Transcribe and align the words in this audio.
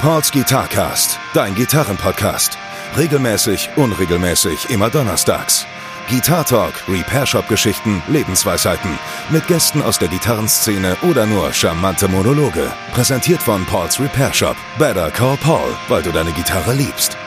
Pauls 0.00 0.32
Guitarcast, 0.32 1.18
dein 1.34 1.54
Gitarrenpodcast. 1.54 2.56
Regelmäßig, 2.96 3.68
unregelmäßig, 3.76 4.70
immer 4.70 4.88
donnerstags. 4.88 5.66
Guitar 6.08 6.42
Talk, 6.46 6.72
Repair 6.88 7.26
Shop 7.26 7.46
Geschichten, 7.48 8.02
Lebensweisheiten. 8.08 8.98
Mit 9.28 9.46
Gästen 9.46 9.82
aus 9.82 9.98
der 9.98 10.08
Gitarrenszene 10.08 10.96
oder 11.02 11.26
nur 11.26 11.52
charmante 11.52 12.08
Monologe. 12.08 12.72
Präsentiert 12.94 13.42
von 13.42 13.66
Pauls 13.66 14.00
Repair 14.00 14.32
Shop. 14.32 14.56
Better 14.78 15.10
Call 15.10 15.36
Paul, 15.36 15.76
weil 15.88 16.02
du 16.02 16.10
deine 16.12 16.32
Gitarre 16.32 16.72
liebst. 16.72 17.18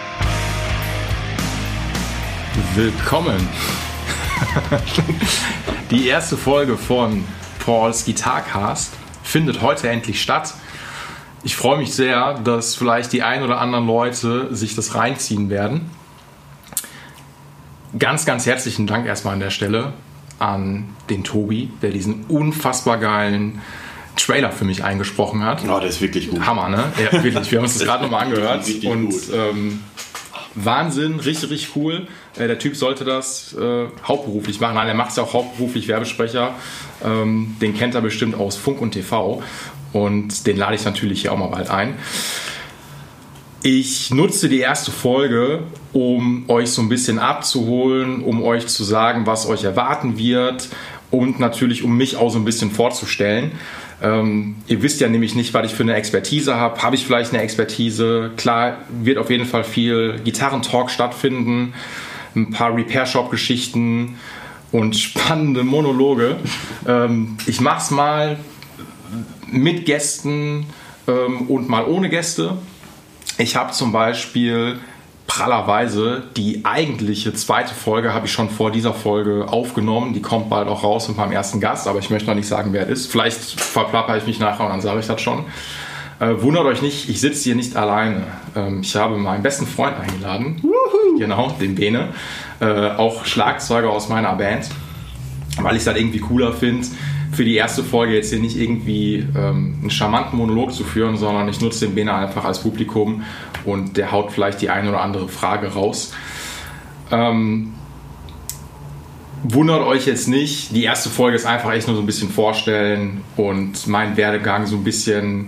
Willkommen. 2.74 3.48
Die 5.92 6.08
erste 6.08 6.38
Folge 6.38 6.76
von 6.76 7.24
Pauls 7.60 8.04
Guitarcast 8.04 8.94
findet 9.22 9.62
heute 9.62 9.90
endlich 9.90 10.20
statt. 10.20 10.56
Ich 11.44 11.58
freue 11.58 11.78
mich 11.78 11.94
sehr, 11.94 12.36
dass 12.40 12.76
vielleicht 12.76 13.12
die 13.12 13.22
ein 13.22 13.44
oder 13.44 13.60
anderen 13.60 13.86
Leute 13.86 14.56
sich 14.56 14.76
das 14.76 14.96
reinziehen 14.96 15.50
werden. 15.50 15.92
Ganz, 18.00 18.26
ganz 18.26 18.46
herzlichen 18.46 18.88
Dank 18.88 19.06
erstmal 19.06 19.34
an 19.34 19.40
der 19.42 19.50
Stelle 19.50 19.94
an 20.40 20.96
den 21.10 21.24
Tobi, 21.24 21.70
der 21.82 21.92
diesen 21.92 22.26
unfassbar 22.28 22.98
geilen 22.98 23.62
Trailer 24.16 24.52
für 24.52 24.66
mich 24.66 24.84
eingesprochen 24.84 25.44
hat. 25.44 25.64
Oh, 25.68 25.80
der 25.80 25.90
ist 25.90 26.02
wirklich 26.02 26.30
gut. 26.30 26.46
Hammer, 26.46 26.70
ne? 26.70 26.92
Ja, 26.98 27.24
wirklich. 27.24 27.52
Wir 27.52 27.60
haben 27.60 27.66
uns 27.66 27.78
das 27.78 27.84
gerade 27.88 28.04
nochmal 28.04 28.26
angehört. 28.26 28.66
Und 28.86 29.14
ähm, 29.34 29.80
Wahnsinn, 30.56 31.20
richtig, 31.20 31.50
richtig 31.50 31.76
cool. 31.76 32.08
Äh, 32.38 32.48
der 32.48 32.60
Typ 32.60 32.76
sollte 32.76 33.06
das 33.06 33.54
äh, 33.54 33.88
hauptberuflich 34.08 34.60
machen. 34.60 34.76
Nein, 34.76 34.88
er 34.88 34.94
macht 34.94 35.12
es 35.12 35.16
ja 35.18 35.24
auch 35.24 35.34
hauptberuflich 35.34 35.88
Werbesprecher. 35.88 36.56
Ähm, 37.04 37.56
den 37.62 37.76
kennt 37.76 37.96
er 37.96 38.02
bestimmt 38.02 38.36
aus 38.36 38.56
Funk 38.56 38.82
und 38.82 38.92
TV. 38.92 39.42
Und 39.94 40.48
den 40.48 40.58
lade 40.58 40.76
ich 40.76 40.84
natürlich 40.84 41.22
hier 41.22 41.32
auch 41.32 41.38
mal 41.38 41.48
bald 41.48 41.70
ein. 41.70 41.96
Ich 43.66 44.12
nutze 44.12 44.50
die 44.50 44.60
erste 44.60 44.92
Folge, 44.92 45.60
um 45.94 46.50
euch 46.50 46.72
so 46.72 46.82
ein 46.82 46.90
bisschen 46.90 47.18
abzuholen, 47.18 48.22
um 48.22 48.44
euch 48.44 48.68
zu 48.68 48.84
sagen, 48.84 49.26
was 49.26 49.48
euch 49.48 49.64
erwarten 49.64 50.18
wird 50.18 50.68
und 51.12 51.40
natürlich 51.40 51.84
um 51.84 51.96
mich 51.96 52.18
auch 52.18 52.30
so 52.30 52.40
ein 52.40 52.44
bisschen 52.44 52.72
vorzustellen. 52.72 53.54
Ähm, 54.02 54.56
ihr 54.68 54.82
wisst 54.82 55.00
ja 55.00 55.08
nämlich 55.08 55.34
nicht, 55.36 55.54
was 55.54 55.68
ich 55.68 55.74
für 55.74 55.84
eine 55.84 55.94
Expertise 55.94 56.56
habe. 56.56 56.82
Habe 56.84 56.96
ich 56.96 57.06
vielleicht 57.06 57.34
eine 57.34 57.42
Expertise? 57.42 58.32
Klar, 58.36 58.80
wird 59.02 59.18
auf 59.18 59.30
jeden 59.30 59.46
Fall 59.46 59.64
viel 59.64 60.20
Gitarrentalk 60.26 60.92
stattfinden, 60.92 61.74
ein 62.36 62.52
paar 62.52 62.76
Repair-Shop-Geschichten 62.76 64.18
und 64.74 64.98
spannende 64.98 65.64
Monologe. 65.64 66.36
Ähm, 66.86 67.38
ich 67.46 67.62
mache 67.62 67.78
es 67.78 67.92
mal 67.92 68.38
mit 69.54 69.86
Gästen 69.86 70.68
ähm, 71.08 71.48
und 71.48 71.70
mal 71.70 71.86
ohne 71.86 72.10
Gäste. 72.10 72.58
Ich 73.38 73.56
habe 73.56 73.72
zum 73.72 73.92
Beispiel 73.92 74.80
prallerweise 75.28 76.24
die 76.36 76.64
eigentliche 76.64 77.34
zweite 77.34 77.74
Folge 77.74 78.14
habe 78.14 78.28
ich 78.28 78.32
schon 78.32 78.50
vor 78.50 78.72
dieser 78.72 78.94
Folge 78.94 79.48
aufgenommen. 79.48 80.14
Die 80.14 80.22
kommt 80.22 80.50
bald 80.50 80.68
auch 80.68 80.84
raus 80.84 81.08
mit 81.08 81.18
meinem 81.18 81.32
ersten 81.32 81.60
Gast, 81.60 81.88
aber 81.88 82.00
ich 82.00 82.10
möchte 82.10 82.28
noch 82.28 82.36
nicht 82.36 82.48
sagen, 82.48 82.74
wer 82.74 82.84
es 82.84 83.00
ist. 83.00 83.12
Vielleicht 83.12 83.40
verplapper 83.40 84.18
ich 84.18 84.28
mich 84.28 84.40
nachher 84.40 84.66
und 84.66 84.72
dann 84.72 84.82
sage 84.82 85.00
ich 85.00 85.08
das 85.08 85.22
schon. 85.22 85.46
Äh, 86.20 86.42
wundert 86.42 86.66
euch 86.66 86.82
nicht, 86.82 87.10
ich 87.10 87.20
sitze 87.20 87.44
hier 87.44 87.56
nicht 87.56 87.76
alleine. 87.76 88.28
Ähm, 88.56 88.82
ich 88.82 88.96
habe 88.96 89.18
meinen 89.18 89.44
besten 89.44 89.66
Freund 89.66 90.00
eingeladen. 90.00 90.62
Genau, 91.18 91.56
den 91.60 91.76
Bene. 91.76 92.10
Äh, 92.60 92.92
auch 92.92 93.26
Schlagzeuger 93.26 93.90
aus 93.90 94.10
meiner 94.10 94.34
Band. 94.34 94.70
Weil 95.60 95.76
ich 95.76 95.84
das 95.84 95.96
irgendwie 95.96 96.20
cooler 96.20 96.54
finde, 96.54 96.88
für 97.34 97.44
die 97.44 97.56
erste 97.56 97.84
Folge 97.84 98.14
jetzt 98.14 98.30
hier 98.30 98.40
nicht 98.40 98.58
irgendwie 98.58 99.26
ähm, 99.36 99.78
einen 99.82 99.90
charmanten 99.90 100.38
Monolog 100.38 100.74
zu 100.74 100.84
führen, 100.84 101.18
sondern 101.18 101.48
ich 101.50 101.62
nutze 101.62 101.86
den 101.86 101.96
Bene 101.96 102.14
einfach 102.14 102.46
als 102.46 102.62
Publikum 102.62 103.24
und 103.66 103.98
der 103.98 104.12
haut 104.12 104.32
vielleicht 104.32 104.62
die 104.62 104.70
eine 104.70 104.90
oder 104.90 105.02
andere 105.02 105.28
Frage 105.28 105.68
raus. 105.68 106.14
Ähm, 107.12 107.74
wundert 109.44 109.82
euch 109.86 110.06
jetzt 110.06 110.28
nicht, 110.28 110.76
die 110.76 110.84
erste 110.84 111.10
Folge 111.10 111.36
ist 111.36 111.46
einfach 111.46 111.74
echt 111.74 111.88
nur 111.88 111.96
so 111.96 112.02
ein 112.02 112.06
bisschen 112.06 112.30
vorstellen 112.30 113.22
und 113.36 113.88
meinen 113.88 114.16
Werdegang 114.16 114.66
so 114.66 114.78
ein 114.78 114.84
bisschen 114.84 115.48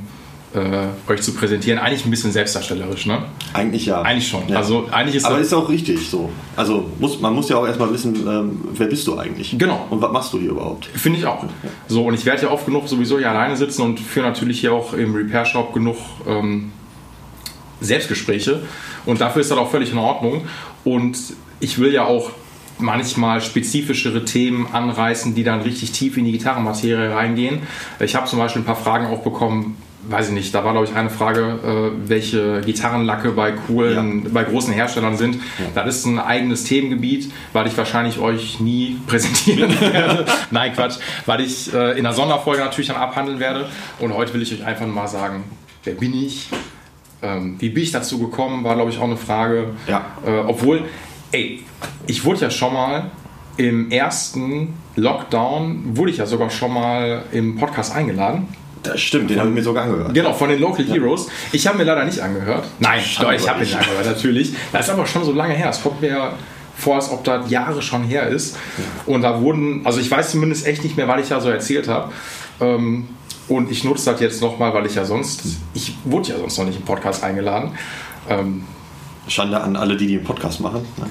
äh, 0.56 1.12
euch 1.12 1.22
zu 1.22 1.34
präsentieren. 1.34 1.80
Eigentlich 1.80 2.06
ein 2.06 2.12
bisschen 2.12 2.32
selbstdarstellerisch, 2.32 3.06
ne? 3.06 3.24
Eigentlich 3.54 3.86
ja. 3.86 4.02
Eigentlich 4.02 4.28
schon. 4.28 4.48
Ja. 4.48 4.58
Also 4.58 4.88
eigentlich 4.92 5.16
ist 5.16 5.26
Aber 5.26 5.40
ist 5.40 5.54
auch 5.54 5.70
richtig 5.70 6.10
so. 6.10 6.30
Also 6.56 6.90
muss, 7.00 7.20
man 7.20 7.34
muss 7.34 7.50
ja 7.50 7.58
auch 7.58 7.68
erstmal 7.68 7.92
wissen, 7.94 8.16
ähm, 8.28 8.60
wer 8.74 8.88
bist 8.88 9.06
du 9.08 9.18
eigentlich? 9.18 9.56
Genau. 9.58 9.88
Und 9.90 10.02
was 10.02 10.12
machst 10.12 10.34
du 10.34 10.40
hier 10.40 10.52
überhaupt? 10.52 10.86
Finde 10.86 11.20
ich 11.20 11.26
auch. 11.26 11.46
So, 11.88 12.06
und 12.06 12.14
ich 12.14 12.26
werde 12.26 12.44
ja 12.44 12.52
oft 12.52 12.66
genug 12.66 12.88
sowieso 12.88 13.18
hier 13.18 13.30
alleine 13.30 13.56
sitzen 13.56 13.82
und 13.82 14.00
führe 14.00 14.28
natürlich 14.28 14.60
hier 14.60 14.74
auch 14.74 14.94
im 14.94 15.14
Repair 15.16 15.46
Shop 15.46 15.74
genug 15.74 15.98
ähm, 16.28 16.72
Selbstgespräche. 17.82 18.62
Und 19.06 19.22
dafür 19.22 19.42
ist 19.42 19.52
das 19.52 19.58
auch 19.58 19.70
völlig 19.70 19.92
in 19.92 19.98
Ordnung. 19.98 20.48
Und 20.84 21.18
ich 21.60 21.80
will 21.80 21.94
ja 21.94 22.06
auch 22.06 22.32
manchmal 22.78 23.42
spezifischere 23.42 24.26
Themen 24.26 24.68
anreißen, 24.72 25.34
die 25.34 25.44
dann 25.44 25.62
richtig 25.62 25.92
tief 25.92 26.18
in 26.18 26.26
die 26.26 26.34
Gitarrenmaterie 26.34 27.14
reingehen. 27.14 27.60
Ich 28.00 28.16
habe 28.16 28.28
zum 28.28 28.40
Beispiel 28.40 28.62
ein 28.62 28.66
paar 28.66 28.76
Fragen 28.76 29.08
auch 29.08 29.24
bekommen, 29.24 29.78
weiß 30.08 30.28
ich 30.30 30.34
nicht, 30.34 30.54
da 30.54 30.64
war 30.64 30.74
glaube 30.74 30.88
ich 30.88 30.96
eine 30.96 31.10
Frage, 31.10 31.60
äh, 31.64 32.10
welche 32.10 32.62
Gitarrenlacke 32.62 33.32
bei 33.32 33.52
coolen, 33.52 34.32
bei 34.34 34.44
großen 34.44 34.74
Herstellern 34.74 35.18
sind. 35.18 35.40
Das 35.74 35.98
ist 35.98 36.06
ein 36.06 36.20
eigenes 36.20 36.64
Themengebiet, 36.64 37.32
weil 37.54 37.68
ich 37.68 37.78
wahrscheinlich 37.78 38.20
euch 38.20 38.60
nie 38.60 39.00
präsentieren 39.08 39.80
werde. 39.80 40.26
Nein, 40.52 40.74
Quatsch, 40.74 40.98
weil 41.26 41.42
ich 41.42 41.74
äh, 41.74 41.92
in 41.92 42.06
einer 42.06 42.14
Sonderfolge 42.14 42.62
natürlich 42.62 42.88
dann 42.88 42.98
abhandeln 42.98 43.40
werde. 43.40 43.68
Und 44.00 44.14
heute 44.14 44.34
will 44.34 44.42
ich 44.42 44.54
euch 44.54 44.66
einfach 44.66 44.86
mal 44.88 45.08
sagen, 45.08 45.44
wer 45.84 45.94
bin 45.94 46.14
ich? 46.14 46.50
Ähm, 47.22 47.56
wie 47.60 47.70
bin 47.70 47.84
ich 47.84 47.92
dazu 47.92 48.20
gekommen, 48.20 48.64
war 48.64 48.76
glaube 48.76 48.92
ich 48.92 49.00
auch 49.00 49.04
eine 49.04 49.18
Frage. 49.18 49.70
Ja. 49.88 50.06
Äh, 50.26 50.40
obwohl, 50.40 50.84
ey, 51.32 51.64
ich 52.08 52.24
wurde 52.24 52.42
ja 52.42 52.50
schon 52.50 52.74
mal 52.74 53.12
im 53.58 53.90
ersten 53.90 54.74
Lockdown, 54.96 55.98
wurde 55.98 56.12
ich 56.12 56.18
ja 56.18 56.26
sogar 56.26 56.50
schon 56.50 56.74
mal 56.74 57.24
im 57.32 57.56
Podcast 57.56 57.96
eingeladen. 57.96 58.48
Das 58.88 59.02
stimmt, 59.02 59.30
den 59.30 59.40
habe 59.40 59.50
ich 59.50 59.56
mir 59.56 59.64
sogar 59.64 59.84
angehört. 59.86 60.14
Genau, 60.14 60.34
von 60.34 60.50
den 60.50 60.60
Local 60.60 60.86
Heroes. 60.86 61.28
Ich 61.52 61.66
habe 61.68 61.78
mir 61.78 61.84
leider 61.84 62.06
nicht 62.06 62.20
angehört. 62.20 62.66
Nein, 62.80 63.02
Schade 63.02 63.28
doch, 63.28 63.34
ich 63.34 63.50
habe 63.50 63.60
dich. 63.64 63.76
angehört, 63.76 64.06
natürlich. 64.06 64.54
Das 64.72 64.88
ist 64.88 64.94
aber 64.94 65.06
schon 65.06 65.24
so 65.24 65.32
lange 65.32 65.54
her. 65.54 65.70
Es 65.70 65.82
kommt 65.82 66.02
mir 66.02 66.34
vor, 66.78 66.96
als 66.96 67.10
ob 67.10 67.24
das 67.24 67.50
Jahre 67.50 67.82
schon 67.82 68.04
her 68.04 68.28
ist. 68.28 68.58
Und 69.06 69.22
da 69.22 69.42
wurden, 69.42 69.86
also 69.86 70.00
ich 70.00 70.10
weiß 70.12 70.32
zumindest 70.32 70.68
echt 70.68 70.84
nicht 70.84 70.98
mehr, 70.98 71.08
was 71.08 71.22
ich 71.22 71.30
da 71.30 71.40
so 71.40 71.50
erzählt 71.50 71.88
habe. 71.88 72.12
Ähm, 72.60 73.08
und 73.48 73.72
ich 73.72 73.84
nutze 73.84 74.12
das 74.12 74.20
jetzt 74.22 74.42
nochmal, 74.42 74.74
weil 74.74 74.86
ich 74.86 74.96
ja 74.96 75.06
sonst, 75.06 75.42
ich 75.74 75.96
wurde 76.04 76.30
ja 76.30 76.38
sonst 76.38 76.58
noch 76.58 76.66
nicht 76.66 76.80
im 76.80 76.86
Podcast 76.86 77.24
eingeladen. 77.24 77.72
Ähm, 78.30 78.64
Schande 79.28 79.60
an 79.60 79.76
alle, 79.76 79.96
die, 79.98 80.16
einen 80.16 80.24
Podcast 80.24 80.60
machen. 80.62 80.86
ne? 80.98 81.08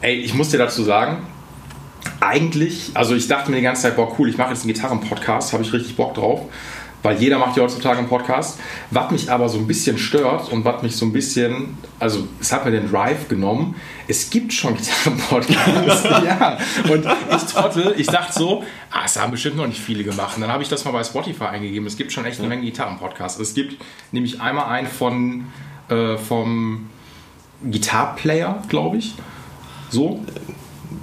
Ey, 0.00 0.14
ich 0.16 0.34
muss 0.34 0.48
dir 0.50 0.58
dazu 0.58 0.82
sagen, 0.82 1.18
eigentlich, 2.20 2.90
also 2.94 3.14
ich 3.14 3.28
dachte 3.28 3.50
mir 3.50 3.58
die 3.58 3.62
ganze 3.62 3.82
Zeit, 3.82 3.96
boah, 3.96 4.14
cool, 4.18 4.28
ich 4.28 4.38
mache 4.38 4.50
jetzt 4.50 4.64
einen 4.64 4.72
Gitarren-Podcast, 4.72 5.52
habe 5.52 5.62
ich 5.62 5.72
richtig 5.72 5.96
Bock 5.96 6.14
drauf, 6.14 6.42
weil 7.02 7.16
jeder 7.16 7.38
macht 7.38 7.56
ja 7.56 7.62
heutzutage 7.62 7.98
einen 7.98 8.08
Podcast. 8.08 8.58
Was 8.90 9.10
mich 9.10 9.30
aber 9.30 9.48
so 9.48 9.58
ein 9.58 9.66
bisschen 9.66 9.98
stört 9.98 10.50
und 10.52 10.64
was 10.64 10.82
mich 10.82 10.96
so 10.96 11.06
ein 11.06 11.12
bisschen, 11.12 11.78
also 11.98 12.26
es 12.40 12.52
hat 12.52 12.64
mir 12.64 12.72
den 12.72 12.90
Drive 12.90 13.28
genommen, 13.28 13.74
es 14.08 14.30
gibt 14.30 14.52
schon 14.52 14.76
Gitarren-Podcasts. 14.76 16.04
ja, 16.24 16.58
und 16.90 17.06
ich 17.06 17.52
trottel, 17.52 17.94
ich 17.96 18.06
dachte 18.06 18.32
so, 18.32 18.64
ah, 18.90 19.02
es 19.04 19.18
haben 19.18 19.30
bestimmt 19.30 19.56
noch 19.56 19.66
nicht 19.66 19.80
viele 19.80 20.04
gemacht. 20.04 20.36
Und 20.36 20.42
dann 20.42 20.52
habe 20.52 20.62
ich 20.62 20.68
das 20.68 20.84
mal 20.84 20.92
bei 20.92 21.04
Spotify 21.04 21.44
eingegeben, 21.44 21.86
es 21.86 21.96
gibt 21.96 22.12
schon 22.12 22.24
echt 22.24 22.38
eine 22.38 22.48
Menge 22.48 22.62
Gitarren-Podcasts. 22.62 23.40
Es 23.40 23.54
gibt 23.54 23.82
nämlich 24.12 24.40
einmal 24.40 24.66
einen 24.66 24.88
von, 24.88 25.46
äh, 25.88 26.16
vom 26.16 26.88
Gitarplayer, 27.64 28.62
glaube 28.68 28.98
ich. 28.98 29.14
So, 29.90 30.24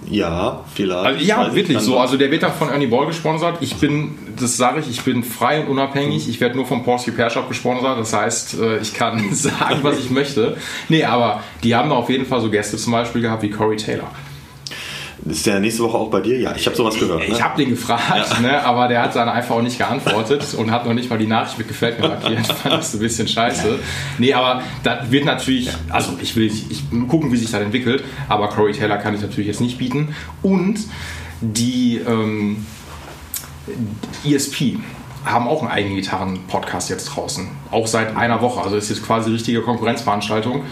Ja, 0.10 0.64
vielleicht. 0.74 1.06
also, 1.06 1.20
ja, 1.24 1.48
ich 1.48 1.56
wirklich 1.56 1.80
so. 1.80 1.98
Also 1.98 2.18
der 2.18 2.32
wird 2.32 2.44
dann 2.44 2.54
von 2.54 2.70
Ernie 2.70 2.88
Ball 2.88 3.06
gesponsert. 3.08 3.58
Ich 3.62 3.76
bin, 3.76 4.16
das 4.40 4.58
sage 4.58 4.80
ich, 4.80 4.90
ich 4.90 5.02
bin 5.02 5.24
frei 5.24 5.62
und 5.62 5.68
unabhängig. 5.68 6.30
Ich 6.30 6.40
werde 6.40 6.56
nur 6.56 6.66
vom 6.66 6.84
Porsche 6.84 7.08
Repair 7.12 7.30
Shop 7.30 7.48
gesponsert. 7.48 8.00
Das 8.00 8.14
heißt, 8.14 8.60
äh, 8.60 8.78
ich 8.80 8.94
kann 8.94 9.24
sagen, 9.34 9.80
was 9.82 10.00
ich 10.00 10.10
möchte. 10.10 10.58
Nee, 10.90 11.04
aber 11.04 11.44
die 11.64 11.76
haben 11.76 11.90
da 11.90 11.96
auf 11.96 12.10
jeden 12.10 12.26
Fall 12.26 12.42
so 12.42 12.50
Gäste 12.50 12.78
zum 12.78 12.94
Beispiel 12.94 13.22
gehabt 13.22 13.42
wie 13.44 13.50
Corey 13.50 13.78
Taylor. 13.78 14.10
Ist 15.30 15.46
der 15.46 15.60
nächste 15.60 15.84
Woche 15.84 15.98
auch 15.98 16.10
bei 16.10 16.22
dir? 16.22 16.40
Ja, 16.40 16.56
ich 16.56 16.66
habe 16.66 16.76
sowas 16.76 16.98
gehört. 16.98 17.24
Ich 17.24 17.38
ne? 17.38 17.44
habe 17.44 17.58
den 17.58 17.72
gefragt, 17.72 18.42
ne, 18.42 18.64
aber 18.64 18.88
der 18.88 19.02
hat 19.02 19.16
dann 19.16 19.28
einfach 19.28 19.56
auch 19.56 19.62
nicht 19.62 19.78
geantwortet 19.78 20.54
und 20.58 20.72
hat 20.72 20.86
noch 20.86 20.94
nicht 20.94 21.10
mal 21.10 21.18
die 21.18 21.28
Nachricht 21.28 21.58
mit 21.58 21.68
gefällt 21.68 22.00
mir 22.00 22.08
markiert. 22.08 22.46
Fand 22.64 22.76
das 22.76 22.94
ein 22.94 23.00
bisschen 23.00 23.28
scheiße. 23.28 23.80
Nee, 24.20 24.34
aber 24.34 24.62
das 24.84 25.12
wird 25.12 25.26
natürlich, 25.26 25.70
also 25.90 26.14
ich 26.22 26.36
will 26.36 26.46
ich, 26.48 26.72
ich 26.72 26.84
gucken, 27.08 27.32
wie 27.32 27.38
sich 27.38 27.52
das 27.52 27.62
entwickelt, 27.62 28.04
aber 28.30 28.48
Corey 28.50 28.74
Taylor 28.74 28.98
kann 28.98 29.16
ich 29.16 29.22
natürlich 29.22 29.48
jetzt 29.48 29.62
nicht 29.62 29.78
bieten. 29.78 30.16
Und 30.44 30.80
die 31.42 32.00
ähm, 32.08 32.66
ESP 34.26 34.78
haben 35.26 35.48
auch 35.48 35.62
einen 35.62 35.72
eigenen 35.72 35.96
Gitarren-Podcast 35.98 36.90
jetzt 36.90 37.06
draußen. 37.06 37.50
Auch 37.72 37.88
seit 37.88 38.16
einer 38.16 38.42
Woche. 38.42 38.62
Also 38.62 38.78
ist 38.78 38.90
jetzt 38.90 39.06
quasi 39.06 39.32
richtige 39.32 39.62
Konkurrenzveranstaltung. 39.62 40.64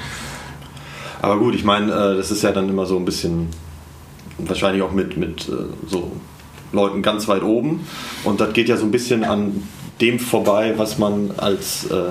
Aber 1.21 1.39
gut, 1.39 1.55
ich 1.55 1.63
meine, 1.63 1.91
äh, 1.91 2.17
das 2.17 2.31
ist 2.31 2.43
ja 2.43 2.51
dann 2.51 2.69
immer 2.69 2.85
so 2.85 2.97
ein 2.97 3.05
bisschen, 3.05 3.49
wahrscheinlich 4.37 4.81
auch 4.81 4.91
mit, 4.91 5.17
mit 5.17 5.47
äh, 5.49 5.53
so 5.87 6.11
Leuten 6.71 7.01
ganz 7.01 7.27
weit 7.27 7.43
oben. 7.43 7.87
Und 8.23 8.41
das 8.41 8.53
geht 8.53 8.69
ja 8.69 8.77
so 8.77 8.85
ein 8.85 8.91
bisschen 8.91 9.23
an 9.23 9.63
dem 10.01 10.19
vorbei, 10.19 10.73
was 10.77 10.97
man 10.97 11.31
als 11.37 11.89
äh, 11.89 12.09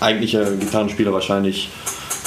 eigentlicher 0.00 0.56
Gitarrenspieler 0.56 1.12
wahrscheinlich 1.12 1.70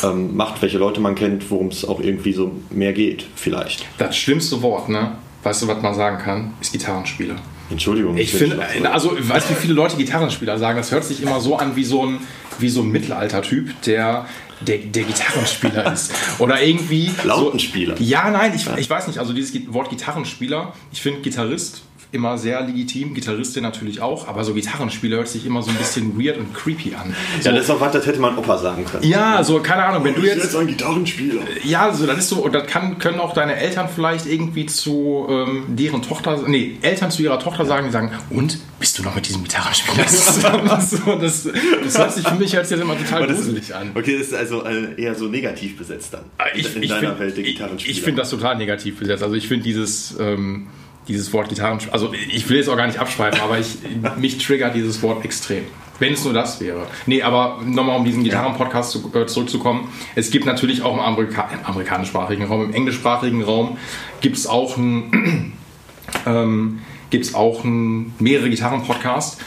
ähm, 0.03 0.35
macht, 0.35 0.61
welche 0.61 0.77
Leute 0.77 1.01
man 1.01 1.15
kennt, 1.15 1.49
worum 1.51 1.67
es 1.67 1.85
auch 1.87 1.99
irgendwie 1.99 2.33
so 2.33 2.51
mehr 2.69 2.93
geht, 2.93 3.25
vielleicht. 3.35 3.85
Das 3.97 4.15
schlimmste 4.15 4.61
Wort, 4.61 4.89
ne? 4.89 5.17
Weißt 5.43 5.61
du, 5.61 5.67
was 5.67 5.81
man 5.81 5.93
sagen 5.93 6.17
kann? 6.17 6.53
Ist 6.59 6.71
Gitarrenspieler. 6.71 7.35
Entschuldigung. 7.69 8.17
Ich 8.17 8.31
finde, 8.31 8.59
also, 8.91 9.15
weißt 9.17 9.49
du, 9.49 9.53
wie 9.53 9.59
viele 9.59 9.73
Leute 9.73 9.97
Gitarrenspieler 9.97 10.57
sagen? 10.57 10.77
Das 10.77 10.91
hört 10.91 11.03
sich 11.03 11.21
immer 11.21 11.39
so 11.39 11.55
an 11.55 11.75
wie 11.75 11.83
so 11.83 12.05
ein, 12.05 12.19
wie 12.59 12.69
so 12.69 12.81
ein 12.81 12.89
Mittelalter-Typ, 12.89 13.81
der, 13.83 14.25
der, 14.61 14.77
der 14.77 15.03
Gitarrenspieler 15.03 15.91
ist. 15.93 16.13
Oder 16.39 16.61
irgendwie. 16.61 17.11
Lautenspieler. 17.23 17.97
So, 17.97 18.03
ja, 18.03 18.29
nein, 18.29 18.53
ich, 18.55 18.67
ich 18.77 18.89
weiß 18.89 19.07
nicht. 19.07 19.19
Also, 19.19 19.33
dieses 19.33 19.73
Wort 19.73 19.89
Gitarrenspieler, 19.89 20.73
ich 20.91 21.01
finde 21.01 21.21
Gitarrist 21.21 21.81
immer 22.15 22.37
sehr 22.37 22.61
legitim, 22.61 23.13
Gitarristin 23.13 23.63
natürlich 23.63 24.01
auch, 24.01 24.27
aber 24.27 24.43
so 24.43 24.53
Gitarrenspieler 24.53 25.17
hört 25.17 25.27
sich 25.27 25.45
immer 25.45 25.61
so 25.61 25.69
ein 25.69 25.77
bisschen 25.77 26.19
weird 26.19 26.37
und 26.37 26.53
creepy 26.53 26.95
an. 26.95 27.15
So, 27.41 27.49
ja, 27.49 27.55
das 27.55 27.65
ist 27.65 27.69
auch 27.69 27.81
was, 27.81 27.91
das 27.91 28.05
hätte 28.05 28.19
man 28.19 28.37
Opa 28.37 28.57
sagen 28.57 28.85
können. 28.85 29.03
Ja, 29.03 29.43
so, 29.43 29.59
keine 29.59 29.83
Ahnung, 29.85 30.03
wenn 30.03 30.15
du 30.15 30.21
jetzt. 30.21 30.43
jetzt 30.43 30.55
ein 30.55 30.67
Gitarrenspieler. 30.67 31.41
Ja, 31.63 31.93
so, 31.93 32.07
das 32.07 32.19
ist 32.19 32.29
so, 32.29 32.37
und 32.37 32.53
das 32.53 32.65
kann, 32.67 32.97
können 32.97 33.19
auch 33.19 33.33
deine 33.33 33.55
Eltern 33.55 33.89
vielleicht 33.93 34.25
irgendwie 34.25 34.65
zu 34.65 35.27
ähm, 35.29 35.65
deren 35.67 36.01
Tochter, 36.01 36.43
nee, 36.47 36.77
Eltern 36.81 37.11
zu 37.11 37.21
ihrer 37.21 37.39
Tochter 37.39 37.65
sagen, 37.65 37.85
die 37.85 37.91
sagen, 37.91 38.11
und 38.29 38.57
bist 38.79 38.97
du 38.99 39.03
noch 39.03 39.15
mit 39.15 39.27
diesem 39.27 39.43
Gitarrenspieler? 39.43 40.03
das, 40.67 40.89
so, 40.91 41.15
das, 41.15 41.49
das 41.83 41.97
hört 41.97 42.13
sich 42.13 42.27
für 42.27 42.35
mich 42.35 42.51
jetzt 42.51 42.71
immer 42.71 42.97
total 42.97 43.27
gruselig 43.27 43.73
an. 43.75 43.91
Okay, 43.95 44.17
das 44.17 44.27
ist 44.27 44.33
also 44.33 44.63
äh, 44.63 45.01
eher 45.01 45.15
so 45.15 45.25
negativ 45.25 45.77
besetzt 45.77 46.13
dann. 46.13 46.25
Ich, 46.55 46.75
in 46.75 46.83
ich 46.83 46.89
deiner 46.89 47.09
find, 47.09 47.19
Welt 47.19 47.37
der 47.37 47.43
ich, 47.43 47.51
Gitarrenspieler. 47.53 47.91
ich 47.91 48.01
finde 48.01 48.21
das 48.21 48.29
total 48.29 48.57
negativ 48.57 48.99
besetzt. 48.99 49.23
Also 49.23 49.35
ich 49.35 49.47
finde 49.47 49.63
dieses, 49.63 50.15
ähm, 50.19 50.67
dieses 51.07 51.31
Wort 51.33 51.49
Gitarren, 51.49 51.79
also 51.91 52.13
ich 52.13 52.49
will 52.49 52.57
jetzt 52.57 52.69
auch 52.69 52.77
gar 52.77 52.87
nicht 52.87 52.99
abschweifen, 52.99 53.41
aber 53.41 53.59
ich, 53.59 53.77
mich 54.17 54.37
triggert 54.37 54.75
dieses 54.75 55.01
Wort 55.01 55.23
extrem. 55.23 55.65
Wenn 55.99 56.13
es 56.13 56.25
nur 56.25 56.33
das 56.33 56.59
wäre. 56.59 56.87
Nee, 57.05 57.21
aber 57.21 57.61
nochmal 57.63 57.97
um 57.97 58.03
diesen 58.03 58.23
Gitarren-Podcast 58.23 58.91
zu, 58.91 59.11
äh, 59.13 59.25
zurückzukommen. 59.27 59.89
Es 60.15 60.29
gibt 60.29 60.45
natürlich 60.45 60.81
auch 60.81 60.93
im, 60.93 60.99
Amerika 60.99 61.49
im 61.53 61.65
amerikanischsprachigen 61.65 62.45
Raum, 62.45 62.65
im 62.65 62.73
englischsprachigen 62.73 63.41
Raum 63.43 63.77
gibt 64.19 64.35
es 64.35 64.45
auch, 64.45 64.75
ein, 64.75 65.53
ähm, 66.25 66.81
gibt's 67.11 67.33
auch 67.33 67.63
ein, 67.63 68.13
mehrere 68.19 68.49
Gitarren-Podcasts. 68.49 69.37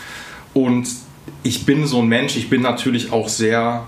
Und 0.54 0.88
ich 1.42 1.66
bin 1.66 1.86
so 1.86 2.00
ein 2.00 2.08
Mensch, 2.08 2.36
ich 2.36 2.48
bin 2.48 2.62
natürlich 2.62 3.12
auch 3.12 3.28
sehr 3.28 3.86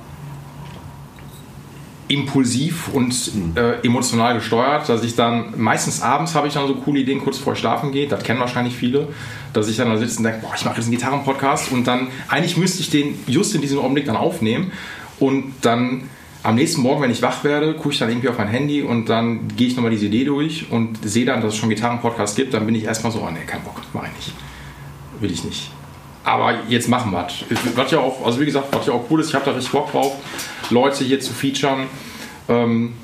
impulsiv 2.10 2.88
und 2.88 3.14
äh, 3.54 3.86
emotional 3.86 4.34
gesteuert, 4.34 4.88
dass 4.88 5.04
ich 5.04 5.14
dann 5.14 5.54
meistens 5.56 6.02
abends 6.02 6.34
habe 6.34 6.48
ich 6.48 6.54
dann 6.54 6.66
so 6.66 6.74
coole 6.74 7.00
Ideen 7.00 7.20
kurz 7.20 7.38
vor 7.38 7.54
schlafen 7.54 7.92
gehe, 7.92 8.08
das 8.08 8.24
kennen 8.24 8.40
wahrscheinlich 8.40 8.74
viele, 8.74 9.06
dass 9.52 9.68
ich 9.68 9.76
dann 9.76 9.88
da 9.88 9.96
sitze 9.96 10.18
und 10.18 10.24
denke, 10.24 10.40
boah, 10.42 10.52
ich 10.56 10.64
mache 10.64 10.76
jetzt 10.76 10.86
einen 10.86 10.96
Gitarrenpodcast 10.96 11.70
und 11.70 11.86
dann 11.86 12.08
eigentlich 12.26 12.56
müsste 12.56 12.80
ich 12.80 12.90
den 12.90 13.14
just 13.28 13.54
in 13.54 13.60
diesem 13.60 13.78
Augenblick 13.78 14.06
dann 14.06 14.16
aufnehmen 14.16 14.72
und 15.20 15.52
dann 15.60 16.10
am 16.42 16.56
nächsten 16.56 16.80
Morgen, 16.80 17.00
wenn 17.02 17.12
ich 17.12 17.22
wach 17.22 17.44
werde, 17.44 17.74
gucke 17.74 17.90
ich 17.90 17.98
dann 17.98 18.08
irgendwie 18.08 18.28
auf 18.28 18.38
mein 18.38 18.48
Handy 18.48 18.82
und 18.82 19.08
dann 19.08 19.46
gehe 19.56 19.68
ich 19.68 19.76
nochmal 19.76 19.92
diese 19.92 20.06
Idee 20.06 20.24
durch 20.24 20.66
und 20.70 20.98
sehe 21.04 21.24
dann, 21.24 21.42
dass 21.42 21.54
es 21.54 21.60
schon 21.60 21.68
Gitarrenpodcast 21.68 22.34
gibt, 22.34 22.54
dann 22.54 22.66
bin 22.66 22.74
ich 22.74 22.84
erstmal 22.84 23.12
so, 23.12 23.20
oh 23.20 23.30
nee, 23.30 23.44
kein 23.46 23.62
Bock, 23.62 23.80
mache 23.92 24.06
ich 24.06 24.26
nicht. 24.26 24.36
Will 25.20 25.30
ich 25.30 25.44
nicht. 25.44 25.70
Aber 26.24 26.54
jetzt 26.68 26.88
machen 26.88 27.12
wir 27.12 27.26
es. 27.26 27.44
Was 27.76 27.90
ja 27.92 28.00
auch, 28.00 28.26
also 28.26 28.40
wie 28.40 28.46
gesagt, 28.46 28.68
was 28.72 28.86
ja 28.86 28.94
auch 28.94 29.04
cool 29.10 29.20
ist, 29.20 29.28
ich 29.28 29.34
habe 29.34 29.44
da 29.44 29.52
richtig 29.52 29.70
Bock 29.70 29.92
drauf, 29.92 30.16
Leute 30.70 31.04
hier 31.04 31.20
zu 31.20 31.32
featuren, 31.32 31.86
ähm, 32.48 32.94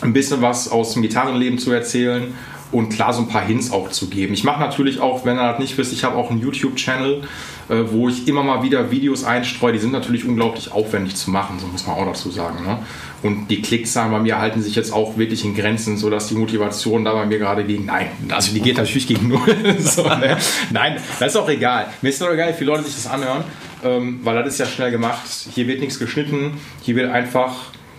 ein 0.00 0.12
bisschen 0.12 0.42
was 0.42 0.68
aus 0.68 0.94
dem 0.94 1.02
Gitarrenleben 1.02 1.58
zu 1.58 1.70
erzählen 1.70 2.34
und 2.72 2.88
klar 2.88 3.12
so 3.12 3.22
ein 3.22 3.28
paar 3.28 3.44
Hints 3.44 3.70
auch 3.70 3.90
zu 3.90 4.08
geben. 4.08 4.32
Ich 4.34 4.44
mache 4.44 4.60
natürlich 4.60 4.98
auch, 4.98 5.24
wenn 5.24 5.36
ihr 5.36 5.50
das 5.50 5.58
nicht 5.58 5.76
wisst, 5.78 5.92
ich 5.92 6.04
habe 6.04 6.16
auch 6.16 6.30
einen 6.30 6.40
YouTube-Channel, 6.40 7.22
äh, 7.68 7.74
wo 7.90 8.08
ich 8.08 8.26
immer 8.26 8.42
mal 8.42 8.62
wieder 8.62 8.90
Videos 8.90 9.24
einstreue. 9.24 9.72
Die 9.72 9.78
sind 9.78 9.92
natürlich 9.92 10.24
unglaublich 10.24 10.72
aufwendig 10.72 11.14
zu 11.14 11.30
machen, 11.30 11.58
so 11.60 11.66
muss 11.66 11.86
man 11.86 11.96
auch 11.96 12.06
dazu 12.06 12.30
sagen. 12.30 12.64
Ne? 12.64 12.78
Und 13.22 13.48
die 13.48 13.62
Klickzahlen 13.62 14.10
bei 14.10 14.18
mir 14.18 14.38
halten 14.38 14.62
sich 14.62 14.74
jetzt 14.74 14.92
auch 14.92 15.16
wirklich 15.16 15.44
in 15.44 15.54
Grenzen, 15.54 15.96
sodass 15.96 16.28
die 16.28 16.34
Motivation 16.34 17.04
da 17.04 17.12
bei 17.12 17.26
mir 17.26 17.38
gerade 17.38 17.64
gegen, 17.64 17.84
nein, 17.84 18.08
also 18.30 18.52
die 18.52 18.60
geht 18.60 18.78
natürlich 18.78 19.06
gegen 19.06 19.28
null. 19.28 19.56
so, 19.78 20.02
ne? 20.08 20.38
Nein, 20.70 20.96
das 21.20 21.34
ist 21.34 21.36
auch 21.36 21.48
egal. 21.48 21.86
Mir 22.00 22.08
ist 22.08 22.20
doch 22.20 22.32
egal, 22.32 22.48
wie 22.48 22.58
viele 22.58 22.70
Leute 22.70 22.84
sich 22.84 22.94
das 22.94 23.06
anhören, 23.06 23.44
ähm, 23.84 24.20
weil 24.24 24.42
das 24.42 24.54
ist 24.54 24.58
ja 24.58 24.66
schnell 24.66 24.90
gemacht. 24.90 25.22
Hier 25.54 25.68
wird 25.68 25.80
nichts 25.80 25.98
geschnitten, 25.98 26.54
hier 26.80 26.96
wird 26.96 27.10
einfach 27.10 27.54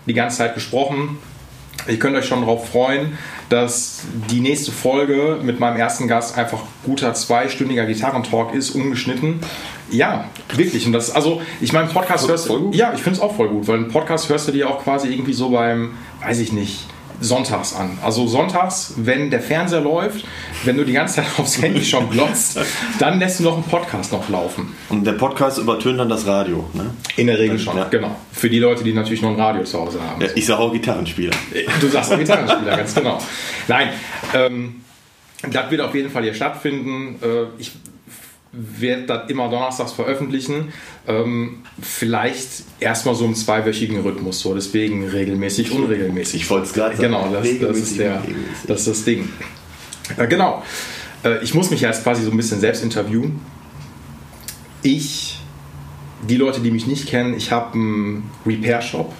die 0.08 0.14
ganze 0.14 0.38
Zeit 0.38 0.56
gesprochen. 0.56 1.18
Ihr 1.88 2.00
könnt 2.00 2.16
euch 2.16 2.26
schon 2.26 2.42
darauf 2.42 2.70
freuen, 2.70 3.18
dass 3.50 4.04
die 4.32 4.40
nächste 4.40 4.72
Folge 4.72 5.40
mit 5.42 5.60
meinem 5.60 5.78
ersten 5.78 6.08
Gast 6.08 6.38
einfach 6.38 6.64
guter 6.86 7.14
zweistündiger 7.14 7.86
Gitarrentalk 7.86 8.54
ist, 8.54 8.72
ungeschnitten. 8.72 9.40
Ja, 9.90 10.30
wirklich. 10.54 10.86
Und 10.86 10.94
das, 10.94 11.12
also, 11.12 11.42
ich 11.62 11.74
meine, 11.74 11.90
Podcast 11.90 12.28
hörst 12.28 12.50
du. 12.50 12.72
Ja, 12.74 12.94
ich 12.94 13.02
finde 13.02 13.18
es 13.18 13.22
auch 13.22 13.36
voll 13.36 13.50
gut, 13.50 13.68
weil 13.68 13.78
einen 13.78 13.90
Podcast 13.90 14.30
hörst 14.30 14.48
du 14.48 14.52
dir 14.52 14.70
auch 14.70 14.84
quasi 14.84 15.10
irgendwie 15.10 15.34
so 15.34 15.50
beim, 15.50 15.92
weiß 16.22 16.40
ich 16.40 16.54
nicht, 16.54 16.88
sonntags 17.20 17.76
an. 17.76 17.98
Also 18.02 18.28
sonntags, 18.28 18.94
wenn 18.98 19.30
der 19.30 19.42
Fernseher 19.42 19.82
läuft, 19.82 20.26
wenn 20.64 20.78
du 20.78 20.84
die 20.84 20.94
ganze 20.94 21.16
Zeit 21.16 21.26
aufs 21.38 21.62
Handy 21.62 21.84
schon 21.84 22.10
glotzt, 22.10 22.60
dann 23.00 23.20
lässt 23.20 23.40
du 23.40 23.44
noch 23.44 23.56
einen 23.56 23.64
Podcast 23.64 24.12
noch 24.12 24.28
laufen. 24.30 24.76
Und 24.90 25.06
der 25.06 25.14
Podcast 25.14 25.58
übertönt 25.58 26.00
dann 26.00 26.10
das 26.10 26.26
Radio, 26.28 26.70
ne? 26.74 26.92
In 27.16 27.28
der 27.28 27.40
Regel 27.40 27.60
schon, 27.60 27.78
ja. 27.78 27.86
genau. 27.86 28.16
Für 28.32 28.50
die 28.50 28.60
Leute, 28.60 28.84
die 28.84 28.94
natürlich 28.94 29.22
noch 29.22 29.32
ein 29.32 29.40
Radio 29.40 29.64
zu 29.64 29.80
Hause 29.80 30.02
haben. 30.02 30.22
Ja, 30.22 30.28
ich 30.36 30.46
sage 30.46 30.62
auch 30.62 30.72
Gitarrenspieler. 30.72 31.34
Du 31.80 31.88
sagst 31.88 32.12
auch 32.12 32.18
Gitarrenspieler, 32.18 32.78
ganz 32.78 32.96
genau. 32.96 33.20
Nein, 33.68 33.90
ähm, 34.34 34.82
das 35.50 35.70
wird 35.72 35.82
auf 35.82 35.94
jeden 35.94 36.10
Fall 36.10 36.24
hier 36.24 36.34
stattfinden. 36.34 37.20
Äh, 37.22 37.46
ich 37.60 37.72
werde 38.54 39.04
das 39.08 39.30
immer 39.30 39.50
donnerstags 39.50 39.92
veröffentlichen. 39.92 40.72
Ähm, 41.08 41.64
vielleicht 41.82 42.64
erstmal 42.80 43.16
so 43.16 43.26
im 43.26 43.34
zweiwöchigen 43.34 44.00
Rhythmus, 44.02 44.40
so 44.40 44.54
deswegen 44.54 45.08
regelmäßig, 45.08 45.72
unregelmäßig. 45.72 46.44
Ich 46.44 46.50
wollte 46.50 46.68
es 46.68 46.74
gerade 46.74 46.96
sagen. 46.96 47.12
Genau, 47.12 47.30
das, 47.34 47.48
das, 47.60 47.78
ist 47.78 48.00
der, 48.00 48.22
das 48.68 48.82
ist 48.82 48.88
das 48.88 49.06
Ding. 49.06 49.28
Äh, 50.18 50.28
genau. 50.28 50.64
Äh, 51.26 51.44
ich 51.44 51.56
muss 51.56 51.72
mich 51.72 51.82
jetzt 51.82 52.04
quasi 52.04 52.24
so 52.24 52.32
ein 52.32 52.38
bisschen 52.38 52.60
selbst 52.60 52.84
interviewen. 52.84 53.42
Ich, 54.84 55.40
die 56.30 56.38
Leute, 56.38 56.62
die 56.62 56.70
mich 56.70 56.86
nicht 56.86 57.08
kennen, 57.08 57.36
ich 57.36 57.52
habe 57.52 57.74
einen 57.74 58.30
Repair-Shop, 58.46 59.14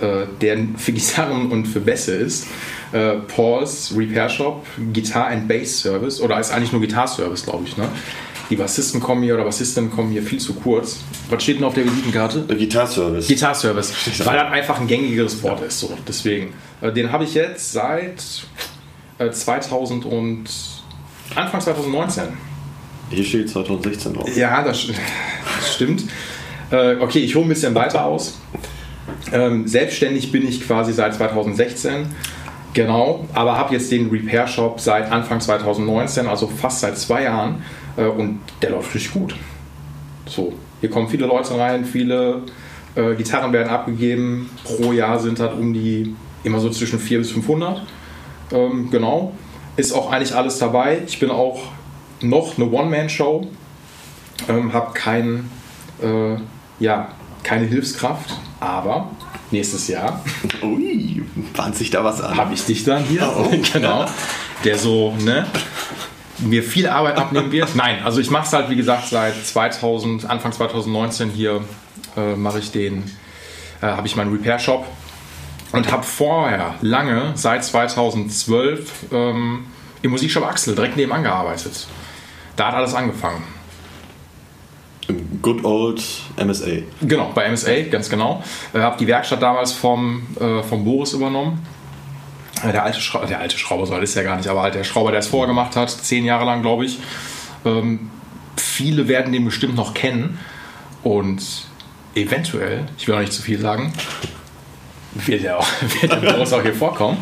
äh, 0.00 0.26
der 0.40 0.58
für 0.78 0.92
Gitarren 0.92 1.52
und 1.52 1.66
für 1.66 1.80
Bässe 1.80 2.16
ist. 2.16 2.48
Äh, 2.92 3.18
Paul's 3.28 3.94
Repair 3.96 4.28
Shop, 4.28 4.66
Guitar 4.92 5.28
and 5.28 5.46
Bass 5.46 5.80
Service, 5.80 6.20
oder 6.20 6.40
ist 6.40 6.50
eigentlich 6.50 6.72
nur 6.72 6.80
Guitar 6.80 7.06
Service, 7.06 7.44
glaube 7.44 7.64
ich, 7.66 7.76
ne? 7.76 7.88
Die 8.50 8.56
Bassisten 8.56 9.00
kommen 9.00 9.22
hier 9.22 9.34
oder 9.34 9.44
Bassistinnen 9.44 9.90
kommen 9.90 10.10
hier 10.12 10.22
viel 10.22 10.38
zu 10.38 10.54
kurz. 10.54 11.00
Was 11.30 11.42
steht 11.42 11.58
denn 11.58 11.64
auf 11.64 11.74
der 11.74 11.84
Visitenkarte? 11.84 12.42
Gitarservice. 12.54 13.26
Gitarservice. 13.26 13.92
Weil 14.24 14.36
das 14.36 14.52
einfach 14.52 14.80
ein 14.80 14.86
gängigeres 14.86 15.42
Wort 15.42 15.62
ist. 15.62 15.80
So. 15.80 15.96
Deswegen. 16.06 16.52
Äh, 16.80 16.92
den 16.92 17.10
habe 17.10 17.24
ich 17.24 17.34
jetzt 17.34 17.72
seit 17.72 18.22
2000 19.18 20.04
und 20.04 20.44
Anfang 21.34 21.60
2019. 21.60 22.24
Hier 23.10 23.24
steht 23.24 23.50
2016 23.50 24.14
drauf. 24.14 24.36
Ja, 24.36 24.62
das, 24.62 24.86
stimmt. 25.74 26.04
Äh, 26.70 26.96
okay, 26.96 27.20
ich 27.20 27.34
hole 27.34 27.46
ein 27.46 27.48
bisschen 27.48 27.74
weiter 27.74 28.04
aus. 28.04 28.38
Ähm, 29.32 29.66
selbstständig 29.66 30.32
bin 30.32 30.46
ich 30.46 30.66
quasi 30.66 30.92
seit 30.92 31.14
2016. 31.14 32.06
Genau, 32.74 33.24
aber 33.32 33.56
habe 33.56 33.72
jetzt 33.72 33.90
den 33.92 34.10
Repair 34.10 34.48
Shop 34.48 34.80
seit 34.80 35.10
Anfang 35.10 35.40
2019, 35.40 36.26
also 36.26 36.48
fast 36.48 36.80
seit 36.80 36.98
zwei 36.98 37.22
Jahren. 37.22 37.62
Äh, 37.96 38.06
und 38.06 38.40
der 38.60 38.70
läuft 38.70 38.94
richtig 38.94 39.12
gut. 39.12 39.36
So, 40.26 40.52
hier 40.80 40.90
kommen 40.90 41.08
viele 41.08 41.26
Leute 41.26 41.56
rein, 41.56 41.84
viele 41.84 42.42
äh, 42.96 43.14
Gitarren 43.14 43.52
werden 43.52 43.68
abgegeben. 43.68 44.50
Pro 44.64 44.92
Jahr 44.92 45.20
sind 45.20 45.38
das 45.38 45.54
um 45.54 45.72
die 45.72 46.16
immer 46.42 46.58
so 46.58 46.68
zwischen 46.68 46.98
400 46.98 47.26
bis 47.26 47.32
500. 47.32 47.82
Ähm, 48.52 48.90
genau, 48.90 49.32
ist 49.76 49.92
auch 49.92 50.10
eigentlich 50.10 50.34
alles 50.34 50.58
dabei. 50.58 51.00
Ich 51.06 51.20
bin 51.20 51.30
auch 51.30 51.62
noch 52.20 52.58
eine 52.58 52.70
One-Man-Show, 52.70 53.46
ähm, 54.48 54.72
habe 54.72 54.94
kein, 54.94 55.48
äh, 56.02 56.36
ja, 56.80 57.08
keine 57.44 57.66
Hilfskraft, 57.66 58.36
aber 58.58 59.10
nächstes 59.54 59.88
Jahr. 59.88 60.22
Ui, 60.62 61.22
bahnt 61.56 61.76
sich 61.76 61.90
da 61.90 62.04
was 62.04 62.20
an. 62.20 62.36
Habe 62.36 62.52
ich 62.54 62.64
dich 62.64 62.84
dann 62.84 63.02
hier, 63.04 63.32
oh, 63.36 63.50
genau, 63.72 64.06
der 64.64 64.78
so, 64.78 65.14
ne, 65.20 65.46
mir 66.38 66.62
viel 66.62 66.86
Arbeit 66.88 67.16
abnehmen 67.16 67.50
wird. 67.50 67.74
Nein, 67.74 68.02
also 68.04 68.20
ich 68.20 68.30
mache 68.30 68.46
es 68.46 68.52
halt, 68.52 68.68
wie 68.68 68.76
gesagt, 68.76 69.08
seit 69.08 69.34
2000, 69.34 70.28
Anfang 70.28 70.52
2019 70.52 71.30
hier 71.30 71.64
äh, 72.16 72.34
mache 72.34 72.58
ich 72.58 72.70
den, 72.70 73.04
äh, 73.80 73.86
habe 73.86 74.06
ich 74.06 74.16
meinen 74.16 74.32
Repair-Shop 74.32 74.86
und 75.72 75.90
habe 75.90 76.02
vorher 76.02 76.74
lange, 76.82 77.32
seit 77.34 77.64
2012, 77.64 78.90
ähm, 79.12 79.66
im 80.02 80.10
Musikshop 80.10 80.44
Axel 80.44 80.74
direkt 80.74 80.96
nebenan 80.96 81.22
gearbeitet. 81.22 81.86
Da 82.56 82.68
hat 82.68 82.74
alles 82.74 82.94
angefangen. 82.94 83.42
Good 85.42 85.64
old 85.64 86.02
MSA. 86.42 86.82
Genau, 87.02 87.30
bei 87.34 87.50
MSA, 87.50 87.82
ganz 87.90 88.08
genau. 88.08 88.42
Ich 88.72 88.78
äh, 88.78 88.82
habe 88.82 88.96
die 88.98 89.06
Werkstatt 89.06 89.42
damals 89.42 89.72
vom, 89.72 90.26
äh, 90.40 90.62
vom 90.62 90.84
Boris 90.84 91.12
übernommen. 91.12 91.60
Äh, 92.62 92.72
der 92.72 92.84
alte, 92.84 93.00
Schra 93.00 93.26
der 93.26 93.40
alte 93.40 93.58
Schrauber, 93.58 93.86
so 93.86 93.94
alt 93.94 94.02
ist 94.02 94.16
er 94.16 94.24
gar 94.24 94.36
nicht, 94.36 94.48
aber 94.48 94.62
halt 94.62 94.74
der 94.74 94.84
Schrauber, 94.84 95.10
der 95.10 95.20
es 95.20 95.26
vorher 95.26 95.48
gemacht 95.48 95.76
hat, 95.76 95.90
zehn 95.90 96.24
Jahre 96.24 96.44
lang, 96.44 96.62
glaube 96.62 96.86
ich. 96.86 96.98
Ähm, 97.64 98.10
viele 98.56 99.08
werden 99.08 99.32
den 99.32 99.44
bestimmt 99.44 99.74
noch 99.74 99.94
kennen. 99.94 100.38
Und 101.02 101.42
eventuell, 102.14 102.86
ich 102.96 103.06
will 103.06 103.14
noch 103.14 103.20
nicht 103.20 103.32
zu 103.32 103.42
viel 103.42 103.60
sagen, 103.60 103.92
wird 105.26 105.42
ja 105.42 105.58
auch, 105.58 105.66
wird 106.00 106.12
ja 106.12 106.36
auch 106.36 106.62
hier 106.62 106.74
vorkommen. 106.74 107.18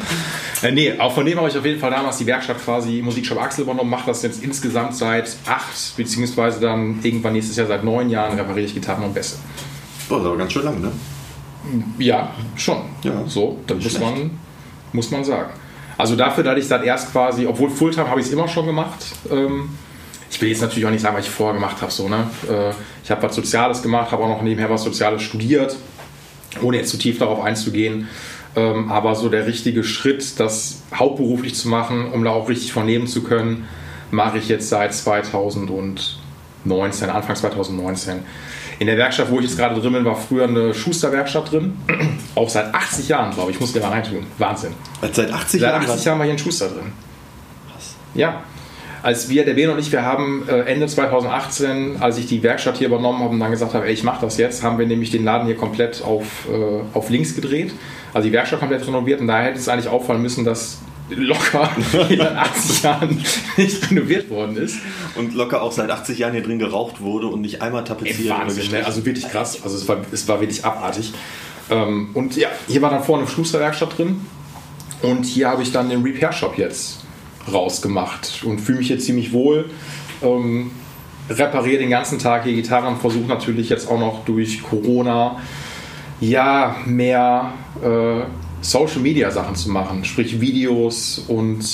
Äh, 0.62 0.73
nee, 0.73 0.99
auch 0.99 1.12
von 1.12 1.26
dem 1.26 1.38
habe 1.38 1.49
ich 1.49 1.59
auf 1.59 1.64
jeden 1.64 1.81
Fall 1.81 1.90
damals 1.90 2.19
die 2.19 2.26
Werkstatt 2.26 2.62
quasi 2.64 3.02
Musikshop 3.02 3.40
Axel 3.40 3.64
übernommen, 3.64 3.90
mache 3.90 4.07
das 4.07 4.23
jetzt 4.23 4.42
insgesamt 4.42 4.95
seit 4.95 5.37
acht, 5.47 5.97
beziehungsweise 5.97 6.61
dann 6.61 7.00
irgendwann 7.02 7.33
nächstes 7.33 7.57
Jahr 7.57 7.66
seit 7.66 7.83
neun 7.83 8.09
Jahren 8.11 8.38
repariere 8.38 8.66
ich 8.66 8.75
Gitarren 8.75 9.04
und 9.04 9.14
Bässe. 9.14 9.38
Boah, 10.09 10.16
das 10.16 10.25
ist 10.25 10.28
aber 10.28 10.38
ganz 10.38 10.52
schön 10.52 10.64
lang, 10.64 10.81
ne? 10.81 10.92
Ja, 11.99 12.31
schon. 12.57 12.78
Ja, 13.02 13.23
so, 13.26 13.59
das 13.66 13.78
nicht 13.78 13.92
muss 13.92 14.00
man, 14.00 14.31
muss 14.92 15.11
man 15.11 15.25
sagen. 15.25 15.50
Also 15.99 16.16
dafür, 16.16 16.45
dass 16.45 16.59
ich 16.59 16.69
das 16.69 16.83
erst 16.83 17.12
quasi, 17.12 17.47
obwohl 17.47 17.71
Fulltime 17.71 18.09
habe 18.09 18.21
ich 18.21 18.26
es 18.26 18.33
immer 18.33 18.49
schon 18.49 18.66
gemacht. 18.66 18.99
Ähm, 19.31 19.71
ich 20.31 20.40
will 20.40 20.49
jetzt 20.49 20.62
natürlich 20.62 20.87
auch 20.87 20.90
nicht 20.90 21.02
sagen, 21.02 21.16
was 21.16 21.26
ich 21.26 21.31
vorher 21.31 21.54
gemacht 21.54 21.81
habe. 21.81 21.92
So, 21.92 22.09
ne? 22.09 22.26
Äh, 22.49 22.71
ich 23.04 23.11
habe 23.11 23.23
was 23.23 23.35
Soziales 23.35 23.83
gemacht, 23.83 24.11
habe 24.11 24.25
auch 24.25 24.28
noch 24.28 24.42
nebenher 24.42 24.71
was 24.71 24.83
Soziales 24.83 25.23
studiert, 25.23 25.76
ohne 26.61 26.78
jetzt 26.78 26.90
zu 26.90 26.99
tief 26.99 27.19
darauf 27.19 27.42
einzugehen. 27.42 28.09
Ähm, 28.54 28.90
aber 28.90 29.14
so 29.14 29.28
der 29.28 29.47
richtige 29.47 29.85
Schritt, 29.85 30.38
das 30.38 30.82
hauptberuflich 30.94 31.54
zu 31.54 31.68
machen, 31.68 32.12
um 32.12 32.25
da 32.25 32.30
auch 32.30 32.49
richtig 32.49 32.73
von 32.73 32.87
leben 32.87 33.06
zu 33.06 33.23
können, 33.23 33.66
mache 34.11 34.38
ich 34.38 34.49
jetzt 34.49 34.68
seit 34.68 34.94
2019, 34.94 37.11
Anfang 37.11 37.37
2019. 37.37 38.21
In 38.78 38.87
der 38.87 38.97
Werkstatt, 38.97 39.30
wo 39.30 39.38
ich 39.38 39.47
jetzt 39.47 39.56
gerade 39.56 39.80
drin 39.80 39.92
bin, 39.92 40.04
war 40.04 40.16
früher 40.16 40.44
eine 40.44 40.75
Schusterwerkstatt 40.75 41.52
drin. 41.52 41.76
Auch 42.35 42.49
seit 42.49 42.75
80 42.75 43.09
Jahren, 43.09 43.32
glaube 43.32 43.50
ich. 43.50 43.56
Ich 43.56 43.61
muss 43.61 43.73
dir 43.73 43.80
mal 43.80 43.90
reintun. 43.90 44.26
Wahnsinn. 44.38 44.73
Seit 45.00 45.32
80 45.32 45.61
Seit 45.61 45.71
Jahren? 45.71 45.88
80 45.88 46.04
Jahren 46.04 46.18
war 46.18 46.26
hier 46.26 46.35
ein 46.35 46.38
Schuster 46.38 46.68
drin. 46.68 46.92
Ja. 48.14 48.42
Als 49.02 49.28
wir, 49.28 49.44
der 49.44 49.54
Ben 49.54 49.68
und 49.68 49.78
ich, 49.80 49.90
wir 49.90 50.04
haben 50.04 50.49
äh, 50.49 50.61
Ende 50.61 50.87
2018, 50.87 51.97
als 52.00 52.18
ich 52.18 52.26
die 52.26 52.42
Werkstatt 52.42 52.78
hier 52.78 52.87
übernommen 52.87 53.18
habe 53.18 53.30
und 53.30 53.40
dann 53.40 53.50
gesagt 53.50 53.75
habe, 53.75 53.87
ey, 53.87 53.92
ich 53.92 54.04
mache 54.04 54.25
das 54.25 54.37
jetzt, 54.37 54.62
haben 54.62 54.78
wir 54.78 54.87
nämlich 54.87 55.11
den 55.11 55.25
Laden 55.25 55.47
hier 55.47 55.56
komplett 55.56 56.02
auf, 56.02 56.47
äh, 56.49 56.97
auf 56.97 57.11
links 57.11 57.35
gedreht. 57.35 57.73
Also 58.14 58.28
die 58.28 58.32
Werkstatt 58.32 58.61
komplett 58.61 58.87
renoviert 58.87 59.21
und 59.21 59.26
daher 59.26 59.47
hätte 59.47 59.59
es 59.59 59.68
eigentlich 59.68 59.88
auffallen 59.88 60.23
müssen, 60.23 60.44
dass 60.44 60.78
locker 61.11 61.68
in 62.09 62.18
den 62.18 62.37
80 62.37 62.82
Jahren 62.85 63.25
nicht 63.56 63.90
renoviert 63.90 64.30
worden 64.30 64.56
ist. 64.56 64.78
Und 65.16 65.35
locker 65.35 65.62
auch 65.62 65.73
seit 65.73 65.90
80 65.90 66.21
Jahren 66.21 66.32
hier 66.32 66.42
drin 66.42 66.61
geraucht 66.61 67.00
wurde 67.00 67.26
und 67.26 67.40
nicht 67.40 67.61
einmal 67.61 67.82
tapeziert 67.82 68.30
Wahnsinn, 68.30 68.71
ne? 68.71 68.87
also 68.87 69.04
wirklich 69.04 69.28
krass. 69.28 69.62
Also 69.64 69.76
es 69.76 69.88
war, 69.88 69.99
es 70.12 70.28
war 70.28 70.40
wirklich 70.40 70.64
abartig. 70.64 71.12
Ähm, 71.71 72.11
und 72.14 72.37
ja, 72.37 72.49
hier 72.68 72.82
war 72.82 72.90
dann 72.90 73.02
vorne 73.02 73.25
eine 73.25 73.32
Schusterwerkstatt 73.32 73.99
drin. 73.99 74.21
Und 75.02 75.25
hier 75.25 75.49
habe 75.49 75.62
ich 75.62 75.73
dann 75.73 75.88
den 75.88 76.02
Repair-Shop 76.02 76.56
jetzt 76.56 77.01
rausgemacht 77.50 78.42
und 78.44 78.61
fühle 78.61 78.78
mich 78.78 78.88
hier 78.88 78.99
ziemlich 78.99 79.32
wohl. 79.32 79.70
Ähm, 80.22 80.70
repariere 81.28 81.78
den 81.78 81.90
ganzen 81.90 82.18
Tag 82.18 82.44
hier 82.44 82.54
Gitarren, 82.54 82.96
versuche 82.96 83.26
natürlich 83.26 83.68
jetzt 83.68 83.88
auch 83.88 83.99
noch 83.99 84.25
durch 84.25 84.62
Corona 84.62 85.40
ja 86.20 86.76
mehr 86.87 87.52
äh, 87.82 88.20
Social 88.61 89.00
Media 89.00 89.30
Sachen 89.30 89.56
zu 89.56 89.70
machen, 89.70 90.04
sprich 90.04 90.40
Videos 90.40 91.18
und 91.26 91.64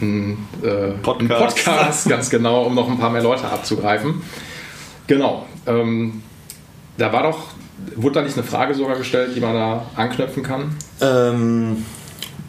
ein, 0.00 0.38
äh, 0.62 0.92
Podcast. 1.02 1.20
ein 1.20 1.28
Podcast, 1.28 2.08
ganz 2.08 2.30
genau, 2.30 2.62
um 2.62 2.74
noch 2.74 2.88
ein 2.88 2.98
paar 2.98 3.10
mehr 3.10 3.22
Leute 3.22 3.48
abzugreifen. 3.48 4.22
Genau. 5.06 5.46
Ähm, 5.66 6.22
da 6.96 7.12
war 7.12 7.24
doch, 7.24 7.48
wurde 7.96 8.16
da 8.16 8.22
nicht 8.22 8.36
eine 8.36 8.46
Frage 8.46 8.74
sogar 8.74 8.96
gestellt, 8.96 9.32
die 9.34 9.40
man 9.40 9.54
da 9.54 9.86
anknüpfen 9.96 10.42
kann? 10.42 10.76
Ähm, 11.00 11.84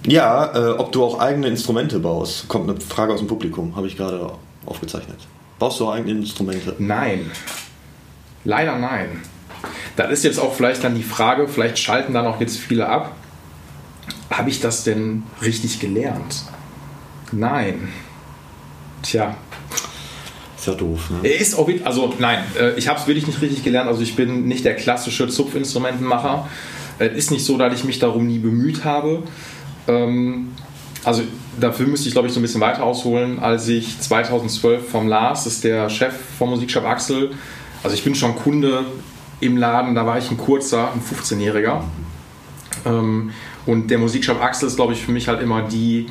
ja, 0.05 0.55
äh, 0.55 0.71
ob 0.71 0.91
du 0.91 1.03
auch 1.03 1.19
eigene 1.19 1.47
Instrumente 1.47 1.99
baust. 1.99 2.47
Kommt 2.47 2.69
eine 2.69 2.79
Frage 2.79 3.13
aus 3.13 3.19
dem 3.19 3.27
Publikum, 3.27 3.75
habe 3.75 3.87
ich 3.87 3.97
gerade 3.97 4.31
aufgezeichnet. 4.65 5.19
Baust 5.59 5.79
du 5.79 5.87
auch 5.87 5.93
eigene 5.93 6.19
Instrumente? 6.19 6.75
Nein. 6.79 7.29
Leider 8.43 8.77
nein. 8.77 9.21
Das 9.95 10.11
ist 10.11 10.23
jetzt 10.23 10.39
auch 10.39 10.53
vielleicht 10.53 10.83
dann 10.83 10.95
die 10.95 11.03
Frage, 11.03 11.47
vielleicht 11.47 11.77
schalten 11.77 12.13
da 12.13 12.23
noch 12.23 12.39
jetzt 12.39 12.57
viele 12.57 12.87
ab. 12.87 13.15
Habe 14.31 14.49
ich 14.49 14.59
das 14.59 14.83
denn 14.83 15.23
richtig 15.41 15.79
gelernt? 15.79 16.43
Nein. 17.31 17.89
Tja, 19.03 19.35
Ist 20.57 20.67
ja 20.67 20.73
doof, 20.73 21.09
ne? 21.09 21.27
Ist 21.27 21.57
auch 21.57 21.69
also 21.83 22.13
nein, 22.19 22.43
äh, 22.59 22.73
ich 22.75 22.87
habe 22.87 22.99
es 22.99 23.07
wirklich 23.07 23.25
nicht 23.27 23.41
richtig 23.41 23.63
gelernt. 23.63 23.87
Also 23.87 24.01
ich 24.01 24.15
bin 24.15 24.47
nicht 24.47 24.63
der 24.63 24.75
klassische 24.75 25.27
Zupfinstrumentenmacher. 25.27 26.47
Es 26.99 27.13
ist 27.13 27.31
nicht 27.31 27.43
so, 27.43 27.57
dass 27.57 27.73
ich 27.73 27.83
mich 27.83 27.97
darum 27.99 28.27
nie 28.27 28.37
bemüht 28.37 28.85
habe. 28.85 29.23
Ähm, 29.87 30.51
also 31.03 31.23
dafür 31.59 31.87
müsste 31.87 32.07
ich, 32.07 32.13
glaube 32.13 32.27
ich, 32.27 32.33
so 32.33 32.39
ein 32.39 32.43
bisschen 32.43 32.61
weiter 32.61 32.83
ausholen. 32.83 33.39
Als 33.39 33.67
ich 33.67 33.99
2012 33.99 34.89
vom 34.89 35.07
Lars, 35.07 35.45
das 35.45 35.53
ist 35.53 35.63
der 35.63 35.89
Chef 35.89 36.13
vom 36.37 36.49
Musikshop 36.51 36.85
Axel, 36.85 37.31
also 37.83 37.95
ich 37.95 38.03
bin 38.03 38.13
schon 38.13 38.35
Kunde 38.35 38.85
im 39.39 39.57
Laden, 39.57 39.95
da 39.95 40.05
war 40.05 40.17
ich 40.17 40.29
ein 40.29 40.37
kurzer, 40.37 40.91
ein 40.93 41.01
15-Jähriger. 41.01 41.81
Ähm, 42.85 43.31
und 43.65 43.89
der 43.89 43.97
Musikshop 43.97 44.41
Axel 44.41 44.67
ist, 44.67 44.75
glaube 44.75 44.93
ich, 44.93 45.01
für 45.01 45.11
mich 45.11 45.27
halt 45.27 45.41
immer 45.41 45.63
die, 45.63 46.07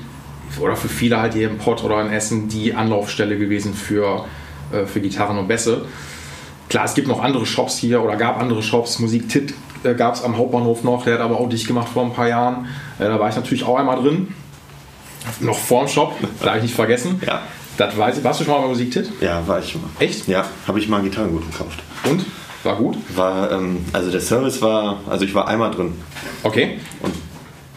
oder 0.60 0.74
für 0.74 0.88
viele 0.88 1.20
halt 1.20 1.34
hier 1.34 1.48
im 1.48 1.58
Pott 1.58 1.84
oder 1.84 2.00
in 2.00 2.10
Essen, 2.10 2.48
die 2.48 2.74
Anlaufstelle 2.74 3.38
gewesen 3.38 3.74
für, 3.74 4.24
äh, 4.72 4.84
für 4.84 5.00
Gitarren 5.00 5.38
und 5.38 5.46
Bässe. 5.46 5.86
Klar, 6.70 6.84
es 6.84 6.94
gibt 6.94 7.08
noch 7.08 7.20
andere 7.22 7.44
Shops 7.44 7.76
hier 7.78 8.02
oder 8.02 8.16
gab 8.16 8.40
andere 8.40 8.62
Shops. 8.62 9.00
Musik 9.00 9.28
Tit 9.28 9.52
äh, 9.82 9.94
gab 9.94 10.14
es 10.14 10.22
am 10.22 10.38
Hauptbahnhof 10.38 10.84
noch, 10.84 11.04
der 11.04 11.14
hat 11.14 11.20
aber 11.20 11.38
auch 11.38 11.48
dicht 11.48 11.66
gemacht 11.66 11.88
vor 11.92 12.04
ein 12.04 12.12
paar 12.12 12.28
Jahren. 12.28 12.66
Äh, 12.98 13.04
da 13.04 13.18
war 13.18 13.28
ich 13.28 13.36
natürlich 13.36 13.64
auch 13.64 13.76
einmal 13.76 14.00
drin. 14.00 14.32
Noch 15.40 15.58
vorm 15.58 15.88
Shop, 15.88 16.14
darf 16.42 16.56
ich 16.56 16.62
nicht 16.62 16.74
vergessen. 16.74 17.20
Ja. 17.26 17.42
Das 17.76 17.96
weiß 17.96 18.18
ich. 18.18 18.24
Warst 18.24 18.40
du 18.40 18.44
schon 18.44 18.54
mal 18.54 18.60
bei 18.62 18.68
Musik 18.68 18.92
Tit? 18.92 19.10
Ja, 19.20 19.46
war 19.46 19.58
ich 19.58 19.70
schon 19.72 19.82
mal. 19.82 19.90
Echt? 19.98 20.28
Ja, 20.28 20.44
habe 20.66 20.78
ich 20.78 20.88
mal 20.88 20.98
ein 20.98 21.04
Gitarrengut 21.04 21.50
gekauft. 21.50 21.80
Und? 22.04 22.24
War 22.62 22.76
gut? 22.76 22.96
War, 23.16 23.50
ähm, 23.52 23.84
also 23.92 24.10
der 24.10 24.20
Service 24.20 24.60
war, 24.62 24.98
also 25.08 25.24
ich 25.24 25.34
war 25.34 25.48
einmal 25.48 25.70
drin 25.70 25.94
Okay. 26.42 26.78
und 27.02 27.14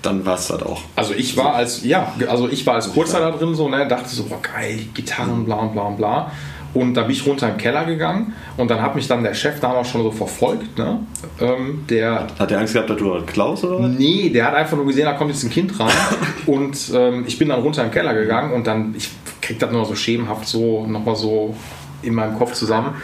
dann 0.02 0.26
war 0.26 0.36
es 0.36 0.48
das 0.48 0.62
auch. 0.62 0.82
Also 0.98 1.14
ich 1.14 1.38
war 1.38 1.56
als, 1.56 1.86
ja, 1.86 2.12
also 2.30 2.50
ich 2.50 2.66
war 2.66 2.76
als 2.76 2.92
Kurzer 2.92 3.22
da 3.22 3.32
drin 3.32 3.56
so, 3.56 3.70
ne, 3.70 3.88
dachte 3.88 4.10
so, 4.10 4.26
boah, 4.26 4.42
geil, 4.42 4.82
Gitarren, 4.94 5.46
bla 5.46 5.66
bla 5.68 5.90
bla. 5.92 6.32
Und 6.74 6.96
da 6.96 7.04
bin 7.04 7.12
ich 7.12 7.26
runter 7.26 7.50
im 7.50 7.58
Keller 7.58 7.86
gegangen 7.86 8.34
und 8.58 8.70
dann 8.72 8.82
hat 8.82 8.96
mich 8.96 9.08
dann 9.08 9.24
der 9.24 9.34
Chef 9.34 9.60
damals 9.60 9.90
schon 9.90 10.02
so 10.02 10.12
verfolgt, 10.12 10.78
ne? 10.78 11.00
Ähm, 11.40 11.86
der 11.90 12.28
Hat 12.40 12.50
der 12.50 12.60
Angst 12.60 12.74
gehabt, 12.74 12.90
dass 12.90 12.98
du 12.98 13.12
was 13.12 13.26
klaust 13.26 13.64
oder 13.64 13.80
was? 13.80 13.92
Nee, 13.92 14.30
der 14.30 14.46
hat 14.46 14.56
einfach 14.56 14.76
nur 14.76 14.88
gesehen, 14.88 15.06
da 15.06 15.14
kommt 15.14 15.32
jetzt 15.32 15.44
ein 15.44 15.52
Kind 15.52 15.80
rein. 15.80 15.92
und 16.48 16.92
ähm, 16.96 17.26
ich 17.28 17.38
bin 17.38 17.50
dann 17.50 17.62
runter 17.62 17.84
im 17.84 17.92
Keller 17.92 18.14
gegangen 18.14 18.54
und 18.54 18.66
dann, 18.66 18.96
ich 18.98 19.12
krieg 19.42 19.60
das 19.60 19.72
nur 19.72 19.86
so 19.86 19.96
schemenhaft 19.96 20.48
so, 20.48 20.86
nochmal 20.88 21.16
so 21.16 21.56
in 22.02 22.16
meinem 22.16 22.38
Kopf 22.38 22.54
zusammen. 22.54 22.96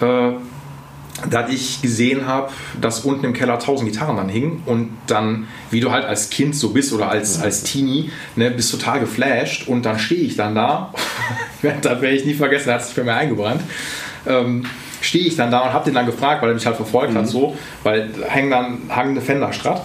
Äh, 0.00 0.32
dass 1.30 1.50
ich 1.50 1.82
gesehen 1.82 2.26
habe, 2.26 2.50
dass 2.80 3.00
unten 3.00 3.24
im 3.24 3.32
Keller 3.32 3.58
tausend 3.58 3.90
Gitarren 3.90 4.16
dann 4.16 4.28
hingen 4.28 4.62
und 4.66 4.90
dann, 5.06 5.48
wie 5.70 5.80
du 5.80 5.90
halt 5.90 6.04
als 6.04 6.30
Kind 6.30 6.54
so 6.54 6.70
bist 6.70 6.92
oder 6.92 7.10
als, 7.10 7.40
als 7.40 7.62
Teenie, 7.62 8.10
ne, 8.36 8.50
bist 8.50 8.70
total 8.70 9.00
geflasht 9.00 9.68
und 9.68 9.84
dann 9.84 9.98
stehe 9.98 10.22
ich 10.22 10.36
dann 10.36 10.54
da, 10.54 10.92
das 11.62 12.00
werde 12.00 12.16
ich 12.16 12.24
nie 12.24 12.34
vergessen, 12.34 12.68
da 12.68 12.74
hat 12.74 12.84
sich 12.84 12.94
bei 12.94 13.02
mir 13.02 13.14
eingebrannt, 13.14 13.62
ähm, 14.26 14.64
stehe 15.00 15.26
ich 15.26 15.36
dann 15.36 15.50
da 15.50 15.60
und 15.60 15.72
habe 15.72 15.84
den 15.84 15.94
dann 15.94 16.06
gefragt, 16.06 16.42
weil 16.42 16.50
er 16.50 16.54
mich 16.54 16.66
halt 16.66 16.76
verfolgt 16.76 17.14
hat 17.14 17.26
so, 17.28 17.56
weil 17.82 18.10
hängen 18.28 18.50
dann 18.50 18.78
hangende 18.88 19.20
Fender 19.20 19.52
Strat. 19.52 19.82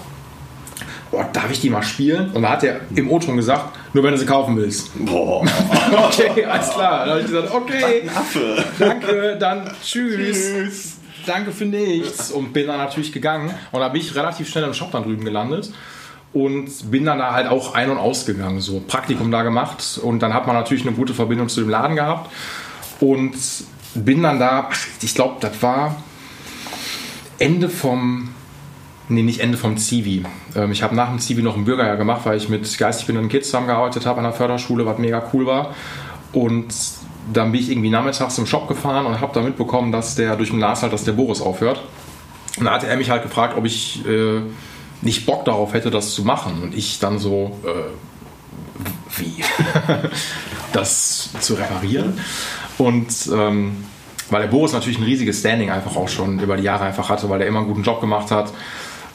Boah, 1.11 1.29
darf 1.31 1.51
ich 1.51 1.61
die 1.61 1.69
mal 1.69 1.83
spielen? 1.83 2.31
Und 2.31 2.41
da 2.41 2.49
hat 2.49 2.63
er 2.63 2.81
im 2.95 3.07
O-Ton 3.11 3.37
gesagt, 3.37 3.77
nur 3.93 4.03
wenn 4.03 4.13
du 4.13 4.17
sie 4.17 4.25
kaufen 4.25 4.57
willst. 4.57 4.89
Boah, 5.05 5.45
Okay, 6.07 6.43
alles 6.43 6.71
klar. 6.71 7.05
Dann 7.05 7.09
habe 7.09 7.19
ich 7.21 7.27
gesagt, 7.27 7.53
okay, 7.53 8.09
Affe. 8.15 8.65
danke, 8.79 9.37
dann 9.39 9.69
tschüss. 9.83 10.97
Danke 11.25 11.51
für 11.51 11.65
nichts. 11.65 12.31
Und 12.31 12.53
bin 12.53 12.67
dann 12.67 12.77
natürlich 12.77 13.11
gegangen. 13.11 13.53
Und 13.71 13.79
da 13.79 13.89
bin 13.89 14.01
ich 14.01 14.15
relativ 14.15 14.49
schnell 14.49 14.63
im 14.63 14.73
Shop 14.73 14.91
dann 14.91 15.03
drüben 15.03 15.23
gelandet. 15.23 15.71
Und 16.33 16.89
bin 16.89 17.05
dann 17.05 17.19
da 17.19 17.33
halt 17.33 17.47
auch 17.47 17.75
ein- 17.75 17.91
und 17.91 17.97
ausgegangen. 17.97 18.59
So 18.59 18.79
Praktikum 18.79 19.31
da 19.31 19.43
gemacht. 19.43 19.99
Und 20.01 20.19
dann 20.19 20.33
hat 20.33 20.47
man 20.47 20.55
natürlich 20.55 20.85
eine 20.85 20.95
gute 20.95 21.13
Verbindung 21.13 21.49
zu 21.49 21.61
dem 21.61 21.69
Laden 21.69 21.95
gehabt. 21.95 22.31
Und 22.99 23.35
bin 23.95 24.23
dann 24.23 24.39
da, 24.39 24.69
ich 25.01 25.13
glaube, 25.13 25.35
das 25.39 25.61
war 25.61 25.95
Ende 27.37 27.69
vom 27.69 28.29
Nee, 29.09 29.21
nicht 29.21 29.41
Ende 29.41 29.57
vom 29.57 29.77
Zivi. 29.77 30.23
Ähm, 30.55 30.71
ich 30.71 30.81
habe 30.81 30.95
nach 30.95 31.09
dem 31.09 31.19
Zivi 31.19 31.41
noch 31.41 31.57
ein 31.57 31.65
Bürgerjahr 31.65 31.97
gemacht, 31.97 32.21
weil 32.23 32.37
ich 32.37 32.47
mit 32.47 32.77
geistig 32.77 33.05
behinderten 33.05 33.29
Kids 33.29 33.47
zusammengearbeitet 33.47 34.05
habe 34.05 34.19
an 34.19 34.23
der 34.23 34.33
Förderschule, 34.33 34.85
was 34.85 34.97
mega 34.97 35.29
cool 35.33 35.45
war. 35.45 35.75
Und 36.31 36.73
dann 37.31 37.51
bin 37.51 37.61
ich 37.61 37.69
irgendwie 37.69 37.89
nachmittags 37.89 38.37
im 38.37 38.45
Shop 38.45 38.67
gefahren 38.67 39.05
und 39.05 39.21
habe 39.21 39.33
da 39.33 39.41
mitbekommen, 39.41 39.91
dass 39.91 40.15
der 40.15 40.35
durch 40.35 40.49
den 40.49 40.59
Lars 40.59 40.81
halt, 40.81 40.93
dass 40.93 41.03
der 41.03 41.13
Boris 41.13 41.41
aufhört. 41.41 41.81
Und 42.57 42.65
da 42.65 42.71
hatte 42.71 42.87
er 42.87 42.97
mich 42.97 43.09
halt 43.09 43.23
gefragt, 43.23 43.57
ob 43.57 43.65
ich 43.65 44.05
äh, 44.05 44.41
nicht 45.01 45.25
Bock 45.25 45.45
darauf 45.45 45.73
hätte, 45.73 45.89
das 45.91 46.13
zu 46.13 46.23
machen. 46.23 46.61
Und 46.61 46.75
ich 46.75 46.99
dann 46.99 47.19
so, 47.19 47.57
äh, 47.63 49.19
wie? 49.19 49.43
das 50.73 51.29
zu 51.39 51.53
reparieren. 51.55 52.19
Und 52.77 53.29
ähm, 53.33 53.85
weil 54.29 54.41
der 54.41 54.49
Boris 54.49 54.73
natürlich 54.73 54.97
ein 54.97 55.03
riesiges 55.03 55.39
Standing 55.39 55.69
einfach 55.69 55.95
auch 55.95 56.09
schon 56.09 56.39
über 56.39 56.57
die 56.57 56.63
Jahre 56.63 56.85
einfach 56.85 57.09
hatte, 57.09 57.29
weil 57.29 57.41
er 57.41 57.47
immer 57.47 57.59
einen 57.59 57.67
guten 57.67 57.83
Job 57.83 58.01
gemacht 58.01 58.31
hat. 58.31 58.51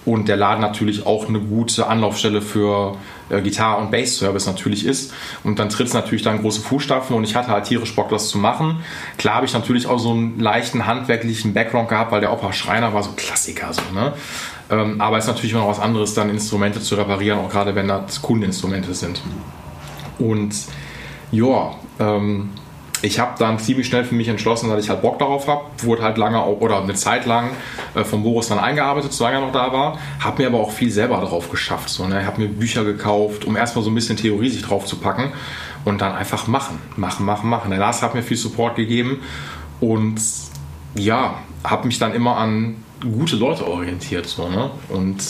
Und 0.08 0.26
der 0.26 0.38
Laden 0.38 0.62
natürlich 0.62 1.06
auch 1.06 1.28
eine 1.28 1.38
gute 1.38 1.86
Anlaufstelle 1.86 2.40
für 2.40 2.96
äh, 3.28 3.42
Gitarre- 3.42 3.78
und 3.78 3.90
Bass-Service 3.90 4.46
natürlich 4.46 4.86
ist. 4.86 5.12
Und 5.44 5.58
dann 5.58 5.68
tritt 5.68 5.88
es 5.88 5.92
natürlich 5.92 6.22
dann 6.22 6.40
große 6.40 6.62
Fußstapfen 6.62 7.14
und 7.14 7.24
ich 7.24 7.36
hatte 7.36 7.48
halt 7.48 7.66
tierisch 7.66 7.94
Bock, 7.94 8.08
das 8.08 8.30
zu 8.30 8.38
machen. 8.38 8.82
Klar 9.18 9.34
habe 9.34 9.46
ich 9.46 9.52
natürlich 9.52 9.86
auch 9.86 9.98
so 9.98 10.12
einen 10.12 10.40
leichten 10.40 10.86
handwerklichen 10.86 11.52
Background 11.52 11.90
gehabt, 11.90 12.10
weil 12.10 12.22
der 12.22 12.32
Opa 12.32 12.54
Schreiner 12.54 12.94
war 12.94 13.02
so 13.02 13.10
Klassiker. 13.16 13.70
So, 13.74 13.82
ne? 13.94 14.14
Ähm, 14.70 14.98
aber 14.98 15.18
es 15.18 15.24
ist 15.24 15.28
natürlich 15.28 15.52
immer 15.52 15.60
noch 15.60 15.68
was 15.68 15.80
anderes, 15.80 16.14
dann 16.14 16.30
Instrumente 16.30 16.80
zu 16.80 16.94
reparieren, 16.94 17.38
auch 17.40 17.50
gerade 17.50 17.74
wenn 17.74 17.88
das 17.88 18.22
Kundeninstrumente 18.22 18.94
sind. 18.94 19.20
Und 20.18 20.54
ja, 21.30 21.74
ähm, 22.00 22.48
ich 23.02 23.20
habe 23.20 23.34
dann 23.38 23.58
ziemlich 23.58 23.86
schnell 23.86 24.04
für 24.04 24.14
mich 24.14 24.28
entschlossen, 24.28 24.68
dass 24.70 24.82
ich 24.82 24.90
halt 24.90 25.02
Bock 25.02 25.18
darauf 25.18 25.46
habe. 25.46 25.62
Wurde 25.82 26.02
halt 26.02 26.18
lange 26.18 26.40
auch, 26.40 26.60
oder 26.60 26.82
eine 26.82 26.94
Zeit 26.94 27.26
lang 27.26 27.50
äh, 27.94 28.04
von 28.04 28.22
Boris 28.22 28.48
dann 28.48 28.58
eingearbeitet, 28.58 29.12
solange 29.12 29.36
er 29.36 29.40
noch 29.42 29.52
da 29.52 29.72
war. 29.72 29.98
Habe 30.20 30.42
mir 30.42 30.48
aber 30.48 30.58
auch 30.58 30.72
viel 30.72 30.90
selber 30.90 31.18
drauf 31.18 31.50
geschafft. 31.50 31.88
So, 31.90 32.06
ne? 32.06 32.20
Ich 32.20 32.26
habe 32.26 32.40
mir 32.40 32.48
Bücher 32.48 32.84
gekauft, 32.84 33.44
um 33.44 33.56
erstmal 33.56 33.84
so 33.84 33.90
ein 33.90 33.94
bisschen 33.94 34.16
Theorie 34.16 34.48
sich 34.48 34.62
drauf 34.62 34.84
zu 34.84 34.96
packen 34.96 35.32
und 35.84 36.00
dann 36.00 36.14
einfach 36.14 36.46
machen. 36.48 36.78
Machen, 36.96 37.24
machen, 37.24 37.48
machen. 37.48 37.70
Der 37.70 37.78
Lars 37.78 38.02
hat 38.02 38.14
mir 38.14 38.22
viel 38.22 38.36
Support 38.36 38.76
gegeben 38.76 39.20
und 39.80 40.20
ja, 40.94 41.34
habe 41.64 41.86
mich 41.86 41.98
dann 41.98 42.14
immer 42.14 42.36
an 42.36 42.76
gute 43.00 43.36
Leute 43.36 43.66
orientiert. 43.68 44.26
So, 44.26 44.48
ne? 44.48 44.70
Und 44.88 45.22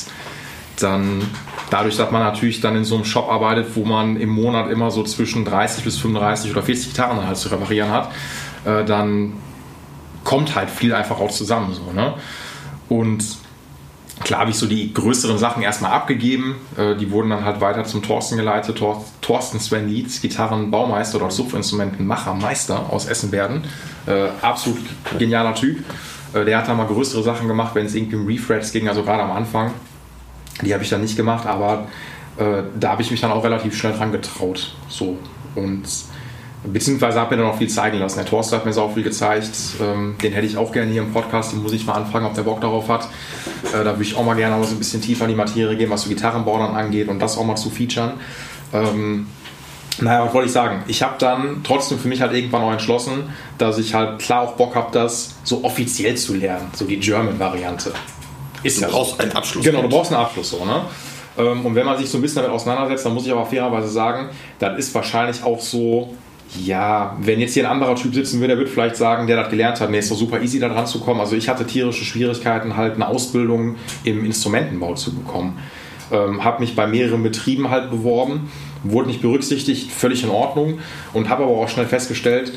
dann 0.83 1.23
dadurch, 1.71 1.97
dass 1.97 2.11
man 2.11 2.23
natürlich 2.23 2.61
dann 2.61 2.77
in 2.77 2.85
so 2.85 2.95
einem 2.95 3.05
Shop 3.05 3.31
arbeitet, 3.31 3.75
wo 3.75 3.85
man 3.85 4.17
im 4.17 4.31
Monat 4.31 4.71
immer 4.71 4.91
so 4.91 5.03
zwischen 5.03 5.45
30 5.45 5.85
bis 5.85 5.99
35 5.99 6.51
oder 6.51 6.63
40 6.63 6.89
Gitarren 6.89 7.27
halt 7.27 7.37
zu 7.37 7.49
reparieren 7.49 7.91
hat, 7.91 8.11
äh, 8.65 8.85
dann 8.85 9.35
kommt 10.25 10.55
halt 10.55 10.71
viel 10.71 10.95
einfach 10.95 11.21
auch 11.21 11.31
zusammen. 11.31 11.75
So, 11.75 11.93
ne? 11.93 12.15
Und 12.89 13.25
klar 14.25 14.41
habe 14.41 14.51
ich 14.51 14.57
so 14.57 14.67
die 14.67 14.93
größeren 14.93 15.39
Sachen 15.39 15.63
erstmal 15.63 15.93
abgegeben. 15.93 16.57
Äh, 16.77 16.97
die 16.97 17.11
wurden 17.11 17.31
dann 17.31 17.45
halt 17.45 17.61
weiter 17.61 17.85
zum 17.85 18.03
Thorsten 18.03 18.37
geleitet. 18.37 18.79
Tor 18.79 19.05
Thorsten 19.21 19.61
Sven 19.61 19.89
Lietz, 19.89 20.21
Gitarrenbaumeister 20.21 21.19
oder 21.19 21.31
Supfinstrumentenmacher, 21.31 22.35
Meister 22.35 22.91
aus 22.91 23.07
Essen-Werden. 23.07 23.65
Äh, 24.07 24.29
absolut 24.43 24.81
genialer 25.19 25.55
Typ. 25.55 25.79
Äh, 26.33 26.45
der 26.45 26.59
hat 26.59 26.69
da 26.69 26.75
mal 26.75 26.87
größere 26.87 27.23
Sachen 27.23 27.49
gemacht, 27.49 27.75
wenn 27.75 27.87
es 27.87 27.95
irgendwie 27.95 28.17
um 28.17 28.27
Refrets 28.27 28.73
ging, 28.73 28.89
also 28.89 29.03
gerade 29.03 29.23
am 29.23 29.33
Anfang. 29.33 29.73
Die 30.63 30.73
habe 30.73 30.83
ich 30.83 30.91
dann 30.91 31.01
nicht 31.01 31.17
gemacht, 31.17 31.47
aber 31.47 31.87
äh, 32.37 32.63
da 32.79 32.91
habe 32.91 33.03
ich 33.03 33.11
mich 33.11 33.21
dann 33.21 33.31
auch 33.31 33.45
relativ 33.45 33.77
schnell 33.77 33.93
dran 33.93 34.13
getraut. 34.13 34.75
So. 34.89 35.17
Und 35.55 35.85
beziehungsweise 36.65 37.21
habe 37.21 37.37
mir 37.37 37.43
dann 37.43 37.51
auch 37.51 37.59
viel 37.59 37.69
zeigen 37.69 37.99
lassen. 37.99 38.19
Der 38.19 38.27
Thorsten 38.27 38.57
hat 38.57 38.65
mir 38.65 38.73
so 38.73 38.89
viel 38.89 39.03
gezeigt. 39.03 39.51
Ähm, 39.81 40.17
den 40.23 40.33
hätte 40.33 40.47
ich 40.47 40.57
auch 40.57 40.73
gerne 40.73 40.91
hier 40.91 41.03
im 41.03 41.13
Podcast. 41.13 41.53
Den 41.53 41.63
muss 41.63 41.73
ich 41.73 41.87
mal 41.87 41.95
anfragen, 41.95 42.27
ob 42.27 42.35
der 42.35 42.43
Bock 42.43 42.61
darauf 42.61 42.89
hat. 42.89 43.09
Äh, 43.73 43.85
da 43.85 43.93
würde 43.93 44.03
ich 44.03 44.17
auch 44.17 44.25
mal 44.25 44.35
gerne 44.35 44.63
so 44.65 44.75
ein 44.75 44.79
bisschen 44.79 45.01
tiefer 45.01 45.25
in 45.25 45.31
die 45.31 45.37
Materie 45.37 45.77
gehen, 45.77 45.91
was 45.91 46.03
so 46.03 46.09
Gitarrenbau 46.09 46.59
dann 46.59 46.75
angeht 46.75 47.09
und 47.09 47.21
das 47.21 47.37
auch 47.39 47.45
mal 47.45 47.57
zu 47.57 47.71
featuren. 47.71 48.13
Ähm, 48.73 49.27
naja, 50.01 50.27
was 50.27 50.35
wollte 50.35 50.47
ich 50.47 50.53
sagen? 50.53 50.85
Ich 50.87 51.03
habe 51.03 51.15
dann 51.19 51.63
trotzdem 51.65 51.99
für 51.99 52.09
mich 52.09 52.21
halt 52.21 52.33
irgendwann 52.33 52.63
auch 52.63 52.73
entschlossen, 52.73 53.31
dass 53.59 53.79
ich 53.79 53.95
halt 53.95 54.21
klar 54.21 54.43
auch 54.43 54.53
Bock 54.53 54.77
habe, 54.77 54.91
das 54.93 55.35
so 55.43 55.65
offiziell 55.65 56.17
zu 56.17 56.35
lernen, 56.35 56.69
so 56.73 56.85
die 56.85 56.99
German-Variante. 56.99 57.93
Ist 58.63 58.83
du 58.83 58.87
brauchst 58.87 59.21
einen 59.21 59.33
Abschluss. 59.33 59.65
Genau, 59.65 59.83
du 59.83 59.89
brauchst 59.89 60.13
einen 60.13 60.21
Abschluss 60.21 60.51
so, 60.51 60.65
ne? 60.65 60.83
Ähm, 61.39 61.65
und 61.65 61.75
wenn 61.75 61.87
man 61.87 61.97
sich 61.97 62.09
so 62.09 62.19
ein 62.19 62.23
bisschen 62.23 62.43
damit 62.43 62.51
auseinandersetzt, 62.51 63.07
dann 63.07 63.15
muss 63.15 63.27
ich 63.27 63.33
aber 63.33 63.47
fairerweise 63.47 63.89
sagen, 63.89 64.29
das 64.59 64.79
ist 64.79 64.95
wahrscheinlich 64.95 65.43
auch 65.45 65.61
so, 65.61 66.15
ja, 66.65 67.17
wenn 67.21 67.41
jetzt 67.41 67.55
hier 67.55 67.65
ein 67.65 67.73
anderer 67.73 67.95
Typ 67.95 68.15
sitzen 68.15 68.41
würde, 68.41 68.55
der 68.55 68.59
wird 68.59 68.69
vielleicht 68.69 68.97
sagen, 68.97 69.27
der 69.27 69.37
das 69.37 69.51
gelernt 69.51 69.81
hat, 69.81 69.91
nee, 69.91 69.99
ist 69.99 70.11
doch 70.11 70.17
super 70.17 70.41
easy 70.41 70.59
da 70.59 70.69
dran 70.69 70.87
zu 70.87 71.01
kommen. 71.01 71.21
Also 71.21 71.37
ich 71.37 71.49
hatte 71.49 71.67
tierische 71.67 72.05
Schwierigkeiten, 72.05 72.77
halt 72.77 72.95
eine 72.95 73.07
Ausbildung 73.07 73.77
im 74.05 74.25
Instrumentenbau 74.25 74.95
zu 74.95 75.15
bekommen. 75.15 75.59
Ähm, 76.11 76.43
habe 76.43 76.61
mich 76.61 76.75
bei 76.75 76.87
mehreren 76.87 77.23
Betrieben 77.23 77.71
halt 77.71 77.91
beworben, 77.91 78.51
wurde 78.83 79.09
nicht 79.09 79.21
berücksichtigt, 79.21 79.93
völlig 79.93 80.23
in 80.25 80.31
Ordnung 80.31 80.79
und 81.13 81.29
habe 81.29 81.45
aber 81.45 81.53
auch 81.53 81.69
schnell 81.69 81.87
festgestellt, 81.87 82.53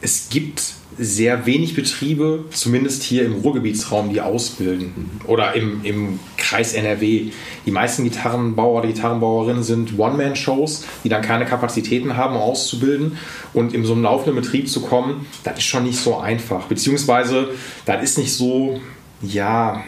es 0.00 0.28
gibt 0.28 0.62
sehr 0.98 1.46
wenig 1.46 1.74
Betriebe, 1.74 2.44
zumindest 2.50 3.02
hier 3.02 3.26
im 3.26 3.34
Ruhrgebietsraum, 3.34 4.12
die 4.12 4.20
ausbilden. 4.20 5.20
Oder 5.26 5.54
im, 5.54 5.84
im 5.84 6.20
Kreis 6.36 6.72
NRW. 6.72 7.32
Die 7.66 7.70
meisten 7.70 8.04
Gitarrenbauer, 8.04 8.82
die 8.82 8.88
Gitarrenbauerinnen 8.88 9.62
sind 9.62 9.98
One-Man-Shows, 9.98 10.84
die 11.04 11.08
dann 11.08 11.22
keine 11.22 11.44
Kapazitäten 11.44 12.16
haben, 12.16 12.36
um 12.36 12.40
auszubilden. 12.42 13.18
Und 13.52 13.74
in 13.74 13.84
so 13.84 13.92
einem 13.92 14.04
laufenden 14.04 14.42
Betrieb 14.42 14.68
zu 14.70 14.80
kommen, 14.80 15.26
das 15.44 15.58
ist 15.58 15.64
schon 15.64 15.84
nicht 15.84 15.98
so 15.98 16.16
einfach. 16.16 16.64
Beziehungsweise, 16.66 17.50
das 17.84 18.02
ist 18.02 18.18
nicht 18.18 18.32
so, 18.32 18.80
ja, 19.20 19.82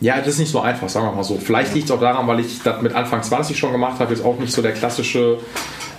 ja, 0.00 0.18
das 0.18 0.28
ist 0.28 0.38
nicht 0.38 0.50
so 0.50 0.60
einfach, 0.60 0.88
sagen 0.88 1.06
wir 1.06 1.12
mal 1.12 1.24
so. 1.24 1.38
Vielleicht 1.38 1.74
liegt 1.74 1.86
es 1.86 1.90
auch 1.90 2.00
daran, 2.00 2.26
weil 2.26 2.40
ich 2.40 2.62
das 2.62 2.82
mit 2.82 2.94
Anfang 2.94 3.22
20 3.22 3.56
schon 3.56 3.72
gemacht 3.72 3.98
habe, 3.98 4.12
jetzt 4.12 4.24
auch 4.24 4.38
nicht 4.38 4.52
so 4.52 4.60
der 4.60 4.72
klassische, 4.72 5.38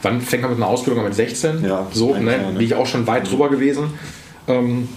wann 0.01 0.21
fängt 0.21 0.43
man 0.43 0.51
mit 0.51 0.59
einer 0.59 0.67
Ausbildung 0.67 0.99
an 0.99 1.09
mit 1.09 1.15
16? 1.15 1.65
Ja, 1.65 1.87
so, 1.91 2.13
ne? 2.13 2.31
ja, 2.31 2.37
ne? 2.37 2.53
Bin 2.53 2.61
ich 2.61 2.75
auch 2.75 2.85
schon 2.85 3.07
weit 3.07 3.29
drüber 3.29 3.49
gewesen. 3.49 3.93
Ähm, 4.47 4.87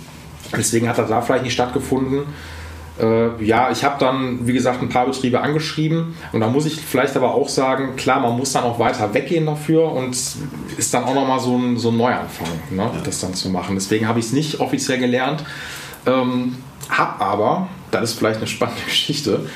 deswegen 0.57 0.89
hat 0.89 0.99
das 0.99 1.09
da 1.09 1.23
vielleicht 1.23 1.45
nicht 1.45 1.55
stattgefunden. 1.55 2.25
Äh, 3.01 3.43
ja, 3.43 3.71
ich 3.71 3.85
habe 3.85 3.97
dann, 3.99 4.47
wie 4.47 4.53
gesagt, 4.53 4.83
ein 4.83 4.91
paar 4.91 5.07
Betriebe 5.07 5.41
angeschrieben 5.41 6.15
und 6.33 6.41
da 6.41 6.49
muss 6.49 6.67
ich 6.67 6.77
vielleicht 6.77 7.17
aber 7.17 7.35
auch 7.35 7.49
sagen, 7.49 7.97
klar, 7.97 8.21
man 8.21 8.37
muss 8.37 8.53
dann 8.53 8.65
auch 8.65 8.79
weiter 8.79 9.15
weggehen 9.15 9.47
dafür 9.47 9.91
und 9.93 10.11
ist 10.77 10.95
dann 10.95 11.05
auch 11.05 11.15
nochmal 11.15 11.41
so 11.41 11.57
ein, 11.57 11.79
so 11.79 11.89
ein 11.89 11.97
Neuanfang, 11.97 12.49
ne, 12.71 12.83
ja. 12.83 12.93
das 13.03 13.21
dann 13.21 13.33
zu 13.33 13.49
machen. 13.49 13.75
Deswegen 13.75 14.07
habe 14.07 14.19
ich 14.19 14.27
es 14.27 14.33
nicht 14.33 14.61
offiziell 14.61 14.99
gelernt, 14.99 15.45
ähm, 16.05 16.57
habe 16.91 17.25
aber, 17.25 17.69
das 17.91 18.11
ist 18.11 18.19
vielleicht 18.19 18.39
eine 18.39 18.47
spannende 18.47 18.83
Geschichte, 18.87 19.47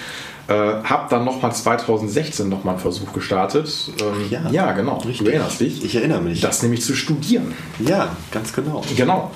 äh, 0.48 0.52
habe 0.52 1.06
dann 1.08 1.24
nochmal 1.24 1.54
2016 1.54 2.48
nochmal 2.48 2.74
einen 2.74 2.82
Versuch 2.82 3.12
gestartet. 3.12 3.90
Ähm, 4.00 4.26
ja, 4.30 4.50
ja, 4.50 4.72
genau. 4.72 4.98
Richtig. 4.98 5.18
Du 5.18 5.26
erinnerst 5.26 5.60
dich. 5.60 5.82
Ich 5.84 5.94
erinnere 5.96 6.20
mich. 6.20 6.40
Das 6.40 6.62
nämlich 6.62 6.82
zu 6.82 6.94
studieren. 6.94 7.54
Ja, 7.80 8.14
ganz 8.30 8.52
genau. 8.52 8.82
Genau. 8.96 9.30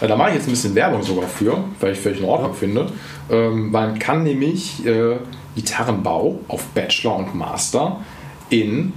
Äh, 0.00 0.06
Da 0.08 0.16
mache 0.16 0.30
ich 0.30 0.34
jetzt 0.36 0.46
ein 0.46 0.52
bisschen 0.52 0.74
Werbung 0.74 1.02
sogar 1.02 1.28
für, 1.28 1.64
weil 1.80 1.92
ich 1.94 1.98
völlig 2.00 2.20
in 2.20 2.26
Ordnung 2.26 2.52
Ja. 2.52 2.56
finde. 2.56 2.86
Ähm, 3.30 3.70
man 3.72 3.98
kann 3.98 4.22
nämlich 4.22 4.84
äh, 4.86 5.16
Gitarrenbau 5.56 6.40
auf 6.48 6.62
Bachelor 6.74 7.16
und 7.16 7.34
Master 7.34 8.00
in 8.50 8.92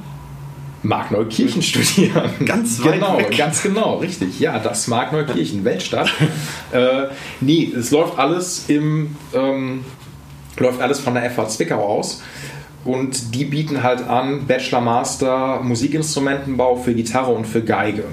Markneukirchen 0.88 1.62
studieren. 1.62 2.32
Ganz 2.46 2.84
weit 2.84 2.94
genau, 2.94 3.18
weg. 3.18 3.38
ganz 3.38 3.62
genau, 3.62 3.98
richtig. 3.98 4.40
Ja, 4.40 4.60
das 4.60 4.88
Markneukirchen, 4.88 5.64
Weltstadt. 5.64 6.12
äh, 6.72 7.08
nee, 7.42 7.72
es 7.76 7.92
läuft 7.92 8.18
alles 8.18 8.66
im 8.68 9.16
ähm, 9.34 9.84
läuft 10.58 10.82
alles 10.82 11.00
von 11.00 11.16
der 11.16 11.30
FH 11.30 11.50
Zwickau 11.50 11.84
aus. 11.84 12.22
Und 12.84 13.34
die 13.34 13.46
bieten 13.46 13.82
halt 13.82 14.08
an 14.08 14.46
Bachelor, 14.46 14.82
Master, 14.82 15.60
Musikinstrumentenbau 15.64 16.76
für 16.76 16.94
Gitarre 16.94 17.32
und 17.32 17.46
für 17.46 17.64
Geige. 17.64 18.04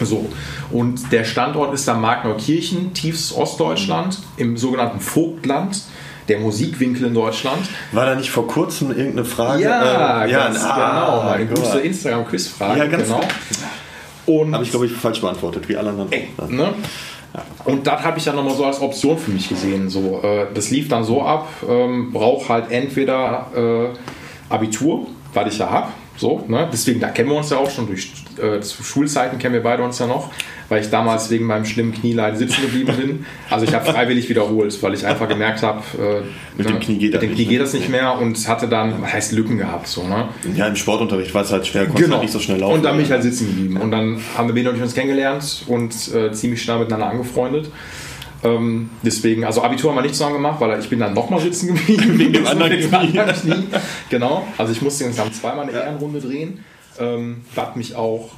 So, 0.00 0.28
und 0.70 1.12
der 1.12 1.24
Standort 1.24 1.74
ist 1.74 1.86
dann 1.88 2.00
Markneukirchen, 2.00 2.94
tiefstes 2.94 3.36
Ostdeutschland, 3.36 4.18
im 4.36 4.56
sogenannten 4.56 5.00
Vogtland, 5.00 5.82
der 6.28 6.38
Musikwinkel 6.38 7.06
in 7.06 7.14
Deutschland. 7.14 7.66
War 7.92 8.06
da 8.06 8.14
nicht 8.14 8.30
vor 8.30 8.46
kurzem 8.46 8.90
irgendeine 8.90 9.24
Frage? 9.24 9.62
Ja, 9.62 10.24
Äh, 10.24 10.30
ganz 10.30 10.62
ah, 10.64 11.36
genau. 11.36 11.46
Gott. 11.54 11.64
gute 11.64 11.80
Instagram-Quizfrage. 11.80 12.78
Ja, 12.78 12.86
ganz 12.86 13.04
genau. 13.04 13.20
Und 14.26 14.54
Habe 14.54 14.64
ich, 14.64 14.70
glaube 14.70 14.86
ich, 14.86 14.92
falsch 14.92 15.20
beantwortet, 15.20 15.68
wie 15.68 15.76
alle 15.76 15.90
anderen. 15.90 16.10
Ey, 16.12 16.28
ne? 16.48 16.72
Und 17.64 17.86
das 17.86 18.02
habe 18.02 18.18
ich 18.18 18.24
dann 18.24 18.36
nochmal 18.36 18.54
so 18.54 18.64
als 18.64 18.80
Option 18.80 19.18
für 19.18 19.32
mich 19.32 19.48
gesehen. 19.48 19.90
So, 19.90 20.20
äh, 20.22 20.46
das 20.54 20.70
lief 20.70 20.88
dann 20.88 21.04
so 21.04 21.22
ab, 21.22 21.48
ähm, 21.68 22.12
brauche 22.12 22.48
halt 22.48 22.70
entweder 22.70 23.46
äh, 23.54 24.52
Abitur, 24.52 25.08
weil 25.32 25.48
ich 25.48 25.58
ja 25.58 25.68
habe. 25.68 25.88
So, 26.16 26.44
ne? 26.46 26.68
Deswegen, 26.72 27.00
da 27.00 27.08
kennen 27.08 27.28
wir 27.30 27.36
uns 27.36 27.50
ja 27.50 27.56
auch 27.58 27.70
schon 27.70 27.86
durch 27.86 28.12
äh, 28.38 28.60
zu 28.60 28.82
Schulzeiten 28.82 29.38
kennen 29.38 29.54
wir 29.54 29.62
beide 29.62 29.82
uns 29.82 29.98
ja 29.98 30.06
noch, 30.06 30.30
weil 30.68 30.82
ich 30.82 30.90
damals 30.90 31.30
wegen 31.30 31.44
meinem 31.46 31.64
schlimmen 31.64 31.92
Knieleid 31.92 32.38
sitzen 32.38 32.62
geblieben 32.62 32.92
bin. 32.96 33.26
Also 33.50 33.64
ich 33.66 33.74
habe 33.74 33.90
freiwillig 33.90 34.28
wiederholt, 34.28 34.82
weil 34.82 34.94
ich 34.94 35.06
einfach 35.06 35.28
gemerkt 35.28 35.62
habe, 35.62 35.82
äh, 35.98 36.22
Mit 36.56 36.68
dem 36.68 36.80
Knie 36.80 36.98
geht 36.98 37.12
mit 37.12 37.14
das 37.14 37.20
dem 37.20 37.30
nicht, 37.30 37.36
Knie 37.36 37.46
geht 37.46 37.58
ne? 37.58 37.64
das 37.64 37.72
nicht 37.74 37.88
mehr 37.88 38.18
und 38.18 38.48
hatte 38.48 38.68
dann, 38.68 39.02
was 39.02 39.12
heißt 39.12 39.32
Lücken 39.32 39.58
gehabt, 39.58 39.86
so, 39.86 40.06
ne? 40.06 40.28
Ja, 40.54 40.66
im 40.66 40.76
Sportunterricht 40.76 41.34
war 41.34 41.42
es 41.42 41.52
halt 41.52 41.66
schwer, 41.66 41.86
konnte 41.86 42.10
halt 42.10 42.22
nicht 42.22 42.32
so 42.32 42.40
schnell 42.40 42.58
laufen. 42.58 42.74
Und 42.74 42.82
dann 42.84 42.96
bin 42.96 43.04
ich 43.04 43.10
halt 43.10 43.22
sitzen 43.22 43.46
geblieben. 43.46 43.76
Und 43.76 43.90
dann 43.90 44.20
haben 44.36 44.48
wir 44.48 44.54
Ben 44.54 44.68
und 44.68 44.76
ich 44.76 44.82
uns 44.82 44.94
kennengelernt 44.94 45.64
und 45.66 45.94
äh, 46.14 46.32
ziemlich 46.32 46.62
schnell 46.62 46.78
miteinander 46.78 47.06
angefreundet. 47.06 47.70
Ähm, 48.44 48.90
deswegen, 49.02 49.44
also 49.44 49.62
Abitur 49.62 49.90
haben 49.90 49.96
wir 49.96 50.02
nicht 50.02 50.14
zusammen 50.14 50.34
gemacht, 50.34 50.60
weil 50.60 50.78
ich 50.78 50.88
bin 50.90 50.98
dann 50.98 51.14
nochmal 51.14 51.40
sitzen 51.40 51.68
geblieben. 51.68 52.18
Wegen 52.18 52.32
dem 52.34 52.46
anderen 52.46 52.72
wegen 52.72 52.90
Knie. 52.90 53.18
anderen 53.18 53.40
Knie. 53.40 53.64
Genau, 54.10 54.46
also 54.58 54.72
ich 54.72 54.82
musste 54.82 55.04
insgesamt 55.04 55.34
zweimal 55.34 55.66
eine 55.66 55.72
Ehrenrunde 55.72 56.20
drehen, 56.20 56.62
ähm, 56.98 57.44
was 57.54 57.76
mich 57.76 57.96
auch 57.96 58.30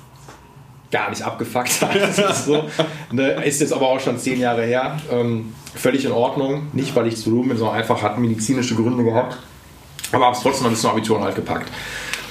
gar 0.91 1.11
nicht 1.11 1.23
abgefuckt 1.23 1.83
hat. 1.83 1.97
Ist, 2.19 2.47
so, 2.47 2.65
ne, 3.11 3.45
ist 3.45 3.61
jetzt 3.61 3.73
aber 3.73 3.89
auch 3.89 4.01
schon 4.01 4.19
zehn 4.19 4.41
Jahre 4.41 4.65
her. 4.65 4.99
Ähm, 5.11 5.53
völlig 5.75 6.05
in 6.05 6.13
Ordnung. 6.13 6.69
Nicht, 6.73 6.95
weil 6.95 7.07
ich 7.09 7.17
zu 7.17 7.31
dumm 7.31 7.49
bin, 7.49 7.57
sondern 7.57 7.77
einfach 7.77 8.03
hat 8.03 8.19
medizinische 8.19 8.75
Gründe 8.77 9.03
gehabt. 9.03 9.37
Aber 10.13 10.27
habe 10.27 10.37
es 10.37 10.43
trotzdem 10.43 10.65
noch 10.65 10.71
bis 10.71 10.81
zum 10.81 10.91
Abitur 10.91 11.21
halt 11.21 11.35
gepackt. 11.35 11.71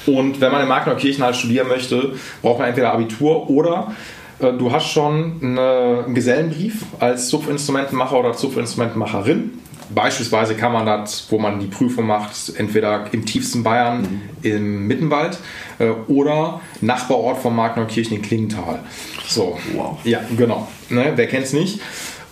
Und 0.05 0.39
wenn 0.39 0.51
man 0.51 0.61
in 0.61 0.67
Markneukirchen 0.67 1.23
halt 1.23 1.35
studieren 1.35 1.67
möchte, 1.67 2.13
braucht 2.41 2.59
man 2.59 2.69
entweder 2.69 2.93
Abitur 2.93 3.49
oder 3.49 3.91
äh, 4.39 4.53
du 4.53 4.71
hast 4.71 4.87
schon 4.87 5.39
eine, 5.41 6.03
einen 6.05 6.15
Gesellenbrief 6.15 6.83
als 6.99 7.27
Zupfinstrumentenmacher 7.29 8.17
oder 8.17 8.33
Zupfinstrumentenmacherin. 8.33 9.59
Beispielsweise 9.93 10.55
kann 10.55 10.71
man 10.71 10.85
das, 10.85 11.27
wo 11.29 11.37
man 11.37 11.59
die 11.59 11.67
Prüfung 11.67 12.07
macht, 12.07 12.53
entweder 12.57 13.05
im 13.11 13.25
tiefsten 13.25 13.63
Bayern, 13.63 14.01
mhm. 14.01 14.21
im 14.41 14.87
Mittenwald 14.87 15.37
äh, 15.79 15.89
oder 16.07 16.61
Nachbarort 16.81 17.41
von 17.41 17.55
Markneukirchen 17.55 18.17
in 18.17 18.21
Klingenthal. 18.21 18.79
So, 19.27 19.57
wow. 19.73 19.97
Ja, 20.03 20.21
genau. 20.37 20.67
Ne, 20.89 21.13
wer 21.15 21.27
kennt 21.27 21.45
es 21.45 21.53
nicht? 21.53 21.79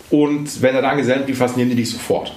Und 0.10 0.62
wenn 0.62 0.76
er 0.76 0.82
da 0.82 0.94
gesendet 0.94 1.28
wird, 1.28 1.38
faszinieren 1.38 1.70
die 1.70 1.76
dich 1.76 1.90
sofort. 1.90 2.36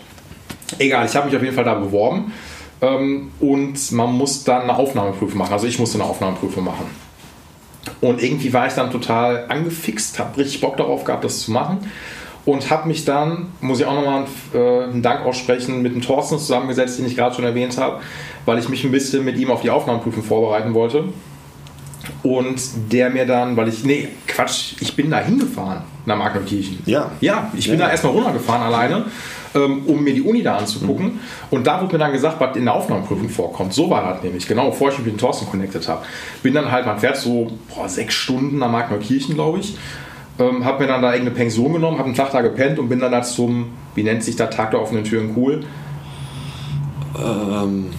Egal, 0.79 1.07
ich 1.07 1.15
habe 1.15 1.27
mich 1.27 1.37
auf 1.37 1.43
jeden 1.43 1.55
Fall 1.55 1.65
da 1.65 1.75
beworben 1.75 2.33
ähm, 2.81 3.31
und 3.41 3.93
man 3.93 4.13
muss 4.13 4.45
dann 4.45 4.63
eine 4.63 4.77
Aufnahmeprüfung 4.77 5.39
machen. 5.39 5.53
Also 5.53 5.67
ich 5.67 5.79
musste 5.79 5.99
eine 5.99 6.09
Aufnahmeprüfung 6.09 6.65
machen. 6.65 6.87
Und 8.01 8.23
irgendwie 8.23 8.53
war 8.53 8.67
ich 8.67 8.75
dann 8.75 8.91
total 8.91 9.47
angefixt, 9.49 10.19
habe 10.19 10.39
richtig 10.39 10.61
Bock 10.61 10.77
darauf 10.77 11.05
gehabt, 11.05 11.25
das 11.25 11.41
zu 11.41 11.53
machen. 11.53 11.91
Und 12.47 12.71
habe 12.71 12.89
mich 12.89 13.05
dann, 13.05 13.49
muss 13.61 13.81
ich 13.81 13.87
auch 13.87 13.95
nochmal 13.95 14.25
äh, 14.55 14.85
einen 14.85 15.03
Dank 15.03 15.27
aussprechen, 15.27 15.83
mit 15.83 15.95
dem 15.95 16.01
Thorsten 16.01 16.39
zusammengesetzt, 16.39 16.99
den 16.99 17.07
ich 17.07 17.17
gerade 17.17 17.35
schon 17.35 17.45
erwähnt 17.45 17.77
habe, 17.77 18.01
weil 18.47 18.59
ich 18.59 18.69
mich 18.69 18.85
ein 18.85 18.93
bisschen 18.93 19.25
mit 19.25 19.37
ihm 19.37 19.51
auf 19.51 19.63
die 19.63 19.71
Aufnahmeprüfung 19.71 20.23
vorbereiten 20.23 20.73
wollte. 20.73 21.05
Und 22.23 22.61
der 22.93 23.11
mir 23.11 23.27
dann, 23.27 23.57
weil 23.57 23.69
ich, 23.69 23.85
nee, 23.85 24.09
Quatsch, 24.29 24.75
ich 24.81 24.95
bin 24.95 25.11
da 25.11 25.19
hingefahren 25.19 25.83
nach 26.07 26.17
Magnerkirchen. 26.17 26.79
Ja. 26.87 27.11
Ja, 27.21 27.51
ich 27.53 27.69
bin 27.69 27.81
ja. 27.81 27.87
da 27.87 27.91
erstmal 27.91 28.13
runtergefahren 28.13 28.63
alleine 28.63 29.07
ähm, 29.57 29.83
um 29.87 30.03
mir 30.03 30.15
die 30.15 30.23
Uni 30.23 30.43
da 30.43 30.59
anzugucken. 30.59 31.07
Mhm. 31.07 31.21
Und 31.51 31.67
da 31.67 31.81
wurde 31.81 31.95
mir 31.95 31.99
dann 31.99 32.13
gesagt, 32.13 32.41
was 32.41 32.57
in 32.57 32.65
der 32.65 32.75
Aufnahmeprüfung 32.75 33.29
vorkommt. 33.29 33.73
So 33.73 33.91
war 33.91 34.15
das 34.15 34.23
nämlich, 34.23 34.47
genau 34.47 34.71
bevor 34.71 34.91
ich 34.91 34.99
mich 34.99 35.07
mit 35.07 35.17
dem 35.17 35.19
Thorsten 35.19 35.47
connected 35.47 35.87
habe. 35.89 36.05
Bin 36.43 36.55
dann 36.55 36.71
halt, 36.71 36.87
man 36.87 36.99
fährt 36.99 37.17
so 37.17 37.51
boah, 37.75 37.89
sechs 37.89 38.15
Stunden 38.15 38.59
nach 38.59 38.71
Magneukirchen, 38.71 39.35
glaube 39.35 39.61
ich. 39.61 39.77
Ähm, 40.39 40.65
habe 40.65 40.83
mir 40.83 40.89
dann 40.89 41.03
da 41.03 41.13
irgendeine 41.13 41.37
Pension 41.37 41.73
genommen, 41.73 41.99
habe 41.99 42.07
einen 42.07 42.17
Tag 42.17 42.33
da 42.33 42.43
gepennt 42.43 42.79
und 42.79 42.89
bin 42.89 43.01
dann 43.01 43.13
da 43.13 43.23
zum, 43.23 43.71
wie 43.95 44.03
nennt 44.03 44.23
sich 44.23 44.37
der 44.37 44.51
Tag 44.51 44.71
der 44.71 44.83
offenen 44.83 45.05
Türen 45.05 45.33
cool? 45.37 45.65
Ähm. 47.19 47.91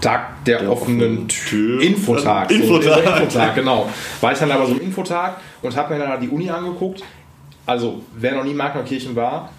Tag 0.00 0.44
der, 0.44 0.60
der 0.60 0.70
offenen 0.70 1.28
Tür. 1.28 1.80
Infotag. 1.80 2.50
Infotag. 2.50 3.02
So, 3.04 3.22
Infotag, 3.22 3.54
genau. 3.54 3.88
War 4.20 4.32
ich 4.32 4.38
dann 4.38 4.50
aber 4.50 4.66
so 4.66 4.74
im 4.74 4.82
Infotag 4.82 5.38
und 5.62 5.74
habe 5.76 5.94
mir 5.94 6.00
dann 6.00 6.20
die 6.20 6.28
Uni 6.28 6.50
angeguckt. 6.50 7.02
Also, 7.64 8.02
wer 8.14 8.34
noch 8.34 8.44
nie 8.44 8.52
Magnerkirchen 8.52 9.16
war, 9.16 9.50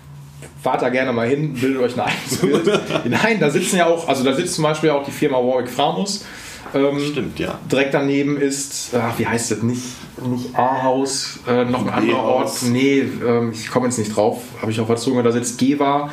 fahrt 0.62 0.84
da 0.84 0.90
gerne 0.90 1.12
mal 1.12 1.28
hin, 1.28 1.54
bildet 1.54 1.82
euch 1.82 1.96
ein 1.96 2.02
eigenes 2.02 2.38
Bild. 2.38 2.82
Nein, 3.06 3.40
da 3.40 3.50
sitzen 3.50 3.78
ja 3.78 3.88
auch, 3.88 4.08
also 4.08 4.24
da 4.24 4.34
sitzt 4.34 4.54
zum 4.54 4.64
Beispiel 4.64 4.92
auch 4.92 5.04
die 5.04 5.12
Firma 5.12 5.38
Warwick 5.38 5.70
Framus. 5.70 6.26
Ähm, 6.74 7.00
Stimmt, 7.00 7.40
ja. 7.40 7.60
Direkt 7.72 7.94
daneben 7.94 8.38
ist, 8.38 8.92
ach, 8.94 9.18
wie 9.18 9.28
heißt 9.28 9.52
das, 9.52 9.62
nicht, 9.64 9.84
nicht 10.28 10.56
A-Haus, 10.56 11.40
äh, 11.48 11.66
noch 11.66 11.86
ein 11.86 11.94
anderer 11.94 12.24
Ort. 12.24 12.52
Nee, 12.64 13.04
ähm, 13.26 13.52
ich 13.54 13.70
komme 13.70 13.88
jetzt 13.88 13.98
nicht 13.98 14.16
drauf, 14.16 14.42
habe 14.62 14.72
ich 14.72 14.80
auch 14.80 14.88
verzogen. 14.88 15.24
Da 15.24 15.32
sitzt 15.32 15.58
Geva, 15.58 16.10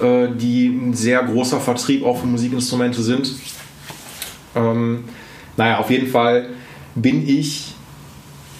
äh, 0.00 0.28
die 0.28 0.68
ein 0.68 0.94
sehr 0.94 1.22
großer 1.22 1.60
Vertrieb 1.60 2.04
auch 2.04 2.18
für 2.18 2.26
Musikinstrumente 2.26 3.02
sind. 3.02 3.32
Ähm, 4.54 5.04
naja, 5.56 5.78
auf 5.78 5.90
jeden 5.90 6.08
Fall 6.08 6.50
bin 6.94 7.28
ich 7.28 7.74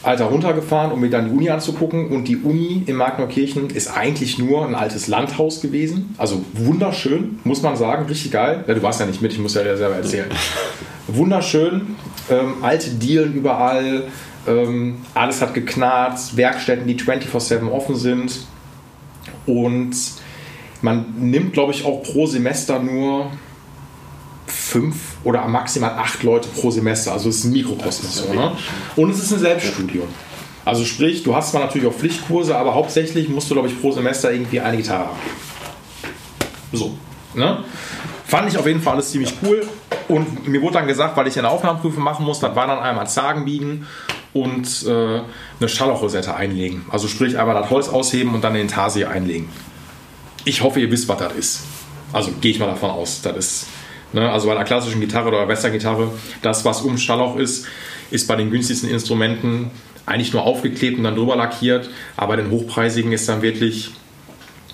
Alter 0.07 0.27
runtergefahren, 0.27 0.93
um 0.93 1.01
mir 1.01 1.11
dann 1.11 1.27
die 1.29 1.37
Uni 1.37 1.51
anzugucken. 1.51 2.09
Und 2.09 2.29
die 2.29 2.37
Uni 2.37 2.85
in 2.87 2.97
Magneukirchen 2.97 3.71
ist 3.71 3.89
eigentlich 3.89 4.39
nur 4.39 4.67
ein 4.67 4.75
altes 4.75 5.09
Landhaus 5.09 5.61
gewesen. 5.61 6.15
Also 6.17 6.45
wunderschön, 6.53 7.41
muss 7.45 7.63
man 7.63 7.77
sagen, 7.77 8.07
richtig 8.07 8.31
geil. 8.31 8.65
Ja, 8.67 8.75
du 8.75 8.83
warst 8.83 9.01
ja 9.01 9.07
nicht 9.07 9.21
mit, 9.21 9.33
ich 9.33 9.39
muss 9.39 9.55
ja 9.55 9.65
dir 9.65 9.77
selber 9.77 9.97
erzählen. 9.97 10.31
Wunderschön, 11.09 11.97
ähm, 12.31 12.55
alte 12.63 12.91
Dielen 12.91 13.35
überall, 13.35 14.05
ähm, 14.47 15.03
alles 15.15 15.41
hat 15.41 15.55
geknarrt, 15.55 16.37
Werkstätten, 16.37 16.87
die 16.87 16.97
24-7 16.97 17.69
offen 17.71 17.97
sind. 17.97 18.47
Und 19.47 19.95
man 20.83 21.15
nimmt, 21.19 21.53
glaube 21.53 21.73
ich, 21.73 21.85
auch 21.85 22.03
pro 22.03 22.27
Semester 22.27 22.81
nur 22.81 23.31
fünf 24.47 25.17
oder 25.25 25.47
maximal 25.47 25.93
acht 25.93 26.23
Leute 26.23 26.49
pro 26.49 26.71
Semester. 26.71 27.13
Also 27.13 27.29
es 27.29 27.39
ist 27.39 27.45
ein 27.45 27.53
Mikrokosmos. 27.53 28.17
So, 28.17 28.35
ne? 28.35 28.53
Und 28.97 29.11
es 29.11 29.23
ist 29.23 29.33
ein 29.33 29.39
Selbststudium. 29.39 30.09
Also 30.65 30.85
sprich, 30.85 31.23
du 31.23 31.35
hast 31.35 31.53
zwar 31.53 31.61
natürlich 31.61 31.87
auch 31.87 31.95
Pflichtkurse, 31.95 32.57
aber 32.57 32.75
hauptsächlich 32.75 33.29
musst 33.29 33.49
du, 33.49 33.55
glaube 33.55 33.69
ich, 33.69 33.81
pro 33.81 33.93
Semester 33.93 34.33
irgendwie 34.33 34.61
eine 34.61 34.77
Gitarre 34.77 35.07
haben. 35.07 35.19
So. 36.73 36.99
Ne? 37.35 37.65
Fand 38.27 38.49
ich 38.49 38.59
auf 38.59 38.67
jeden 38.67 38.81
Fall 38.81 38.95
alles 38.95 39.11
ziemlich 39.11 39.35
cool. 39.43 39.67
Und 40.09 40.49
mir 40.49 40.61
wurde 40.61 40.75
dann 40.75 40.87
gesagt, 40.87 41.17
weil 41.17 41.27
ich 41.29 41.39
eine 41.39 41.49
Aufnahmeprüfung 41.49 42.03
machen 42.03 42.27
muss, 42.27 42.41
das 42.41 42.55
war 42.57 42.67
dann 42.67 42.81
einmal 42.81 43.07
Zagen 43.07 43.45
biegen 43.45 43.87
und 44.33 44.85
äh, 44.87 45.21
eine 45.61 45.69
Schallochrosette 45.69 46.35
einlegen. 46.35 46.85
Also 46.91 47.09
sprich, 47.09 47.39
einmal 47.39 47.55
das 47.55 47.71
Holz 47.71 47.89
ausheben 47.89 48.35
und 48.35 48.43
dann 48.43 48.55
den 48.55 48.69
Tarsi 48.69 49.05
einlegen. 49.05 49.49
Ich 50.45 50.63
hoffe, 50.63 50.81
ihr 50.81 50.91
wisst, 50.91 51.09
was 51.09 51.19
das 51.19 51.33
ist. 51.35 51.61
Also 52.13 52.33
gehe 52.41 52.53
ich 52.53 52.59
mal 52.59 52.67
davon 52.67 52.91
aus, 52.91 53.23
das 53.23 53.37
ist 53.37 53.67
Ne? 54.13 54.31
Also 54.31 54.47
bei 54.49 54.55
einer 54.55 54.65
klassischen 54.65 55.01
Gitarre 55.01 55.29
oder 55.29 55.47
Western-Gitarre, 55.47 56.11
das, 56.43 56.65
was 56.65 56.83
um 56.83 56.99
Schalloch 56.99 57.37
ist, 57.37 57.67
ist 58.11 58.27
bei 58.27 58.37
den 58.37 58.51
günstigsten 58.51 58.89
Instrumenten 58.89 59.71
eigentlich 60.07 60.33
nur 60.33 60.45
aufgeklebt 60.45 60.99
und 60.99 61.05
dann 61.05 61.17
drüber 61.17 61.37
lackiert. 61.37 61.91
Aber 62.17 62.29
bei 62.29 62.43
den 62.43 62.51
hochpreisigen 62.51 63.13
ist 63.13 63.29
dann 63.29 63.43
wirklich, 63.43 63.91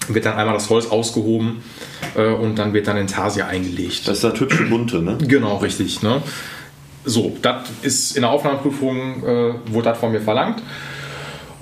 wird 0.09 0.25
dann 0.25 0.37
einmal 0.37 0.55
das 0.55 0.71
Holz 0.71 0.87
ausgehoben 0.87 1.62
äh, 2.17 2.27
und 2.27 2.57
dann 2.57 2.73
wird 2.73 2.87
dann 2.87 2.97
Intarsia 2.97 3.47
eingelegt. 3.47 4.07
Das 4.07 4.19
ist 4.19 4.25
das 4.25 4.38
hübsche 4.41 4.65
bunte, 4.65 5.03
ne? 5.03 5.19
Genau, 5.19 5.57
richtig. 5.59 6.03
Ne? 6.03 6.23
So, 7.05 7.37
das 7.43 7.69
ist 7.83 8.17
in 8.17 8.23
der 8.23 8.31
Aufnahmeprüfung, 8.31 9.25
äh, 9.25 9.55
wurde 9.67 9.91
das 9.91 9.99
von 9.99 10.12
mir 10.12 10.21
verlangt. 10.21 10.62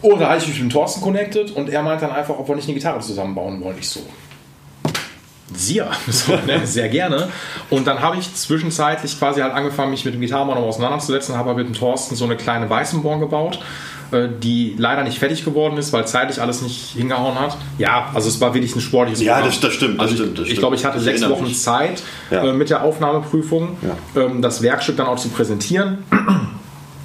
Und 0.02 0.20
da 0.20 0.28
habe 0.28 0.38
ich 0.38 0.46
mich 0.46 0.56
mit 0.56 0.70
dem 0.70 0.72
Thorsten 0.72 1.02
connected 1.02 1.50
und 1.50 1.68
er 1.68 1.82
meint 1.82 2.00
dann 2.00 2.10
einfach, 2.10 2.38
ob 2.38 2.48
wir 2.48 2.56
nicht 2.56 2.66
eine 2.66 2.74
Gitarre 2.74 3.00
zusammenbauen 3.00 3.60
wollen. 3.62 3.76
Ich 3.78 3.88
so, 3.88 4.00
sehr, 5.54 5.90
so, 6.08 6.36
ne? 6.46 6.66
sehr 6.66 6.88
gerne. 6.88 7.28
Und 7.68 7.86
dann 7.86 8.00
habe 8.00 8.16
ich 8.16 8.34
zwischenzeitlich 8.34 9.18
quasi 9.18 9.40
halt 9.40 9.52
angefangen, 9.52 9.90
mich 9.90 10.04
mit 10.04 10.14
dem 10.14 10.20
Gitarrenbau 10.20 10.54
noch 10.54 10.62
auseinanderzusetzen, 10.62 11.36
habe 11.36 11.54
mit 11.54 11.66
dem 11.66 11.74
Thorsten 11.74 12.16
so 12.16 12.24
eine 12.24 12.36
kleine 12.36 12.68
Weißenborn 12.70 13.20
gebaut, 13.20 13.60
die 14.12 14.74
leider 14.76 15.04
nicht 15.04 15.18
fertig 15.18 15.44
geworden 15.44 15.76
ist, 15.76 15.92
weil 15.92 16.06
zeitlich 16.06 16.40
alles 16.40 16.62
nicht 16.62 16.92
hingehauen 16.92 17.38
hat. 17.38 17.56
Ja, 17.78 18.10
also 18.14 18.28
es 18.28 18.40
war 18.40 18.54
wirklich 18.54 18.74
ein 18.74 18.80
sportliches 18.80 19.22
Ja, 19.22 19.40
das, 19.40 19.60
das, 19.60 19.72
stimmt. 19.72 20.00
Also 20.00 20.14
das 20.14 20.20
stimmt, 20.20 20.38
das 20.38 20.46
ich, 20.46 20.52
ich 20.54 20.58
glaube, 20.58 20.76
ich 20.76 20.84
hatte 20.84 20.98
ich 20.98 21.04
sechs 21.04 21.28
Wochen 21.28 21.44
mich. 21.44 21.60
Zeit 21.60 22.02
ja. 22.30 22.44
äh, 22.44 22.52
mit 22.52 22.70
der 22.70 22.82
Aufnahmeprüfung, 22.82 23.76
ja. 23.82 24.22
ähm, 24.22 24.42
das 24.42 24.62
Werkstück 24.62 24.96
dann 24.96 25.06
auch 25.06 25.18
zu 25.18 25.28
präsentieren. 25.28 25.98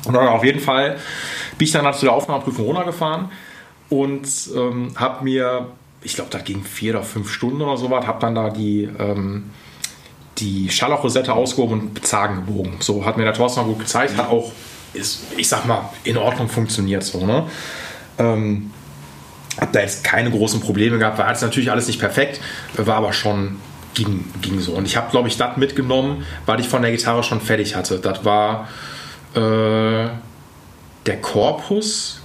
Und 0.05 0.15
auf 0.15 0.43
jeden 0.43 0.59
Fall 0.59 0.97
bin 1.57 1.65
ich 1.65 1.71
dann 1.71 1.85
halt 1.85 1.95
zu 1.95 2.05
der 2.05 2.13
Aufnahmeprüfung 2.13 2.65
runtergefahren 2.65 3.29
und 3.89 4.27
ähm, 4.55 4.91
habe 4.95 5.23
mir 5.23 5.67
ich 6.05 6.13
glaube, 6.13 6.29
das 6.29 6.43
ging 6.43 6.63
vier 6.63 6.93
oder 6.93 7.03
fünf 7.03 7.31
Stunden 7.31 7.61
oder 7.61 7.77
so 7.77 7.89
was, 7.89 8.05
habe 8.05 8.19
dann 8.19 8.35
da 8.35 8.51
die, 8.51 8.87
ähm, 8.99 9.49
die 10.37 10.69
Scharlachrosette 10.69 11.33
ausgehoben 11.33 11.79
und 11.79 11.93
Bezagen 11.95 12.35
gebogen. 12.35 12.77
So 12.79 13.03
hat 13.05 13.17
mir 13.17 13.23
der 13.23 13.33
Thorsten 13.33 13.61
auch 13.61 13.65
gut 13.65 13.79
gezeigt, 13.79 14.15
hat 14.15 14.29
auch, 14.29 14.51
ist, 14.95 15.23
ich 15.38 15.47
sag 15.47 15.65
mal, 15.65 15.89
in 16.03 16.17
Ordnung 16.17 16.49
funktioniert 16.49 17.03
so, 17.03 17.25
ne? 17.25 17.47
Ähm, 18.17 18.71
hab 19.60 19.71
da 19.71 19.79
jetzt 19.79 20.03
keine 20.03 20.31
großen 20.31 20.60
Probleme 20.60 20.97
gehabt, 20.97 21.17
war 21.17 21.29
jetzt 21.29 21.41
natürlich 21.41 21.71
alles 21.71 21.88
nicht 21.88 21.99
perfekt, 21.99 22.41
war 22.75 22.97
aber 22.97 23.13
schon 23.13 23.58
ging, 23.93 24.25
ging 24.41 24.60
so. 24.60 24.73
Und 24.73 24.86
ich 24.86 24.97
habe, 24.97 25.10
glaube 25.10 25.27
ich, 25.27 25.38
das 25.38 25.58
mitgenommen, 25.58 26.25
weil 26.45 26.60
ich 26.60 26.67
von 26.67 26.81
der 26.81 26.91
Gitarre 26.91 27.23
schon 27.23 27.41
fertig 27.41 27.75
hatte. 27.75 27.99
Das 27.99 28.25
war 28.25 28.67
äh, 29.34 30.10
der 31.05 31.21
Korpus, 31.21 32.21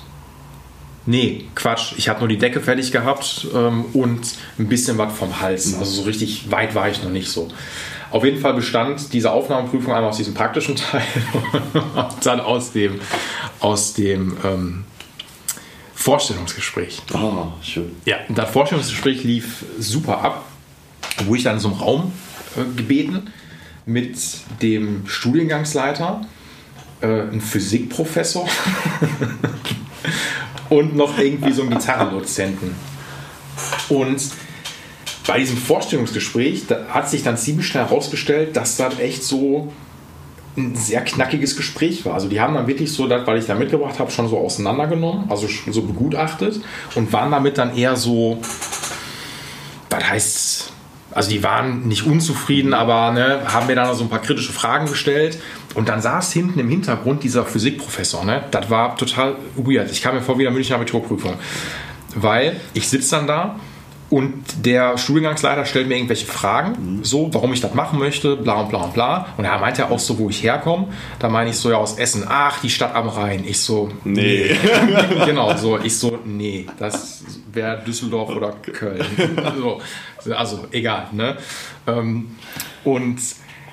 Nee, 1.07 1.47
Quatsch. 1.55 1.95
Ich 1.97 2.09
habe 2.09 2.21
nur 2.21 2.29
die 2.29 2.39
Decke 2.39 2.61
fertig 2.61 2.93
gehabt 2.93 3.47
ähm, 3.55 3.87
und 3.93 4.21
ein 4.59 4.69
bisschen 4.69 4.99
was 4.99 5.17
vom 5.17 5.41
Hals. 5.41 5.75
Also 5.79 5.93
so 5.93 6.03
richtig 6.03 6.51
weit 6.51 6.75
war 6.75 6.89
ich 6.89 7.03
noch 7.03 7.11
nicht 7.11 7.29
so. 7.29 7.49
Auf 8.11 8.25
jeden 8.25 8.41
Fall 8.41 8.55
bestand 8.55 9.13
diese 9.13 9.31
Aufnahmeprüfung 9.31 9.95
einmal 9.95 10.11
aus 10.11 10.17
diesem 10.17 10.35
praktischen 10.35 10.77
Teil 10.77 11.03
und 11.73 12.27
dann 12.27 12.41
aus 12.41 12.73
dem, 12.73 13.01
aus 13.61 13.95
dem 13.95 14.37
ähm, 14.45 14.85
Vorstellungsgespräch. 15.95 17.03
Oh, 17.15 17.47
schön. 17.63 17.93
Ja, 18.05 18.17
das 18.29 18.51
Vorstellungsgespräch 18.51 19.23
lief 19.23 19.65
super 19.79 20.23
ab, 20.23 20.45
wo 21.27 21.35
ich 21.35 21.45
dann 21.45 21.55
in 21.55 21.61
so 21.61 21.69
einem 21.69 21.79
Raum 21.79 22.13
äh, 22.57 22.77
gebeten 22.77 23.31
mit 23.87 24.19
dem 24.61 25.07
Studiengangsleiter, 25.07 26.23
äh, 27.01 27.07
ein 27.07 27.41
Physikprofessor 27.41 28.49
und 30.71 30.97
noch 30.97 31.19
irgendwie 31.19 31.53
so 31.53 31.63
einen 31.63 31.73
Gitarrendozenten. 31.73 32.75
Und 33.89 34.23
bei 35.27 35.39
diesem 35.39 35.59
Vorstellungsgespräch 35.59 36.65
hat 36.89 37.11
sich 37.11 37.23
dann 37.23 37.37
ziemlich 37.37 37.67
schnell 37.67 37.85
herausgestellt, 37.85 38.57
dass 38.57 38.77
das 38.77 38.99
echt 38.99 39.23
so 39.23 39.71
ein 40.57 40.75
sehr 40.75 41.03
knackiges 41.03 41.57
Gespräch 41.57 42.05
war. 42.05 42.15
Also 42.15 42.29
die 42.29 42.41
haben 42.41 42.55
dann 42.55 42.67
wirklich 42.67 42.93
so, 42.93 43.07
das, 43.07 43.27
weil 43.27 43.39
ich 43.39 43.47
da 43.47 43.55
mitgebracht 43.55 43.99
habe, 43.99 44.11
schon 44.11 44.29
so 44.29 44.39
auseinandergenommen, 44.39 45.31
also 45.31 45.47
so 45.71 45.83
begutachtet 45.83 46.61
und 46.95 47.13
waren 47.13 47.31
damit 47.31 47.59
dann 47.59 47.77
eher 47.77 47.97
so, 47.97 48.39
was 49.91 50.09
heißt 50.09 50.73
also 51.13 51.31
die 51.31 51.43
waren 51.43 51.89
nicht 51.89 52.07
unzufrieden, 52.07 52.73
aber 52.73 53.11
ne, 53.11 53.41
haben 53.53 53.67
mir 53.67 53.75
dann 53.75 53.95
so 53.95 54.05
ein 54.05 54.09
paar 54.09 54.23
kritische 54.23 54.53
Fragen 54.53 54.87
gestellt. 54.87 55.39
Und 55.75 55.89
dann 55.89 56.03
saß 56.03 56.33
hinten 56.33 56.59
im 56.59 56.69
Hintergrund 56.69 57.23
dieser 57.23 57.45
Physikprofessor. 57.45 58.25
Ne? 58.25 58.45
Das 58.51 58.71
war 58.71 58.97
total 58.97 59.37
weird. 59.57 59.91
Ich 59.91 60.03
kam 60.03 60.15
mir 60.15 60.21
vor 60.21 60.39
wie 60.39 60.47
eine 60.47 60.55
Münchner 60.55 60.77
Abiturprüfung. 60.77 61.35
Weil 62.15 62.61
ich 62.75 62.89
sitze 62.89 63.17
dann 63.17 63.27
da 63.29 63.61
Und 64.11 64.67
der 64.67 64.99
Studiengangsleiter 64.99 65.65
stellt 65.65 65.87
mir 65.87 65.95
irgendwelche 65.95 66.27
Fragen, 66.27 66.97
mhm. 66.97 67.05
so, 67.05 67.33
warum 67.33 67.53
ich 67.53 67.61
das 67.61 67.75
machen 67.75 68.01
möchte, 68.01 68.35
bla 68.35 68.55
und 68.63 68.69
bla 68.69 68.83
und 68.83 68.93
bla. 68.93 69.29
Und 69.37 69.45
er 69.45 69.57
meint 69.61 69.79
ja 69.79 69.89
auch 69.89 70.01
so, 70.01 70.19
wo 70.19 70.29
ich 70.29 70.43
herkomme. 70.43 70.89
Da 71.21 71.29
meine 71.29 71.51
ich 71.51 71.57
so, 71.57 71.71
ja, 71.71 71.77
aus 71.77 71.97
Essen. 71.97 72.25
Ach, 72.29 72.61
die 72.61 72.71
Stadt 72.71 72.97
am 72.97 73.09
Rhein. 73.09 73.45
Ich 73.47 73.61
so, 73.61 73.89
nee. 74.03 74.57
nee. 74.65 75.25
genau, 75.27 75.57
so. 75.57 75.79
Ich 75.79 75.97
so, 75.97 76.19
nee, 76.25 76.67
das 76.81 77.23
wäre 77.53 77.81
Düsseldorf 77.87 78.31
oder 78.31 78.51
Köln. 78.51 79.05
so. 79.57 79.81
Also, 80.35 80.67
egal, 80.73 81.07
ne? 81.13 81.37
Ähm, 81.87 82.37
und 82.83 83.21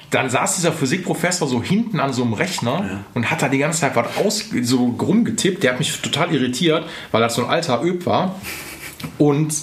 dann 0.09 0.29
saß 0.29 0.55
dieser 0.55 0.71
Physikprofessor 0.71 1.47
so 1.47 1.61
hinten 1.61 1.99
an 1.99 2.13
so 2.13 2.23
einem 2.23 2.33
Rechner 2.33 2.79
ja. 2.79 2.99
und 3.13 3.29
hat 3.29 3.41
da 3.41 3.49
die 3.49 3.57
ganze 3.57 3.81
Zeit 3.81 3.95
was 3.95 4.17
aus, 4.17 4.45
so 4.61 4.95
rumgetippt. 5.01 5.63
Der 5.63 5.71
hat 5.71 5.79
mich 5.79 6.01
total 6.01 6.33
irritiert, 6.33 6.85
weil 7.11 7.21
das 7.21 7.35
so 7.35 7.43
ein 7.43 7.49
alter 7.49 7.83
Öb 7.83 8.05
war. 8.05 8.35
Und 9.17 9.53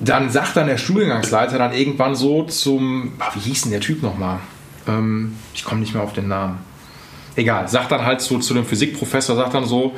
dann 0.00 0.30
sagt 0.30 0.56
dann 0.56 0.66
der 0.66 0.78
Studiengangsleiter 0.78 1.58
dann 1.58 1.72
irgendwann 1.72 2.14
so 2.14 2.44
zum, 2.44 3.12
wie 3.34 3.40
hieß 3.40 3.62
denn 3.62 3.72
der 3.72 3.80
Typ 3.80 4.02
nochmal? 4.02 4.40
Ähm, 4.86 5.36
ich 5.54 5.64
komme 5.64 5.80
nicht 5.80 5.94
mehr 5.94 6.02
auf 6.02 6.12
den 6.12 6.28
Namen. 6.28 6.58
Egal, 7.34 7.68
sagt 7.68 7.92
dann 7.92 8.04
halt 8.04 8.22
so 8.22 8.38
zu 8.38 8.54
dem 8.54 8.64
Physikprofessor, 8.64 9.36
sagt 9.36 9.52
dann 9.52 9.66
so, 9.66 9.94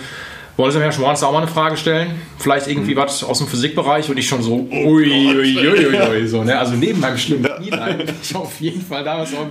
wollen 0.58 0.72
Sie 0.72 0.78
mir 0.80 0.90
Schmorns 0.90 1.22
auch 1.22 1.30
mal 1.30 1.38
eine 1.38 1.46
Frage 1.46 1.76
stellen? 1.76 2.20
Vielleicht 2.36 2.66
irgendwie 2.66 2.94
mhm. 2.94 2.98
was 2.98 3.22
aus 3.22 3.38
dem 3.38 3.46
Physikbereich 3.46 4.10
und 4.10 4.18
ich 4.18 4.26
schon 4.26 4.42
so, 4.42 4.68
uiuiuiui, 4.70 6.26
so, 6.26 6.42
ne? 6.42 6.58
Also 6.58 6.74
neben 6.74 6.98
meinem 6.98 7.16
schlimmen 7.16 7.44
Knielein 7.44 7.98
bin 7.98 8.14
ich 8.20 8.34
auf 8.34 8.60
jeden 8.60 8.82
Fall 8.82 9.04
damals 9.04 9.32
auch 9.34 9.46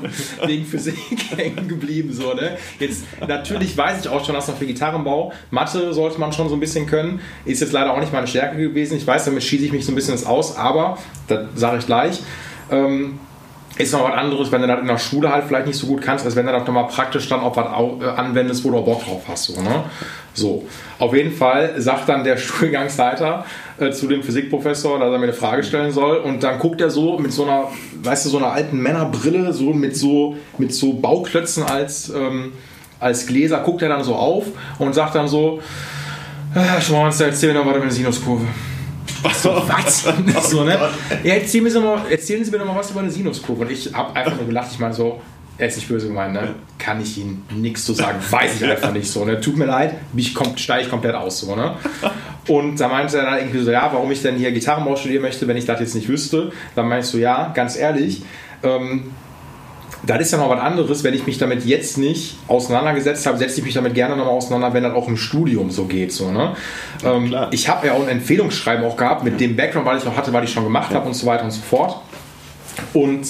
wegen 0.46 0.66
Physik 0.66 0.98
hängen 1.38 1.68
geblieben, 1.68 2.12
so, 2.12 2.34
ne? 2.34 2.58
Jetzt, 2.78 3.06
natürlich 3.26 3.78
weiß 3.78 4.02
ich 4.02 4.10
auch 4.10 4.24
schon, 4.26 4.36
dass 4.36 4.50
noch 4.50 4.58
für 4.58 4.66
Gitarrenbau, 4.66 5.32
Mathe 5.50 5.94
sollte 5.94 6.20
man 6.20 6.34
schon 6.34 6.50
so 6.50 6.56
ein 6.56 6.60
bisschen 6.60 6.86
können, 6.86 7.22
ist 7.46 7.62
jetzt 7.62 7.72
leider 7.72 7.94
auch 7.94 8.00
nicht 8.02 8.12
meine 8.12 8.28
Stärke 8.28 8.58
gewesen. 8.58 8.98
Ich 8.98 9.08
weiß, 9.08 9.26
damit 9.26 9.44
schieße 9.44 9.64
ich 9.64 9.72
mich 9.72 9.86
so 9.86 9.94
ein 9.94 9.96
bisschen 9.96 10.22
aus, 10.28 10.58
aber, 10.58 10.98
das 11.30 11.48
sage 11.56 11.78
ich 11.78 11.86
gleich, 11.86 12.20
ähm, 12.70 13.18
ist 13.78 13.94
noch 13.94 14.04
was 14.04 14.14
anderes, 14.14 14.52
wenn 14.52 14.62
du 14.62 14.68
das 14.68 14.80
in 14.80 14.88
der 14.88 14.98
Schule 14.98 15.32
halt 15.32 15.46
vielleicht 15.46 15.68
nicht 15.68 15.78
so 15.78 15.88
gut 15.88 16.02
kannst, 16.02 16.26
als 16.26 16.36
wenn 16.36 16.46
du 16.46 16.52
das 16.52 16.66
nochmal 16.66 16.88
praktisch 16.88 17.28
dann 17.30 17.42
auch 17.42 17.56
was 17.56 17.66
äh, 18.02 18.06
anwendest, 18.06 18.64
wo 18.64 18.72
du 18.72 18.82
Bock 18.82 19.04
drauf 19.04 19.22
hast. 19.28 19.46
So, 19.46 19.62
ne? 19.62 19.84
so. 20.34 20.66
Auf 21.00 21.14
jeden 21.14 21.32
Fall 21.32 21.80
sagt 21.80 22.10
dann 22.10 22.24
der 22.24 22.38
Schulgangsleiter 22.38 23.46
äh, 23.80 23.92
zu 23.92 24.08
dem 24.08 24.24
Physikprofessor, 24.24 25.00
dass 25.00 25.12
er 25.12 25.18
mir 25.18 25.26
eine 25.26 25.34
Frage 25.34 25.64
stellen 25.64 25.92
soll 25.92 26.18
und 26.18 26.44
dann 26.44 26.60
guckt 26.60 26.82
er 26.82 26.90
so 26.90 27.18
mit 27.20 27.32
so 27.32 27.44
einer, 27.44 27.66
weißt 28.04 28.26
du, 28.26 28.30
so 28.30 28.38
einer 28.38 28.52
alten 28.52 28.80
Männerbrille, 28.80 29.54
so 29.54 29.74
mit 29.74 29.96
so, 29.96 30.38
mit 30.58 30.74
so 30.74 30.94
Bauklötzen 30.94 31.64
als, 31.64 32.10
ähm, 32.10 32.54
als 33.00 33.28
Gläser, 33.28 33.60
guckt 33.60 33.82
er 33.82 33.90
dann 33.90 34.04
so 34.04 34.16
auf 34.16 34.46
und 34.80 34.96
sagt 34.96 35.16
dann 35.16 35.28
so, 35.28 35.62
äh, 36.56 36.82
Schmarrn, 36.82 37.14
erzähl 37.20 37.54
mir 37.54 37.60
noch 37.60 37.66
was 37.66 37.76
über 37.76 37.84
eine 37.84 37.92
Sinuskurve. 37.92 38.46
So, 39.34 39.64
was? 39.68 40.50
so, 40.50 40.64
ne? 40.66 40.78
ja, 41.24 41.36
erzählen, 41.36 41.70
Sie 41.70 41.80
mal, 41.80 42.02
erzählen 42.10 42.44
Sie 42.44 42.52
mir 42.52 42.60
doch 42.60 42.66
mal 42.66 42.76
was 42.76 42.92
über 42.92 43.02
eine 43.02 43.12
Sinuskurve. 43.12 43.64
Und 43.64 43.72
ich 43.72 43.94
habe 43.94 44.16
einfach 44.16 44.36
nur 44.36 44.46
gelacht. 44.46 44.70
Ich 44.72 44.80
meine 44.80 44.94
so, 44.94 45.22
er 45.58 45.68
ist 45.68 45.78
nicht 45.78 45.88
böse 45.88 46.08
gemeint, 46.08 46.34
ne? 46.34 46.56
Kann 46.78 47.02
ich 47.02 47.18
Ihnen 47.18 47.44
nichts 47.56 47.86
zu 47.86 47.94
sagen. 47.94 48.20
Weiß 48.30 48.62
ich 48.62 48.70
einfach 48.70 48.92
nicht 48.92 49.10
so. 49.10 49.26
Ne? 49.26 49.42
Tut 49.42 49.58
mir 49.58 49.66
leid, 49.66 49.96
mich 50.14 50.36
steige 50.58 50.84
ich 50.84 50.90
komplett 50.90 51.16
aus. 51.16 51.40
So, 51.40 51.56
ne? 51.56 51.76
Und 52.48 52.80
da 52.80 52.88
meinte 52.88 53.18
er 53.18 53.26
dann 53.26 53.40
irgendwie 53.40 53.60
so, 53.60 53.72
ja, 53.72 53.90
warum 53.92 54.12
ich 54.12 54.22
denn 54.22 54.36
hier 54.36 54.52
Gitarrenbau 54.52 54.96
studieren 54.96 55.24
möchte, 55.24 55.48
wenn 55.48 55.58
ich 55.58 55.66
das 55.66 55.80
jetzt 55.80 55.96
nicht 55.96 56.08
wüsste. 56.08 56.52
Dann 56.76 56.88
meinte 56.88 57.06
ich 57.06 57.12
so, 57.12 57.18
ja, 57.18 57.52
ganz 57.54 57.76
ehrlich, 57.76 58.22
ähm, 58.64 59.12
das 60.06 60.20
ist 60.20 60.32
ja 60.32 60.38
noch 60.38 60.50
was 60.50 60.60
anderes, 60.60 61.04
wenn 61.04 61.14
ich 61.14 61.26
mich 61.26 61.38
damit 61.38 61.66
jetzt 61.66 61.98
nicht 61.98 62.38
auseinandergesetzt 62.48 63.26
habe, 63.26 63.38
setze 63.38 63.60
ich 63.60 63.66
mich 63.66 63.74
damit 63.74 63.94
gerne 63.96 64.16
nochmal 64.16 64.34
auseinander, 64.34 64.74
wenn 64.74 64.84
das 64.84 64.94
auch 64.94 65.08
im 65.08 65.18
Studium 65.18 65.72
so 65.72 65.86
geht. 65.86 66.12
So, 66.12 66.32
ne? 66.32 66.56
Ja, 67.04 67.16
ähm, 67.16 67.36
ich 67.52 67.68
habe 67.68 67.88
ja 67.88 67.94
auch 67.94 68.04
ein 68.04 68.10
Empfehlungsschreiben 68.10 68.86
auch 68.86 68.96
gehabt 68.96 69.24
mit 69.24 69.34
ja. 69.34 69.48
dem 69.48 69.56
Background, 69.56 69.86
weil 69.86 69.98
ich 69.98 70.06
noch 70.06 70.16
hatte, 70.16 70.32
weil 70.34 70.44
ich 70.44 70.52
schon 70.52 70.64
gemacht 70.64 70.92
ja. 70.92 70.98
habe 70.98 71.08
und 71.08 71.16
so 71.16 71.26
weiter 71.26 71.44
und 71.44 71.52
so 71.52 71.62
fort. 71.62 72.02
Und 72.94 73.28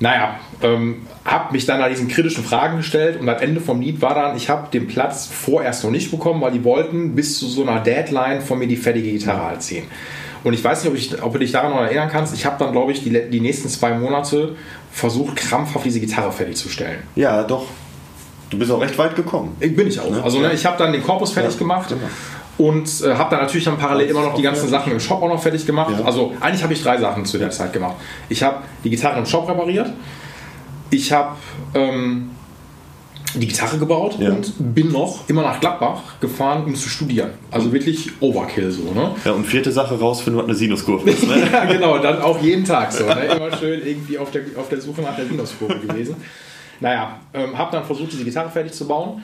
naja, 0.00 0.40
ähm, 0.62 1.06
habe 1.24 1.52
mich 1.52 1.66
dann 1.66 1.80
an 1.80 1.90
diesen 1.90 2.08
kritischen 2.08 2.44
Fragen 2.44 2.78
gestellt 2.78 3.20
und 3.20 3.28
am 3.28 3.38
Ende 3.38 3.60
vom 3.60 3.80
Lied 3.80 4.02
war 4.02 4.14
dann, 4.14 4.36
ich 4.36 4.50
habe 4.50 4.68
den 4.70 4.86
Platz 4.86 5.26
vorerst 5.26 5.84
noch 5.84 5.90
nicht 5.90 6.10
bekommen, 6.10 6.40
weil 6.40 6.52
die 6.52 6.64
wollten 6.64 7.14
bis 7.14 7.38
zu 7.38 7.46
so 7.46 7.62
einer 7.62 7.80
Deadline 7.80 8.40
von 8.40 8.58
mir 8.58 8.66
die 8.66 8.76
fertige 8.76 9.12
Gitarre 9.12 9.44
halt 9.44 9.62
ziehen. 9.62 9.84
Und 10.44 10.52
ich 10.52 10.62
weiß 10.62 10.84
nicht, 10.84 10.92
ob, 10.92 10.96
ich, 10.96 11.22
ob 11.22 11.32
du 11.32 11.38
dich 11.38 11.52
daran 11.52 11.70
noch 11.70 11.80
erinnern 11.80 12.08
kannst. 12.10 12.34
Ich 12.34 12.44
habe 12.44 12.56
dann, 12.58 12.72
glaube 12.72 12.92
ich, 12.92 13.02
die, 13.02 13.30
die 13.30 13.40
nächsten 13.40 13.68
zwei 13.68 13.94
Monate 13.94 14.54
versucht, 14.92 15.36
krampfhaft 15.36 15.84
diese 15.84 16.00
Gitarre 16.00 16.30
fertigzustellen. 16.30 16.98
Ja, 17.16 17.42
doch. 17.42 17.66
Du 18.50 18.58
bist 18.58 18.70
auch 18.70 18.80
recht 18.80 18.96
weit 18.98 19.16
gekommen. 19.16 19.56
Ich 19.58 19.74
bin 19.74 19.88
ich 19.88 19.98
auch. 19.98 20.10
Ne? 20.10 20.22
Also 20.22 20.38
ne, 20.38 20.52
ich 20.52 20.64
habe 20.64 20.76
dann 20.76 20.92
den 20.92 21.02
Korpus 21.02 21.32
fertig 21.32 21.54
ja, 21.54 21.58
gemacht. 21.58 21.88
Genau. 21.88 22.02
Und 22.56 22.88
äh, 23.02 23.14
habe 23.14 23.30
dann 23.30 23.40
natürlich 23.40 23.64
dann 23.64 23.78
parallel 23.78 24.08
immer 24.08 24.22
noch 24.22 24.34
die 24.34 24.42
ganzen 24.42 24.68
Sachen 24.68 24.92
im 24.92 25.00
Shop 25.00 25.22
auch 25.22 25.28
noch 25.28 25.42
fertig 25.42 25.66
gemacht. 25.66 25.92
Ja. 25.98 26.04
Also 26.04 26.34
eigentlich 26.40 26.62
habe 26.62 26.72
ich 26.72 26.82
drei 26.82 26.98
Sachen 26.98 27.24
zu 27.24 27.38
der 27.38 27.50
Zeit 27.50 27.72
gemacht. 27.72 27.96
Ich 28.28 28.42
habe 28.42 28.58
die 28.84 28.90
Gitarre 28.90 29.18
im 29.18 29.26
Shop 29.26 29.48
repariert. 29.48 29.92
Ich 30.90 31.10
habe 31.10 31.34
ähm, 31.74 32.30
die 33.34 33.46
Gitarre 33.46 33.78
gebaut 33.78 34.16
ja. 34.18 34.30
und 34.30 34.52
bin 34.74 34.92
noch 34.92 35.28
immer 35.28 35.42
nach 35.42 35.60
Gladbach 35.60 36.20
gefahren, 36.20 36.64
um 36.64 36.74
zu 36.74 36.88
studieren. 36.88 37.30
Also 37.50 37.72
wirklich 37.72 38.10
Overkill 38.20 38.70
so. 38.70 38.92
Ne? 38.92 39.14
Ja, 39.24 39.32
und 39.32 39.46
vierte 39.46 39.72
Sache 39.72 39.98
rausfinden, 39.98 40.40
was 40.40 40.48
eine 40.48 40.56
Sinuskurve 40.56 41.10
ist. 41.10 41.26
Ne? 41.26 41.48
ja, 41.52 41.64
genau, 41.64 41.98
dann 41.98 42.20
auch 42.22 42.40
jeden 42.40 42.64
Tag 42.64 42.92
so. 42.92 43.04
Ne? 43.04 43.24
Immer 43.24 43.56
schön 43.56 43.84
irgendwie 43.84 44.18
auf 44.18 44.30
der, 44.30 44.42
auf 44.56 44.68
der 44.68 44.80
Suche 44.80 45.02
nach 45.02 45.16
der 45.16 45.26
Sinuskurve 45.26 45.78
gewesen. 45.78 46.16
Naja, 46.80 47.20
ähm, 47.32 47.56
habe 47.56 47.72
dann 47.72 47.84
versucht, 47.84 48.12
diese 48.12 48.24
Gitarre 48.24 48.50
fertig 48.50 48.72
zu 48.72 48.86
bauen. 48.86 49.22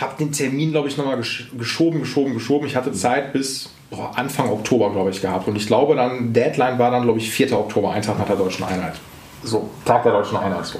Habe 0.00 0.14
den 0.18 0.32
Termin, 0.32 0.70
glaube 0.70 0.88
ich, 0.88 0.96
nochmal 0.96 1.18
geschoben, 1.18 2.00
geschoben, 2.00 2.34
geschoben. 2.34 2.66
Ich 2.66 2.76
hatte 2.76 2.92
Zeit 2.92 3.32
bis 3.32 3.70
boah, 3.90 4.12
Anfang 4.16 4.50
Oktober, 4.50 4.90
glaube 4.90 5.10
ich, 5.10 5.20
gehabt. 5.20 5.46
Und 5.48 5.56
ich 5.56 5.66
glaube, 5.66 5.94
dann 5.94 6.32
Deadline 6.32 6.78
war 6.78 6.90
dann, 6.90 7.02
glaube 7.02 7.18
ich, 7.18 7.30
4. 7.30 7.52
Oktober, 7.52 7.90
ein 7.90 8.02
Tag 8.02 8.18
nach 8.18 8.26
der 8.26 8.36
Deutschen 8.36 8.64
Einheit. 8.64 8.94
So, 9.42 9.70
Tag 9.84 10.02
der 10.04 10.12
Deutschen 10.12 10.36
Einheit 10.38 10.64
so. 10.66 10.78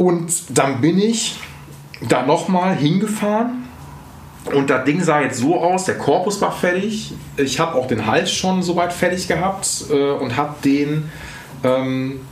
Und 0.00 0.56
dann 0.56 0.80
bin 0.80 0.98
ich 0.98 1.36
da 2.08 2.24
nochmal 2.24 2.74
hingefahren 2.74 3.68
und 4.46 4.70
das 4.70 4.86
Ding 4.86 5.02
sah 5.02 5.20
jetzt 5.20 5.40
so 5.40 5.60
aus, 5.60 5.84
der 5.84 5.98
Korpus 5.98 6.40
war 6.40 6.52
fertig. 6.52 7.12
Ich 7.36 7.60
habe 7.60 7.74
auch 7.74 7.86
den 7.86 8.06
Hals 8.06 8.32
schon 8.32 8.62
soweit 8.62 8.94
fertig 8.94 9.28
gehabt 9.28 9.68
äh, 9.90 10.12
und 10.12 10.38
habe 10.38 10.54
den 10.64 11.10
ähm, 11.64 12.22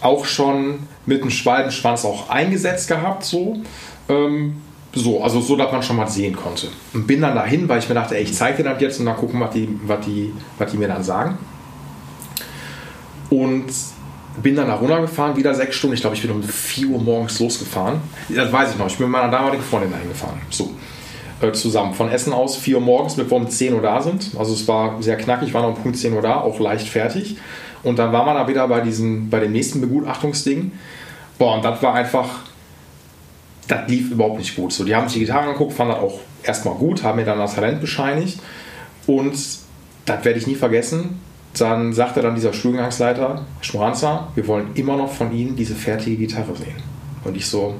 auch 0.00 0.24
schon 0.24 0.86
mit 1.04 1.24
dem 1.24 1.30
Schwalbenschwanz 1.30 2.04
auch 2.04 2.30
eingesetzt 2.30 2.86
gehabt. 2.86 3.24
So. 3.24 3.56
Ähm, 4.08 4.58
so, 4.94 5.20
also 5.20 5.40
so, 5.40 5.56
dass 5.56 5.72
man 5.72 5.82
schon 5.82 5.96
mal 5.96 6.06
sehen 6.06 6.36
konnte. 6.36 6.68
Und 6.94 7.08
bin 7.08 7.22
dann 7.22 7.34
dahin, 7.34 7.68
weil 7.68 7.80
ich 7.80 7.88
mir 7.88 7.96
dachte, 7.96 8.16
ey, 8.16 8.22
ich 8.22 8.34
zeige 8.34 8.62
dir 8.62 8.70
das 8.70 8.80
jetzt 8.80 9.00
und 9.00 9.06
dann 9.06 9.16
gucken, 9.16 9.40
was 9.40 9.50
die, 9.50 9.68
was 9.84 10.06
die, 10.06 10.32
was 10.58 10.70
die 10.70 10.76
mir 10.76 10.86
dann 10.86 11.02
sagen. 11.02 11.38
Und 13.30 13.66
bin 14.42 14.56
dann 14.56 14.68
da 14.68 14.74
runtergefahren, 14.74 15.36
wieder 15.36 15.54
sechs 15.54 15.76
Stunden. 15.76 15.94
Ich 15.94 16.00
glaube, 16.00 16.16
ich 16.16 16.22
bin 16.22 16.30
um 16.30 16.42
4 16.42 16.88
Uhr 16.88 17.00
morgens 17.00 17.38
losgefahren. 17.40 18.00
Das 18.28 18.52
weiß 18.52 18.72
ich 18.72 18.78
noch. 18.78 18.86
Ich 18.86 18.96
bin 18.96 19.06
mit 19.06 19.12
meiner 19.12 19.30
damaligen 19.30 19.62
Freundin 19.62 19.90
dahin 19.90 20.08
gefahren. 20.08 20.40
So. 20.50 20.70
Äh, 21.40 21.52
zusammen. 21.52 21.94
Von 21.94 22.10
Essen 22.10 22.32
aus 22.32 22.56
4 22.56 22.76
Uhr 22.76 22.82
morgens, 22.82 23.14
bevor 23.14 23.40
wir 23.40 23.46
um 23.46 23.50
10 23.50 23.74
Uhr 23.74 23.82
da 23.82 24.02
sind. 24.02 24.32
Also 24.38 24.52
es 24.52 24.68
war 24.68 25.02
sehr 25.02 25.16
knackig, 25.16 25.54
war 25.54 25.62
noch 25.62 25.70
um 25.70 25.82
Punkt 25.82 25.96
10 25.96 26.12
Uhr 26.12 26.22
da, 26.22 26.40
auch 26.40 26.60
leicht 26.60 26.88
fertig. 26.88 27.36
Und 27.82 27.98
dann 27.98 28.12
war 28.12 28.26
man 28.26 28.34
da 28.34 28.46
wieder 28.46 28.68
bei, 28.68 28.80
diesen, 28.80 29.30
bei 29.30 29.40
dem 29.40 29.52
nächsten 29.52 29.80
Begutachtungsding. 29.80 30.72
Boah, 31.38 31.56
und 31.56 31.64
das 31.64 31.82
war 31.82 31.94
einfach, 31.94 32.28
das 33.68 33.88
lief 33.88 34.10
überhaupt 34.10 34.38
nicht 34.38 34.54
gut. 34.54 34.72
So, 34.72 34.84
die 34.84 34.94
haben 34.94 35.08
sich 35.08 35.14
die 35.14 35.20
Gitarre 35.20 35.46
angeguckt, 35.46 35.72
fanden 35.72 35.94
das 35.94 36.02
auch 36.02 36.20
erstmal 36.42 36.74
gut, 36.74 37.02
haben 37.02 37.16
mir 37.16 37.24
dann 37.24 37.38
das 37.38 37.54
Talent 37.54 37.80
bescheinigt. 37.80 38.38
Und 39.06 39.32
das 40.04 40.24
werde 40.24 40.38
ich 40.38 40.46
nie 40.46 40.56
vergessen 40.56 41.20
dann 41.58 41.92
sagte 41.92 42.22
dann 42.22 42.34
dieser 42.34 42.52
Studiengangsleiter, 42.52 43.44
Schmoranza, 43.60 44.28
wir 44.34 44.46
wollen 44.46 44.68
immer 44.74 44.96
noch 44.96 45.12
von 45.12 45.32
Ihnen 45.32 45.56
diese 45.56 45.74
fertige 45.74 46.16
Gitarre 46.16 46.54
sehen. 46.56 46.76
Und 47.24 47.36
ich 47.36 47.46
so, 47.46 47.74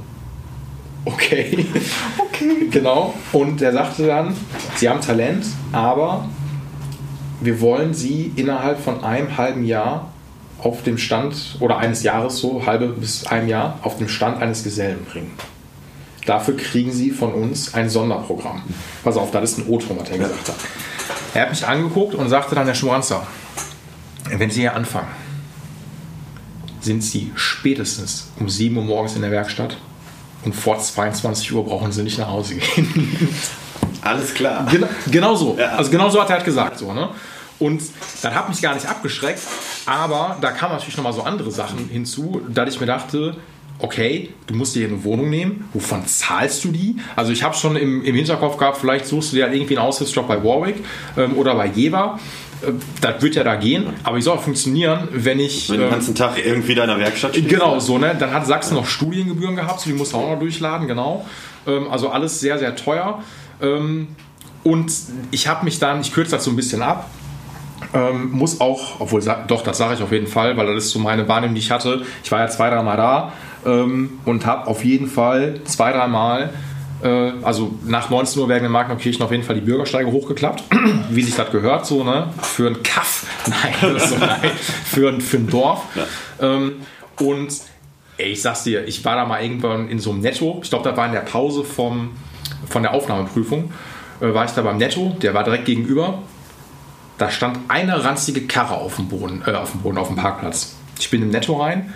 okay. 1.05 1.67
Okay. 2.19 2.69
genau. 2.71 3.15
Und 3.33 3.61
er 3.61 3.73
sagte 3.73 4.07
dann, 4.07 4.35
Sie 4.77 4.89
haben 4.89 5.01
Talent, 5.01 5.45
aber 5.73 6.27
wir 7.41 7.61
wollen 7.61 7.93
Sie 7.93 8.33
innerhalb 8.37 8.81
von 8.81 9.05
einem 9.05 9.37
halben 9.37 9.65
Jahr 9.65 10.11
auf 10.63 10.83
dem 10.83 10.99
Stand, 10.99 11.57
oder 11.61 11.79
eines 11.79 12.03
Jahres 12.03 12.39
so, 12.39 12.65
halbe 12.67 12.89
bis 12.89 13.27
einem 13.27 13.49
Jahr, 13.49 13.79
auf 13.83 13.99
dem 13.99 14.09
Stand 14.09 14.43
eines 14.43 14.63
Gesellen 14.65 15.05
bringen. 15.11 15.33
Dafür 16.27 16.57
kriegen 16.57 16.93
Sie 16.93 17.11
von 17.11 17.33
uns 17.33 17.75
ein 17.75 17.89
Sonderprogramm. 17.89 18.63
Pass 19.03 19.17
auf, 19.17 19.31
das 19.31 19.53
ist 19.53 19.59
ein 19.59 19.67
O-Ton, 19.69 19.99
was 19.99 20.11
er 20.11 20.19
gesagt 20.19 20.49
hat. 20.49 20.57
Er 21.35 21.43
hat 21.43 21.51
mich 21.51 21.67
angeguckt 21.67 22.15
und 22.15 22.29
sagte 22.29 22.55
dann, 22.55 22.67
Herr 22.67 22.75
Schmoranzer, 22.75 23.27
wenn 24.31 24.51
Sie 24.51 24.61
hier 24.61 24.75
anfangen, 24.75 25.09
sind 26.81 27.03
Sie 27.03 27.31
spätestens 27.35 28.31
um 28.39 28.49
7 28.49 28.77
Uhr 28.77 28.85
morgens 28.85 29.15
in 29.15 29.23
der 29.23 29.31
Werkstatt 29.31 29.77
und 30.45 30.55
vor 30.55 30.79
22 30.79 31.53
Uhr 31.53 31.65
brauchen 31.65 31.93
Sie 31.93 32.03
nicht 32.03 32.19
nach 32.19 32.29
Hause 32.29 32.57
gehen. 32.57 33.29
Alles 34.03 34.35
klar. 34.35 34.67
Genau, 34.71 34.89
genau 35.11 35.35
so. 35.35 35.57
Ja. 35.59 35.73
Also 35.73 35.91
genau 35.91 36.09
so 36.09 36.21
hat 36.21 36.31
er 36.31 36.37
halt 36.37 36.45
gesagt. 36.45 36.79
So, 36.79 36.93
ne? 36.93 37.11
Und 37.59 37.83
das 38.23 38.35
hat 38.35 38.49
mich 38.49 38.63
gar 38.63 38.75
nicht 38.75 38.89
abgeschreckt, 38.89 39.43
aber 39.85 40.39
da 40.41 40.51
kamen 40.51 40.73
natürlich 40.73 40.97
nochmal 40.97 41.13
so 41.13 41.23
andere 41.23 41.51
Sachen 41.51 41.89
hinzu, 41.91 42.41
da 42.49 42.67
ich 42.67 42.81
mir 42.81 42.87
dachte, 42.87 43.37
okay, 43.83 44.31
du 44.47 44.55
musst 44.55 44.75
dir 44.75 44.87
eine 44.87 45.03
Wohnung 45.05 45.31
nehmen, 45.31 45.69
wovon 45.73 46.07
zahlst 46.07 46.65
du 46.65 46.69
die? 46.69 46.97
Also 47.17 47.33
ich 47.33 47.43
habe 47.43 47.55
schon 47.55 47.77
im, 47.77 48.05
im 48.05 48.15
Hinterkopf 48.15 48.57
gehabt, 48.57 48.79
vielleicht 48.79 49.07
suchst 49.07 49.33
du 49.33 49.37
dir 49.37 49.45
halt 49.45 49.55
irgendwie 49.55 49.77
einen 49.77 49.87
Aushilfsjob 49.87 50.29
bei 50.29 50.43
Warwick 50.43 50.77
ähm, 51.17 51.37
oder 51.37 51.55
bei 51.55 51.67
Jever 51.67 52.19
äh, 52.63 52.73
das 53.01 53.23
wird 53.23 53.35
ja 53.35 53.45
da 53.45 53.57
gehen, 53.57 53.87
aber 54.03 54.19
ich 54.19 54.25
soll 54.25 54.37
auch 54.37 54.43
funktionieren, 54.43 55.09
wenn 55.13 55.41
ich. 55.41 55.71
Wenn 55.71 55.77
du 55.77 55.83
den 55.83 55.89
ähm, 55.89 55.95
ganzen 55.95 56.15
Tag 56.15 56.45
irgendwie 56.45 56.75
da 56.75 56.83
in 56.83 56.91
der 56.91 56.99
Werkstatt 56.99 57.35
stehst. 57.35 57.49
Genau, 57.49 57.79
so, 57.79 57.99
ne? 57.99 58.15
Dann 58.19 58.33
hat 58.33 58.47
Sachsen 58.47 58.75
noch 58.75 58.87
Studiengebühren 58.87 59.57
gehabt, 59.57 59.81
so 59.81 59.91
die 59.91 59.97
musst 59.97 60.13
du 60.13 60.19
auch 60.19 60.31
noch 60.31 60.39
durchladen, 60.39 60.87
genau. 60.87 61.27
Ähm, 61.67 61.89
also 61.91 62.11
alles 62.11 62.41
sehr, 62.41 62.59
sehr 62.59 62.77
teuer. 62.77 63.23
Ähm, 63.63 64.09
und 64.63 64.93
ich 65.31 65.49
habe 65.49 65.65
mich 65.65 65.79
dann, 65.79 66.03
ich 66.03 66.13
kürze 66.13 66.33
das 66.33 66.45
so 66.45 66.51
ein 66.51 66.57
bisschen 66.57 66.83
ab, 66.83 67.09
ähm, 67.95 68.31
muss 68.31 68.61
auch, 68.61 69.01
obwohl, 69.01 69.23
doch, 69.23 69.63
das 69.63 69.79
sage 69.79 69.95
ich 69.95 70.03
auf 70.03 70.13
jeden 70.13 70.27
Fall, 70.27 70.57
weil 70.57 70.67
das 70.67 70.85
ist 70.85 70.91
so 70.91 70.99
meine 70.99 71.27
Wahrnehmung, 71.29 71.55
die 71.55 71.61
ich 71.61 71.71
hatte. 71.71 72.03
Ich 72.23 72.31
war 72.31 72.41
ja 72.41 72.49
zwei, 72.49 72.71
dreimal 72.71 72.97
da 72.97 73.33
ähm, 73.67 74.21
und 74.25 74.47
habe 74.47 74.67
auf 74.67 74.85
jeden 74.85 75.07
Fall 75.07 75.61
zwei, 75.65 75.93
dreimal, 75.93 76.51
äh, 77.03 77.33
also 77.43 77.75
nach 77.87 78.11
19 78.11 78.41
Uhr 78.43 78.49
werden 78.49 78.65
in 78.67 78.73
Magnerkirchen 78.73 79.23
auf 79.23 79.31
jeden 79.31 79.43
Fall 79.43 79.55
die 79.57 79.61
Bürgersteige 79.63 80.11
hochgeklappt, 80.13 80.65
wie 81.11 81.23
sich 81.23 81.35
das 81.35 81.51
gehört, 81.51 81.87
so, 81.87 82.05
ne? 82.05 82.29
Für 82.43 82.69
ein 82.69 82.83
Kaff, 82.83 83.27
nein, 83.47 83.99
so, 83.99 84.17
nein, 84.17 84.41
für, 84.85 85.09
ein- 85.09 85.21
für 85.21 85.37
ein 85.39 85.47
Dorf. 85.49 85.83
Ähm, 86.41 86.73
und 87.21 87.53
ey, 88.19 88.33
ich 88.33 88.43
sag's 88.43 88.65
dir, 88.65 88.87
ich 88.87 89.05
war 89.05 89.17
da 89.17 89.25
mal 89.25 89.43
irgendwann 89.43 89.89
in 89.89 89.99
so 89.99 90.11
einem 90.11 90.21
Netto, 90.21 90.61
ich 90.63 90.71
glaube, 90.71 90.89
das 90.89 90.97
war 90.97 91.07
in 91.07 91.13
der 91.13 91.21
Pause 91.21 91.65
vom, 91.65 92.11
von 92.69 92.83
der 92.83 92.93
Aufnahmeprüfung, 92.95 93.73
äh, 94.21 94.35
war 94.35 94.45
ich 94.45 94.51
da 94.53 94.63
beim 94.63 94.77
Netto, 94.79 95.17
der 95.23 95.33
war 95.35 95.45
direkt 95.45 95.65
gegenüber. 95.67 96.19
Da 97.19 97.31
stand 97.31 97.59
eine 97.69 98.03
ranzige 98.03 98.43
Karre 98.47 98.75
auf 98.77 98.97
dem 98.97 99.09
Boden, 99.09 99.43
äh, 99.47 99.53
auf 99.53 99.73
dem 99.73 99.81
Boden, 99.83 99.99
auf 99.99 100.07
dem 100.09 100.17
Parkplatz. 100.17 100.75
Ich 100.99 101.11
bin 101.11 101.21
im 101.23 101.29
Netto 101.31 101.61
rein. 101.61 101.93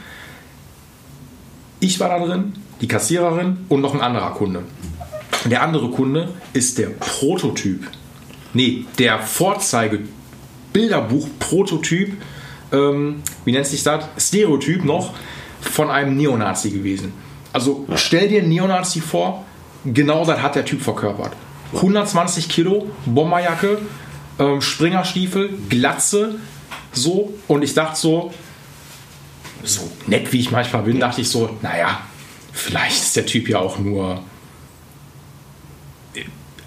Ich 1.84 2.00
war 2.00 2.08
da 2.08 2.18
drin, 2.24 2.54
die 2.80 2.88
Kassiererin 2.88 3.58
und 3.68 3.82
noch 3.82 3.92
ein 3.92 4.00
anderer 4.00 4.30
Kunde. 4.30 4.62
Der 5.44 5.60
andere 5.60 5.90
Kunde 5.90 6.30
ist 6.54 6.78
der 6.78 6.86
Prototyp. 6.86 7.86
Nee, 8.54 8.86
der 8.98 9.18
Vorzeige-Bilderbuch-Prototyp, 9.18 12.14
ähm, 12.72 13.22
wie 13.44 13.52
nennt 13.52 13.66
sich 13.66 13.82
das? 13.82 14.06
Stereotyp 14.16 14.82
noch 14.82 15.12
von 15.60 15.90
einem 15.90 16.16
Neonazi 16.16 16.70
gewesen. 16.70 17.12
Also 17.52 17.84
stell 17.96 18.28
dir 18.28 18.40
einen 18.40 18.48
Neonazi 18.48 19.02
vor, 19.02 19.44
genau 19.84 20.24
das 20.24 20.40
hat 20.40 20.54
der 20.54 20.64
Typ 20.64 20.80
verkörpert. 20.80 21.32
120 21.74 22.48
Kilo, 22.48 22.90
Bomberjacke, 23.04 23.82
ähm, 24.38 24.62
Springerstiefel, 24.62 25.50
Glatze, 25.68 26.36
so. 26.92 27.34
Und 27.46 27.62
ich 27.62 27.74
dachte 27.74 28.00
so, 28.00 28.32
so 29.62 29.90
nett 30.06 30.32
wie 30.32 30.40
ich 30.40 30.50
manchmal 30.50 30.82
bin, 30.82 31.00
dachte 31.00 31.20
ich 31.20 31.28
so, 31.28 31.56
naja, 31.62 32.00
vielleicht 32.52 33.02
ist 33.02 33.16
der 33.16 33.26
Typ 33.26 33.48
ja 33.48 33.58
auch 33.58 33.78
nur 33.78 34.22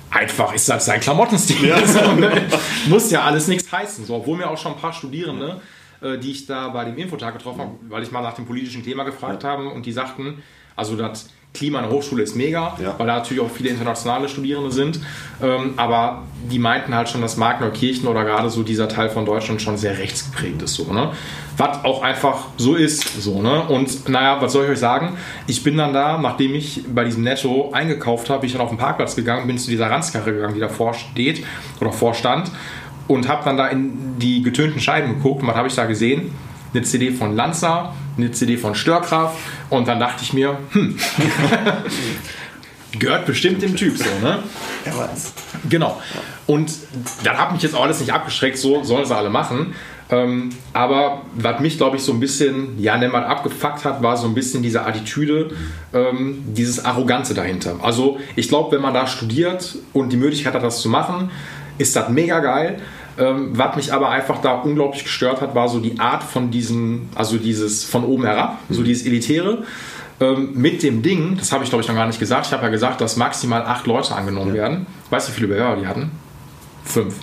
einfach 0.10 0.54
ist 0.54 0.68
das 0.70 0.86
sein 0.86 1.00
Klamottenstil. 1.00 1.76
So, 1.86 2.14
ne? 2.14 2.48
Muss 2.88 3.12
ja 3.12 3.24
alles 3.24 3.48
nichts 3.48 3.72
heißen. 3.72 4.06
So, 4.06 4.16
obwohl 4.16 4.38
mir 4.38 4.50
auch 4.50 4.58
schon 4.58 4.74
ein 4.74 4.80
paar 4.80 4.94
Studierende, 4.94 5.62
äh, 6.02 6.18
die 6.18 6.32
ich 6.32 6.46
da 6.46 6.70
bei 6.70 6.86
dem 6.86 6.98
Infotag 6.98 7.34
getroffen 7.34 7.62
habe, 7.62 7.72
weil 7.90 8.04
ich 8.04 8.12
mal 8.12 8.22
nach 8.22 8.34
dem 8.34 8.46
politischen 8.46 8.84
Thema 8.84 9.04
gefragt 9.04 9.44
habe 9.44 9.70
und 9.70 9.86
die 9.86 9.92
sagten, 9.92 10.42
also 10.76 10.96
das 10.96 11.30
Klima 11.54 11.80
an 11.80 11.86
der 11.86 11.94
Hochschule 11.94 12.22
ist 12.22 12.36
mega, 12.36 12.76
Ja. 12.80 12.94
weil 13.00 13.08
da 13.08 13.16
natürlich 13.16 13.42
auch 13.42 13.50
viele 13.50 13.70
internationale 13.70 14.30
Studierende 14.30 14.72
sind. 14.72 15.00
Ähm, 15.42 15.74
aber 15.78 16.24
die 16.52 16.60
meinten 16.60 16.94
halt 16.94 17.10
schon, 17.10 17.22
dass 17.22 17.36
Markneukirchen 17.36 18.08
oder 18.08 18.24
gerade 18.24 18.50
so 18.52 18.62
dieser 18.62 18.88
Teil 18.88 19.10
von 19.10 19.26
Deutschland 19.26 19.62
schon 19.62 19.76
sehr 19.76 19.98
rechtsgeprägt 19.98 20.62
ist. 20.62 20.76
So, 20.76 20.94
ne? 20.94 21.12
Was 21.58 21.84
auch 21.84 22.04
einfach 22.04 22.46
so 22.58 22.76
ist. 22.76 23.22
So, 23.24 23.42
ne? 23.42 23.64
Und 23.64 24.08
naja, 24.08 24.40
was 24.40 24.52
soll 24.54 24.66
ich 24.66 24.72
euch 24.72 24.80
sagen? 24.80 25.18
Ich 25.48 25.64
bin 25.64 25.78
dann 25.78 25.94
da, 25.94 26.20
nachdem 26.20 26.54
ich 26.54 26.84
bei 26.94 27.04
diesem 27.04 27.24
Netto 27.24 27.72
eingekauft 27.74 28.30
habe, 28.30 28.42
bin 28.42 28.48
ich 28.48 28.54
dann 28.54 28.62
auf 28.62 28.70
den 28.70 28.78
Parkplatz 28.78 29.16
gegangen, 29.16 29.48
bin 29.48 29.58
zu 29.58 29.72
dieser 29.72 29.90
Ranzkarre 29.90 30.32
gegangen, 30.34 30.54
die 30.54 30.60
davor 30.60 30.94
steht 30.94 31.44
oder 31.82 31.92
vorstand 31.92 32.52
und 33.08 33.28
habe 33.28 33.44
dann 33.46 33.58
da 33.58 33.68
in 33.68 34.20
die 34.20 34.44
getönten 34.44 34.80
Scheiben 34.80 35.16
geguckt. 35.16 35.42
Und 35.42 35.48
was 35.48 35.56
habe 35.56 35.68
ich 35.68 35.74
da 35.76 35.86
gesehen? 35.86 36.32
Eine 36.78 36.86
CD 36.86 37.12
von 37.12 37.36
Lanza, 37.36 37.96
eine 38.18 38.32
CD 38.32 38.56
von 38.56 38.76
Störkraft 38.76 39.36
und 39.72 39.88
dann 39.88 40.00
dachte 40.00 40.22
ich 40.22 40.34
mir, 40.34 40.60
hm, 40.74 40.96
gehört 43.00 43.26
bestimmt 43.26 43.64
dem 43.64 43.76
Typ 43.76 43.98
so, 43.98 44.04
ne? 44.22 44.44
Wer 44.84 44.96
weiß. 44.96 45.34
Genau. 45.68 46.00
Und 46.46 46.72
das 47.24 47.36
hat 47.36 47.52
mich 47.52 47.64
jetzt 47.64 47.74
auch 47.74 47.82
alles 47.82 48.00
nicht 48.00 48.14
abgeschreckt, 48.14 48.60
so 48.60 48.84
sollen 48.84 49.06
sie 49.06 49.16
alle 49.16 49.32
machen. 49.32 49.74
Ähm, 50.12 50.50
aber 50.72 51.24
was 51.34 51.60
mich, 51.62 51.78
glaube 51.78 51.98
ich, 51.98 52.04
so 52.04 52.14
ein 52.14 52.20
bisschen, 52.20 52.80
ja, 52.80 52.96
nenn 52.96 53.12
mal 53.12 53.26
abgefuckt 53.26 53.84
hat, 53.84 54.04
war 54.04 54.16
so 54.16 54.28
ein 54.28 54.36
bisschen 54.36 54.62
diese 54.62 54.86
Attitüde, 54.86 55.50
ähm, 55.96 56.44
dieses 56.46 56.86
Arrogante 56.86 57.34
dahinter. 57.34 57.78
Also, 57.82 58.20
ich 58.36 58.50
glaube, 58.50 58.76
wenn 58.76 58.84
man 58.84 58.94
da 58.94 59.08
studiert 59.08 59.80
und 59.94 60.14
die 60.14 60.18
Möglichkeit 60.18 60.54
hat, 60.54 60.62
das 60.62 60.80
zu 60.80 60.90
machen, 60.90 61.32
ist 61.80 61.96
das 61.96 62.10
mega 62.10 62.40
geil. 62.40 62.80
Ähm, 63.18 63.58
was 63.58 63.76
mich 63.76 63.94
aber 63.94 64.10
einfach 64.10 64.42
da 64.42 64.56
unglaublich 64.56 65.04
gestört 65.04 65.42
hat, 65.42 65.56
war 65.56 65.68
so 65.68 65.80
die 65.80 66.00
Art 66.00 66.24
von 66.24 66.52
diesen, 66.52 67.10
also 67.16 67.38
dieses 67.38 67.84
von 67.84 68.04
oben 68.04 68.26
herab, 68.26 68.60
so 68.70 68.84
dieses 68.84 69.06
Elitäre. 69.06 69.64
Ähm, 70.20 70.52
mit 70.54 70.82
dem 70.84 71.02
Ding, 71.02 71.38
das 71.38 71.52
habe 71.52 71.64
ich 71.64 71.70
glaube 71.70 71.84
ich 71.84 71.88
noch 71.88 71.96
gar 71.96 72.08
nicht 72.08 72.20
gesagt, 72.20 72.48
ich 72.48 72.54
habe 72.54 72.64
ja 72.64 72.70
gesagt, 72.70 73.02
dass 73.02 73.18
maximal 73.18 73.64
acht 73.64 73.86
Leute 73.86 74.16
angenommen 74.16 74.54
werden. 74.54 74.88
Weißt 75.10 75.28
du, 75.28 75.32
wie 75.32 75.36
viele 75.36 75.48
Bewerber 75.50 75.80
die 75.80 75.88
hatten? 75.88 76.12
Fünf. 76.84 77.16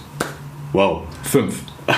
Wow. 0.72 1.02
Fünf. 1.22 1.56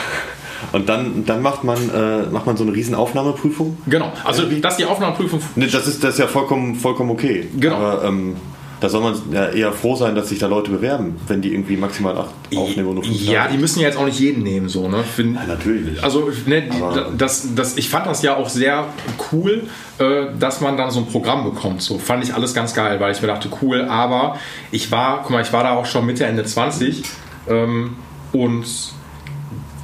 Und 0.73 0.89
dann, 0.89 1.25
dann 1.25 1.43
macht, 1.43 1.65
man, 1.65 1.79
äh, 1.91 2.27
macht 2.31 2.47
man 2.47 2.57
so 2.57 2.65
eine 2.65 2.73
riesen 2.73 2.95
Aufnahmeprüfung. 2.95 3.79
Genau. 3.87 4.13
Also, 4.25 4.43
dass 4.45 4.77
die 4.77 4.85
Aufnahmeprüfung. 4.85 5.41
Ne, 5.55 5.67
das, 5.67 5.87
ist, 5.87 6.03
das 6.03 6.15
ist 6.15 6.19
ja 6.19 6.27
vollkommen, 6.27 6.75
vollkommen 6.75 7.11
okay. 7.11 7.47
Genau. 7.59 7.77
Aber 7.77 8.05
ähm, 8.05 8.37
da 8.87 8.91
soll 8.91 9.03
man 9.03 9.21
ja 9.33 9.49
eher 9.49 9.73
froh 9.73 9.97
sein, 9.97 10.15
dass 10.15 10.29
sich 10.29 10.39
da 10.39 10.47
Leute 10.47 10.71
bewerben, 10.71 11.17
wenn 11.27 11.43
die 11.43 11.53
irgendwie 11.53 11.77
maximal 11.77 12.17
acht 12.17 12.31
aufnehmen 12.55 12.89
und 12.91 12.95
nur 12.95 13.05
fünf 13.05 13.21
Ja, 13.21 13.43
haben. 13.43 13.53
die 13.53 13.59
müssen 13.59 13.81
ja 13.81 13.89
jetzt 13.89 13.99
auch 13.99 14.05
nicht 14.05 14.21
jeden 14.21 14.45
nehmen, 14.45 14.69
so, 14.69 14.89
ne? 14.89 15.03
Find, 15.03 15.35
Ja, 15.35 15.45
natürlich 15.45 15.85
nicht. 15.91 16.05
Also, 16.05 16.31
ne, 16.47 16.63
die, 16.63 17.19
das, 17.19 17.49
das, 17.57 17.77
ich 17.77 17.89
fand 17.89 18.07
das 18.07 18.23
ja 18.23 18.37
auch 18.37 18.49
sehr 18.49 18.87
cool, 19.33 19.65
äh, 19.99 20.27
dass 20.39 20.61
man 20.61 20.77
dann 20.77 20.93
so 20.93 21.01
ein 21.01 21.07
Programm 21.07 21.43
bekommt. 21.43 21.83
So 21.83 21.99
fand 21.99 22.23
ich 22.23 22.33
alles 22.33 22.55
ganz 22.55 22.75
geil, 22.75 23.01
weil 23.01 23.11
ich 23.11 23.21
mir 23.21 23.27
dachte, 23.27 23.49
cool, 23.61 23.83
aber 23.87 24.39
ich 24.71 24.93
war, 24.93 25.23
guck 25.23 25.31
mal, 25.31 25.43
ich 25.43 25.53
war 25.53 25.65
da 25.65 25.73
auch 25.73 25.87
schon 25.87 26.07
Mitte, 26.07 26.25
Ende 26.25 26.45
20 26.45 27.03
ähm, 27.49 27.97
und 28.33 28.67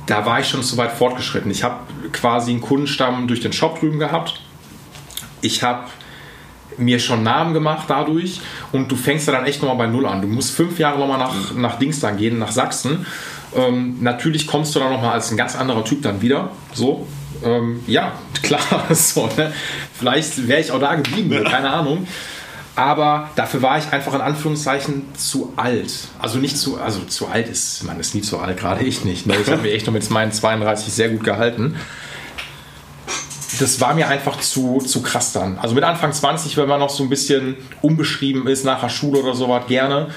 da 0.07 0.25
war 0.25 0.39
ich 0.39 0.47
schon 0.49 0.63
zu 0.63 0.77
weit 0.77 0.93
fortgeschritten. 0.93 1.51
Ich 1.51 1.65
habe 1.65 1.79
quasi 2.13 2.53
einen 2.53 2.61
Kundenstamm 2.61 3.27
durch 3.27 3.41
den 3.41 3.53
Shop 3.53 3.81
drüben 3.81 3.99
gehabt. 3.99 4.41
Ich 5.41 5.65
habe 5.65 5.89
mir 6.79 6.99
schon 6.99 7.23
Namen 7.23 7.55
gemacht 7.55 7.85
dadurch 7.89 8.41
und 8.73 8.91
du 8.91 8.97
fängst 8.97 9.27
ja 9.27 9.33
dann 9.33 9.45
echt 9.45 9.63
nochmal 9.63 9.87
bei 9.87 9.93
Null 9.93 10.07
an. 10.07 10.23
Du 10.23 10.29
musst 10.29 10.53
fünf 10.53 10.79
Jahre 10.79 10.99
nochmal 10.99 11.19
nach, 11.19 11.55
nach 11.55 11.79
Dings 11.79 12.01
dann 12.01 12.17
gehen, 12.17 12.39
nach 12.39 12.53
Sachsen. 12.53 13.07
Ähm, 13.55 13.97
natürlich 14.01 14.47
kommst 14.47 14.75
du 14.75 14.79
dann 14.79 14.93
nochmal 14.93 15.13
als 15.13 15.31
ein 15.31 15.37
ganz 15.37 15.57
anderer 15.57 15.85
Typ 15.85 16.03
dann 16.03 16.23
wieder. 16.23 16.51
So, 16.73 17.07
ähm, 17.45 17.81
ja, 17.87 18.13
klar, 18.43 18.61
so, 18.91 19.29
ne? 19.37 19.53
vielleicht 19.99 20.49
wäre 20.49 20.61
ich 20.61 20.73
auch 20.73 20.81
da 20.81 20.95
geblieben, 20.95 21.45
keine 21.45 21.71
Ahnung. 21.71 22.07
Aber 22.75 23.29
dafür 23.37 23.61
war 23.61 23.77
ich 23.77 23.93
einfach 23.93 24.15
in 24.15 24.23
Anführungszeichen 24.23 25.03
zu 25.15 25.53
alt. 25.57 25.93
Also 26.19 26.39
nicht 26.39 26.57
zu, 26.57 26.81
also 26.81 27.01
zu 27.01 27.27
alt 27.27 27.51
ist, 27.51 27.85
man 27.85 28.01
ist 28.01 28.15
nie 28.15 28.23
zu 28.23 28.39
alt, 28.39 28.59
gerade 28.59 28.83
ich 28.83 29.05
nicht. 29.05 29.27
Ne? 29.27 29.35
Ich 29.43 29.51
habe 29.51 29.61
mich 29.61 29.75
echt 29.75 29.87
noch 29.87 29.93
mit 29.93 30.09
meinen 30.11 30.33
32 30.33 30.91
sehr 30.91 31.11
gut 31.11 31.23
gehalten 31.23 31.77
das 33.59 33.81
war 33.81 33.95
mir 33.95 34.09
einfach 34.09 34.39
zu, 34.41 34.79
zu 34.79 35.03
krass 35.03 35.33
dann. 35.33 35.59
Also 35.59 35.75
mit 35.75 35.85
Anfang 35.85 36.13
20, 36.13 36.57
wenn 36.57 36.69
man 36.69 36.81
noch 36.81 36.91
so 36.91 37.03
ein 37.03 37.09
bisschen 37.09 37.57
unbeschrieben 37.81 38.47
ist, 38.47 38.65
nach 38.65 38.81
der 38.81 38.89
Schule 38.89 39.21
oder 39.21 39.35
sowas, 39.35 39.67
gerne. 39.67 40.09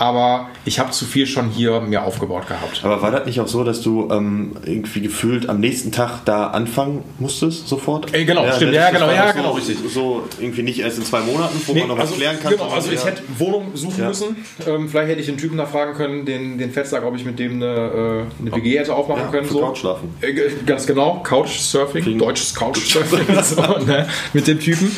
Aber 0.00 0.48
ich 0.64 0.78
habe 0.78 0.92
zu 0.92 1.04
viel 1.06 1.26
schon 1.26 1.50
hier 1.50 1.80
mir 1.80 2.04
aufgebaut 2.04 2.46
gehabt. 2.46 2.82
Aber 2.84 3.02
war 3.02 3.10
das 3.10 3.26
nicht 3.26 3.40
auch 3.40 3.48
so, 3.48 3.64
dass 3.64 3.80
du 3.80 4.08
ähm, 4.12 4.52
irgendwie 4.64 5.00
gefühlt 5.00 5.48
am 5.48 5.58
nächsten 5.58 5.90
Tag 5.90 6.24
da 6.24 6.46
anfangen 6.48 7.02
musstest, 7.18 7.66
sofort? 7.66 8.14
Äh, 8.14 8.24
genau, 8.24 8.46
stimmt. 8.52 8.74
das- 8.74 8.76
Ja, 8.76 8.90
genau, 8.90 9.10
ja, 9.10 9.28
so, 9.32 9.36
genau, 9.38 9.50
richtig. 9.52 9.76
So 9.92 10.22
irgendwie 10.40 10.62
nicht 10.62 10.78
erst 10.78 10.98
in 10.98 11.04
zwei 11.04 11.20
Monaten, 11.20 11.60
wo 11.66 11.72
Nee, 11.72 11.80
man 11.80 11.88
noch 11.88 11.96
was 11.96 12.02
also, 12.04 12.14
klären 12.14 12.38
kann. 12.40 12.52
genau, 12.52 12.68
also 12.68 12.92
ich 12.92 13.04
hätte 13.04 13.22
Wohnung 13.38 13.72
suchen 13.74 14.00
Ja. 14.00 14.08
müssen. 14.08 14.36
Ähm, 14.68 14.88
vielleicht 14.88 15.08
hätte 15.10 15.20
ich 15.20 15.26
den 15.26 15.36
Typen 15.36 15.58
da 15.58 15.66
fragen 15.66 15.94
können, 15.94 16.24
den, 16.24 16.58
den 16.58 16.70
Fettsack, 16.70 17.04
ob 17.04 17.16
ich 17.16 17.24
mit 17.24 17.38
dem 17.40 17.54
eine, 17.54 17.66
äh, 17.66 18.42
eine 18.42 18.54
WG 18.54 18.78
hätte 18.78 18.94
aufmachen 18.94 19.22
ja, 19.24 19.30
können. 19.32 19.48
So. 19.48 19.60
Couch 19.60 19.78
schlafen. 19.78 20.14
Äh, 20.20 20.32
Ganz 20.64 20.86
genau, 20.86 21.20
Couchsurfing, 21.24 22.02
Fliegen. 22.04 22.18
deutsches 22.20 22.54
Couchsurfing 22.54 23.26
so, 23.42 23.60
ne, 23.84 24.06
mit 24.32 24.46
dem 24.46 24.60
Typen. 24.60 24.94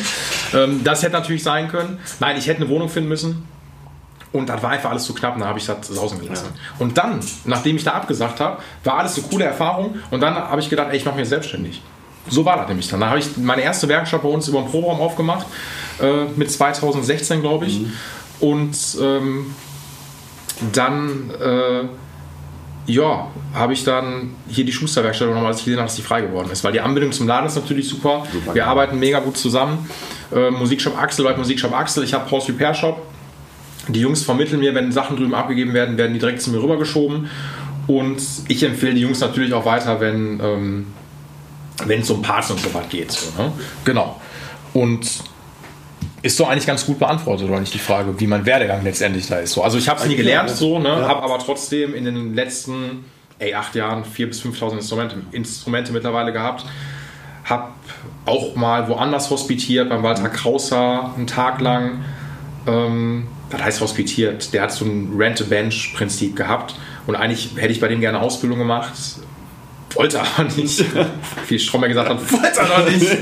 Ähm, 0.53 0.81
das 0.83 1.01
hätte 1.01 1.13
natürlich 1.13 1.41
sein 1.41 1.69
können. 1.69 1.97
Nein, 2.19 2.35
ich 2.37 2.45
hätte 2.47 2.61
eine 2.61 2.69
Wohnung 2.69 2.87
finden 2.87 3.09
müssen. 3.09 3.43
Und 4.31 4.47
das 4.47 4.63
war 4.63 4.69
einfach 4.69 4.91
alles 4.91 5.03
zu 5.03 5.13
knapp, 5.13 5.33
und 5.33 5.41
dann 5.41 5.49
habe 5.49 5.59
ich 5.59 5.65
das 5.65 5.87
sausen 5.87 6.21
gelassen. 6.21 6.47
Und 6.79 6.97
dann, 6.97 7.19
nachdem 7.43 7.75
ich 7.75 7.83
da 7.83 7.91
abgesagt 7.91 8.39
habe, 8.39 8.61
war 8.83 8.99
alles 8.99 9.17
eine 9.17 9.27
coole 9.27 9.43
Erfahrung. 9.43 9.95
Und 10.09 10.21
dann 10.21 10.35
habe 10.35 10.61
ich 10.61 10.69
gedacht, 10.69 10.87
ey, 10.91 10.97
ich 10.97 11.05
mache 11.05 11.17
mich 11.17 11.27
selbstständig. 11.27 11.81
So 12.29 12.45
war 12.45 12.57
das 12.57 12.67
nämlich 12.67 12.87
dann. 12.87 13.01
Da 13.01 13.09
habe 13.09 13.19
ich 13.19 13.35
meine 13.37 13.61
erste 13.61 13.87
Werkstatt 13.87 14.21
bei 14.21 14.29
uns 14.29 14.47
über 14.47 14.61
den 14.61 14.69
Proberaum 14.69 15.01
aufgemacht, 15.01 15.47
äh, 16.01 16.25
mit 16.35 16.51
2016, 16.51 17.41
glaube 17.41 17.65
ich. 17.65 17.81
Und 18.39 18.77
ähm, 19.01 19.53
dann 20.71 21.31
äh, 21.41 21.83
ja, 22.91 23.27
habe 23.53 23.73
ich 23.73 23.83
dann 23.83 24.35
hier 24.47 24.65
die 24.65 24.71
Schusterwerkstatt 24.71 25.27
übernommen, 25.27 25.47
als 25.47 25.59
ich 25.59 25.65
gesehen 25.65 25.79
habe, 25.79 25.87
dass 25.87 25.95
die 25.95 26.01
frei 26.01 26.21
geworden 26.21 26.49
ist. 26.51 26.63
Weil 26.63 26.71
die 26.71 26.81
Anbindung 26.81 27.11
zum 27.11 27.27
Laden 27.27 27.47
ist 27.47 27.55
natürlich 27.55 27.87
super. 27.87 28.23
Super, 28.31 28.53
Wir 28.53 28.63
ja. 28.63 28.67
arbeiten 28.67 28.97
mega 28.97 29.19
gut 29.19 29.37
zusammen. 29.37 29.89
Äh, 30.33 30.51
Musikshop 30.51 30.97
Axel 30.97 31.25
bei 31.25 31.35
Musikshop 31.35 31.73
Axel. 31.73 32.03
Ich 32.03 32.13
habe 32.13 32.29
Haus 32.29 32.47
Repair 32.47 32.73
Shop. 32.73 33.10
Die 33.87 34.01
Jungs 34.01 34.23
vermitteln 34.23 34.59
mir, 34.59 34.75
wenn 34.75 34.91
Sachen 34.91 35.17
drüben 35.17 35.33
abgegeben 35.33 35.73
werden, 35.73 35.97
werden 35.97 36.13
die 36.13 36.19
direkt 36.19 36.41
zu 36.41 36.51
mir 36.51 36.61
rübergeschoben. 36.61 37.29
Und 37.87 38.21
ich 38.47 38.63
empfehle 38.63 38.93
die 38.93 39.01
Jungs 39.01 39.19
natürlich 39.19 39.53
auch 39.53 39.65
weiter, 39.65 39.99
wenn 39.99 40.39
ähm, 40.39 40.87
es 41.87 42.09
um 42.09 42.21
Parts 42.21 42.51
und 42.51 42.59
so 42.59 42.73
was 42.73 42.87
geht. 42.89 43.11
So, 43.11 43.41
ne? 43.41 43.51
Genau. 43.83 44.21
Und 44.73 45.07
ist 46.21 46.37
so 46.37 46.45
eigentlich 46.45 46.67
ganz 46.67 46.85
gut 46.85 46.99
beantwortet, 46.99 47.49
oder 47.49 47.59
nicht 47.59 47.73
die 47.73 47.79
Frage, 47.79 48.19
wie 48.19 48.27
mein 48.27 48.45
Werdegang 48.45 48.83
letztendlich 48.83 49.27
da 49.27 49.39
ist. 49.39 49.53
So, 49.53 49.63
also 49.63 49.77
ich 49.77 49.89
habe 49.89 49.99
es 49.99 50.05
nie 50.05 50.15
gelernt, 50.15 50.51
so, 50.51 50.77
ne, 50.77 50.89
ja. 50.89 51.07
habe 51.07 51.23
aber 51.23 51.39
trotzdem 51.39 51.95
in 51.95 52.05
den 52.05 52.35
letzten 52.35 53.05
ey, 53.41 53.55
acht 53.55 53.73
Jahren 53.73 54.03
4.000 54.03 54.25
bis 54.27 54.43
5.000 54.43 54.73
Instrumente, 54.73 55.15
Instrumente 55.31 55.91
mittlerweile 55.91 56.31
gehabt. 56.31 56.65
Habe 57.43 57.69
auch 58.25 58.55
mal 58.55 58.87
woanders 58.87 59.31
hospitiert, 59.31 59.89
beim 59.89 60.03
Walter 60.03 60.29
Krauser 60.29 61.11
einen 61.17 61.25
Tag 61.25 61.59
lang. 61.59 62.03
Ähm, 62.67 63.27
das 63.51 63.61
heißt 63.61 63.81
hospitiert, 63.81 64.53
der 64.53 64.63
hat 64.63 64.71
so 64.71 64.85
ein 64.85 65.13
Rent-a-Bench-Prinzip 65.17 66.35
gehabt. 66.35 66.75
Und 67.05 67.15
eigentlich 67.15 67.51
hätte 67.55 67.73
ich 67.73 67.79
bei 67.79 67.87
dem 67.87 67.99
gerne 67.99 68.19
Ausbildung 68.21 68.59
gemacht, 68.59 68.93
wollte 69.95 70.21
aber 70.21 70.49
nicht. 70.55 70.85
Wie 71.47 71.59
Strommer 71.59 71.87
gesagt 71.87 72.09
hat, 72.09 72.31
wollte 72.31 72.61
aber 72.61 72.89
nicht. 72.89 73.17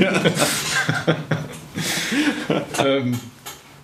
ähm, 2.86 3.19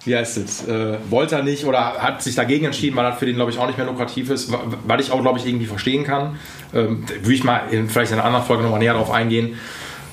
wie 0.05 0.15
heißt 0.15 0.37
es? 0.37 0.67
Äh, 0.67 0.97
wollte 1.09 1.35
er 1.35 1.43
nicht 1.43 1.65
oder 1.65 1.95
hat 1.95 2.21
sich 2.21 2.35
dagegen 2.35 2.65
entschieden, 2.65 2.95
weil 2.95 3.05
das 3.05 3.17
für 3.17 3.25
den, 3.25 3.35
glaube 3.35 3.49
ich, 3.49 3.57
auch 3.57 3.65
nicht 3.65 3.77
mehr 3.77 3.87
lukrativ 3.87 4.29
ist, 4.29 4.53
weil 4.85 4.99
ich 4.99 5.11
auch, 5.11 5.19
glaube 5.21 5.39
ich, 5.39 5.47
irgendwie 5.47 5.65
verstehen 5.65 6.03
kann. 6.03 6.37
Ähm, 6.75 7.05
würde 7.07 7.33
ich 7.33 7.43
mal 7.43 7.63
in, 7.71 7.89
vielleicht 7.89 8.11
in 8.11 8.19
einer 8.19 8.27
anderen 8.27 8.45
Folge 8.45 8.61
nochmal 8.61 8.79
näher 8.79 8.93
darauf 8.93 9.09
eingehen. 9.09 9.57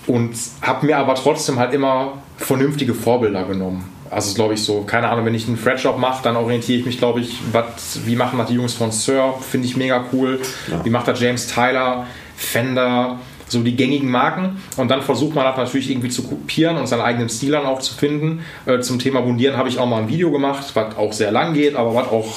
Und 0.07 0.35
habe 0.63 0.87
mir 0.87 0.97
aber 0.97 1.15
trotzdem 1.15 1.59
halt 1.59 1.75
immer 1.75 2.23
vernünftige 2.39 2.95
Vorbilder 2.95 3.45
genommen. 3.45 3.85
Also 4.13 4.35
glaube 4.35 4.55
ich 4.55 4.63
so, 4.63 4.83
keine 4.83 5.09
Ahnung, 5.09 5.25
wenn 5.25 5.35
ich 5.35 5.49
einen 5.49 5.57
Fretjob 5.57 5.99
mache, 5.99 6.23
dann 6.23 6.37
orientiere 6.37 6.79
ich 6.79 6.87
mich, 6.87 6.99
glaube 6.99 7.21
ich, 7.21 7.39
wat, 7.53 7.73
wie 8.05 8.15
machen 8.15 8.39
das 8.39 8.49
die 8.49 8.55
Jungs 8.55 8.75
von 8.75 8.93
Sir, 8.93 9.35
finde 9.41 9.67
ich 9.67 9.77
mega 9.77 10.05
cool. 10.13 10.41
Ja. 10.71 10.85
Wie 10.85 10.91
macht 10.91 11.09
das 11.09 11.19
James 11.21 11.47
Tyler, 11.47 12.07
Fender, 12.37 13.19
so 13.53 13.63
die 13.63 13.77
gängigen 13.77 14.11
Marken. 14.11 14.61
Und 14.77 14.91
dann 14.91 15.03
versucht 15.03 15.35
man 15.35 15.45
das 15.45 15.57
natürlich 15.57 15.91
irgendwie 15.91 16.09
zu 16.09 16.25
kopieren 16.25 16.77
und 16.77 16.89
seinen 16.89 17.03
eigenen 17.03 17.29
Stil 17.29 17.53
dann 17.53 17.67
auch 17.67 17.81
zu 17.81 17.95
finden. 17.95 18.41
Äh, 18.67 18.81
zum 18.81 18.99
Thema 18.99 19.21
Bundieren 19.21 19.57
habe 19.57 19.69
ich 19.69 19.79
auch 19.79 19.87
mal 19.87 20.03
ein 20.03 20.09
Video 20.09 20.33
gemacht, 20.33 20.73
was 20.75 20.97
auch 20.97 21.13
sehr 21.13 21.31
lang 21.31 21.55
geht, 21.55 21.77
aber 21.77 21.95
was 21.95 22.09
auch 22.09 22.35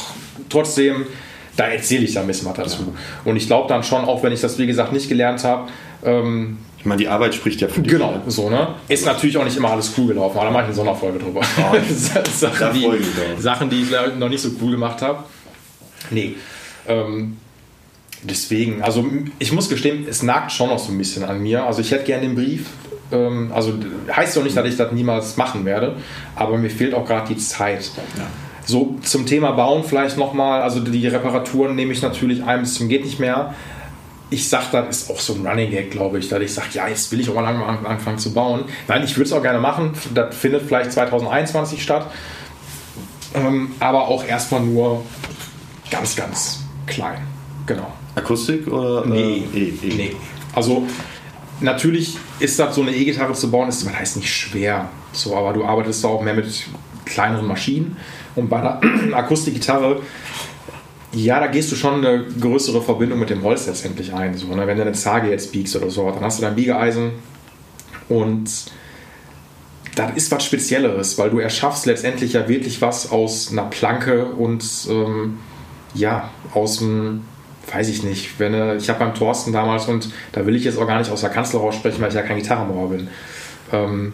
trotzdem, 0.49 1.05
da 1.55 1.67
erzähle 1.67 2.03
ich 2.03 2.13
da 2.13 2.21
ein 2.21 2.27
bisschen 2.27 2.47
was 2.47 2.55
dazu. 2.55 2.83
Ja. 2.83 3.31
Und 3.31 3.37
ich 3.37 3.47
glaube 3.47 3.67
dann 3.69 3.83
schon, 3.83 4.05
auch 4.05 4.21
wenn 4.23 4.33
ich 4.33 4.41
das 4.41 4.59
wie 4.59 4.67
gesagt 4.67 4.91
nicht 4.91 5.09
gelernt 5.09 5.43
habe, 5.43 5.69
ähm, 6.03 6.57
ich 6.85 6.87
meine, 6.87 6.99
die 6.99 7.07
Arbeit 7.07 7.33
spricht 7.33 7.61
ja 7.61 7.67
für 7.67 7.81
dich. 7.81 7.93
Genau, 7.93 8.21
so, 8.27 8.47
ne? 8.47 8.75
Ist 8.87 9.07
natürlich 9.07 9.35
auch 9.37 9.43
nicht 9.43 9.57
immer 9.57 9.71
alles 9.71 9.91
cool 9.97 10.05
gelaufen, 10.05 10.37
aber 10.37 10.45
da 10.45 10.51
mache 10.51 10.61
ich 10.61 10.67
eine 10.67 10.75
Sonderfolge 10.75 11.17
drüber. 11.17 11.41
Oh, 11.41 11.75
Sachen, 11.91 12.73
die, 12.75 13.41
Sachen, 13.41 13.69
die 13.71 13.81
ich 13.81 13.89
noch 14.19 14.29
nicht 14.29 14.41
so 14.41 14.51
cool 14.61 14.73
gemacht 14.73 15.01
habe. 15.01 15.23
Nee. 16.11 16.35
Ähm, 16.87 17.37
deswegen, 18.21 18.83
also 18.83 19.03
ich 19.39 19.51
muss 19.51 19.67
gestehen, 19.67 20.05
es 20.07 20.21
nagt 20.21 20.51
schon 20.51 20.69
noch 20.69 20.77
so 20.77 20.91
ein 20.91 20.97
bisschen 20.99 21.23
an 21.23 21.41
mir. 21.41 21.63
Also 21.63 21.81
ich 21.81 21.89
hätte 21.89 22.03
gerne 22.03 22.21
den 22.21 22.35
Brief. 22.35 22.67
Ähm, 23.11 23.51
also 23.51 23.73
heißt 24.15 24.37
doch 24.37 24.43
nicht, 24.43 24.55
dass 24.55 24.67
ich 24.67 24.77
das 24.77 24.91
niemals 24.91 25.37
machen 25.37 25.65
werde, 25.65 25.95
aber 26.35 26.55
mir 26.59 26.69
fehlt 26.69 26.93
auch 26.93 27.07
gerade 27.07 27.33
die 27.33 27.37
Zeit. 27.37 27.89
Ja. 28.15 28.27
So 28.63 28.95
zum 29.01 29.25
Thema 29.25 29.53
Bauen 29.53 29.83
vielleicht 29.83 30.19
nochmal. 30.19 30.61
Also 30.61 30.81
die 30.81 31.07
Reparaturen 31.07 31.75
nehme 31.75 31.93
ich 31.93 32.03
natürlich 32.03 32.43
ein 32.43 32.59
bis 32.59 32.75
zum 32.75 32.89
geht 32.89 33.03
nicht 33.03 33.19
mehr 33.19 33.55
ich 34.29 34.49
sage, 34.49 34.65
das 34.71 35.01
ist 35.01 35.11
auch 35.11 35.19
so 35.19 35.33
ein 35.33 35.45
Running 35.45 35.69
Gag, 35.69 35.91
glaube 35.91 36.19
ich, 36.19 36.27
dass 36.29 36.41
ich 36.41 36.53
sage, 36.53 36.67
ja, 36.73 36.87
jetzt 36.87 37.11
will 37.11 37.19
ich 37.19 37.29
auch 37.29 37.35
mal 37.35 37.45
anfangen 37.45 38.17
zu 38.17 38.33
bauen. 38.33 38.65
Nein, 38.87 39.03
ich 39.03 39.15
würde 39.15 39.25
es 39.25 39.33
auch 39.33 39.41
gerne 39.41 39.59
machen. 39.59 39.93
Das 40.13 40.35
findet 40.35 40.63
vielleicht 40.63 40.91
2021 40.91 41.81
statt. 41.81 42.11
Ähm, 43.35 43.73
aber 43.79 44.07
auch 44.07 44.25
erstmal 44.25 44.61
nur 44.61 45.03
ganz, 45.91 46.15
ganz 46.15 46.63
klein. 46.87 47.21
Genau. 47.65 47.91
Akustik 48.15 48.67
oder? 48.67 49.05
Nee, 49.05 49.43
äh, 49.53 49.59
e, 49.59 49.73
e. 49.83 49.93
nee. 49.95 50.15
Also 50.53 50.87
natürlich 51.59 52.17
ist 52.39 52.57
das 52.59 52.75
so 52.75 52.81
eine 52.81 52.91
E-Gitarre 52.91 53.33
zu 53.33 53.51
bauen, 53.51 53.69
ist, 53.69 53.85
das 53.85 53.93
heißt 53.93 54.17
nicht 54.17 54.33
schwer. 54.33 54.89
So, 55.11 55.35
aber 55.35 55.53
du 55.53 55.65
arbeitest 55.65 56.03
da 56.03 56.07
auch 56.07 56.21
mehr 56.21 56.33
mit 56.33 56.47
kleineren 57.05 57.45
Maschinen. 57.45 57.97
Und 58.35 58.49
bei 58.49 58.61
der 58.61 58.81
Akustikgitarre 59.13 60.01
ja, 61.15 61.39
da 61.39 61.47
gehst 61.47 61.71
du 61.71 61.75
schon 61.75 62.05
eine 62.05 62.25
größere 62.25 62.81
Verbindung 62.81 63.19
mit 63.19 63.29
dem 63.29 63.41
Holz 63.43 63.67
letztendlich 63.67 64.13
ein. 64.13 64.35
So, 64.35 64.47
ne? 64.47 64.67
Wenn 64.67 64.77
du 64.77 64.83
eine 64.83 64.91
Zage 64.91 65.29
jetzt 65.29 65.51
biegst 65.51 65.75
oder 65.75 65.89
so, 65.89 66.09
dann 66.11 66.21
hast 66.21 66.39
du 66.39 66.41
dein 66.41 66.55
Biegeeisen 66.55 67.11
und 68.09 68.49
das 69.95 70.11
ist 70.15 70.31
was 70.31 70.43
Spezielleres, 70.43 71.17
weil 71.17 71.29
du 71.29 71.39
erschaffst 71.39 71.85
letztendlich 71.85 72.33
ja 72.33 72.49
wirklich 72.49 72.81
was 72.81 73.11
aus 73.11 73.49
einer 73.49 73.63
Planke 73.63 74.25
und 74.25 74.65
ähm, 74.89 75.39
ja, 75.93 76.31
aus 76.53 76.79
dem, 76.79 77.23
weiß 77.71 77.87
ich 77.87 78.03
nicht, 78.03 78.37
wenn 78.37 78.77
ich 78.77 78.89
habe 78.89 78.99
beim 78.99 79.15
Thorsten 79.15 79.53
damals 79.53 79.85
und 79.87 80.09
da 80.33 80.45
will 80.45 80.55
ich 80.55 80.65
jetzt 80.65 80.77
auch 80.77 80.85
gar 80.85 80.99
nicht 80.99 81.11
aus 81.11 81.21
der 81.21 81.29
Kanzler 81.29 81.61
raussprechen, 81.61 82.01
weil 82.01 82.09
ich 82.09 82.15
ja 82.15 82.23
kein 82.23 82.37
Gitarrenbauer 82.37 82.89
bin. 82.89 83.07
Ähm, 83.71 84.13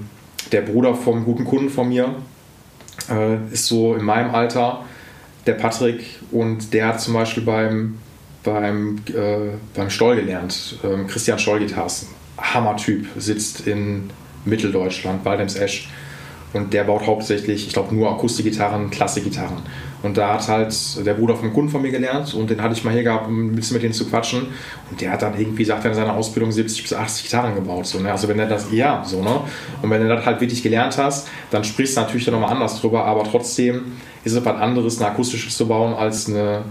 der 0.51 0.61
Bruder 0.61 0.93
vom 0.93 1.25
guten 1.25 1.45
Kunden 1.45 1.71
von 1.71 1.89
mir 1.89 2.13
äh, 3.09 3.37
ist 3.51 3.65
so 3.65 3.95
in 3.95 4.03
meinem 4.03 4.35
Alter 4.35 4.85
der 5.45 5.53
Patrick, 5.53 6.03
und 6.31 6.73
der 6.73 6.87
hat 6.87 7.01
zum 7.01 7.13
Beispiel 7.13 7.43
beim, 7.43 7.97
beim, 8.43 9.01
äh, 9.07 9.51
beim 9.75 9.89
Stoll 9.89 10.15
gelernt. 10.15 10.77
Ähm, 10.83 11.07
Christian 11.07 11.39
Stoll-Gitarren, 11.39 12.07
Hammer-Typ, 12.37 13.07
sitzt 13.17 13.67
in 13.67 14.09
Mitteldeutschland, 14.45 15.23
Waldems 15.25 15.55
Esch. 15.55 15.89
Und 16.53 16.73
der 16.73 16.83
baut 16.83 17.07
hauptsächlich, 17.07 17.67
ich 17.67 17.73
glaube, 17.73 17.95
nur 17.95 18.11
Akustikgitarren, 18.11 18.89
Klassikgitarren. 18.89 19.61
Und 20.03 20.17
da 20.17 20.33
hat 20.33 20.47
halt 20.47 21.05
der 21.05 21.13
Bruder 21.13 21.35
vom 21.35 21.53
Kunden 21.53 21.69
von 21.69 21.81
mir 21.81 21.91
gelernt 21.91 22.33
und 22.33 22.49
den 22.49 22.61
hatte 22.61 22.73
ich 22.73 22.83
mal 22.83 22.93
hier 22.93 23.03
gehabt, 23.03 23.27
um 23.27 23.47
ein 23.47 23.55
bisschen 23.55 23.75
mit 23.75 23.83
denen 23.83 23.93
zu 23.93 24.07
quatschen. 24.09 24.47
Und 24.89 24.99
der 24.99 25.11
hat 25.11 25.21
dann 25.21 25.39
irgendwie, 25.39 25.63
sagt 25.63 25.85
er 25.85 25.91
in 25.91 25.95
seiner 25.95 26.15
Ausbildung, 26.15 26.51
70 26.51 26.81
bis 26.81 26.93
80 26.93 27.25
Gitarren 27.25 27.55
gebaut. 27.55 27.85
So, 27.85 27.99
ne? 27.99 28.11
Also 28.11 28.27
wenn 28.27 28.39
er 28.39 28.47
das, 28.47 28.71
ja, 28.71 29.03
so, 29.05 29.21
ne? 29.21 29.41
Und 29.81 29.89
wenn 29.89 30.01
du 30.01 30.07
das 30.07 30.25
halt 30.25 30.41
wirklich 30.41 30.63
gelernt 30.63 30.97
hast, 30.97 31.27
dann 31.51 31.63
sprichst 31.63 31.97
du 31.97 32.01
natürlich 32.01 32.25
dann 32.25 32.33
nochmal 32.33 32.51
anders 32.51 32.81
drüber, 32.81 33.05
aber 33.05 33.23
trotzdem 33.23 33.93
ist 34.23 34.33
es 34.33 34.43
was 34.43 34.55
anderes, 34.55 34.99
eine 34.99 35.11
akustische 35.11 35.49
zu 35.49 35.67
bauen, 35.67 35.93
als 35.93 36.27
eine 36.27 36.63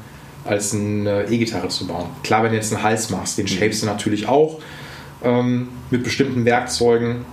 als 0.44 0.74
eine 0.74 1.26
E-Gitarre 1.28 1.68
zu 1.68 1.86
bauen. 1.86 2.06
Klar, 2.22 2.42
wenn 2.42 2.50
du 2.50 2.56
jetzt 2.56 2.72
einen 2.72 2.82
Hals 2.82 3.10
machst, 3.10 3.38
den 3.38 3.46
shapest 3.46 3.82
du 3.82 3.86
natürlich 3.86 4.28
auch 4.28 4.58
ähm, 5.22 5.68
mit 5.90 6.02
bestimmten 6.02 6.44
Werkzeugen, 6.44 7.24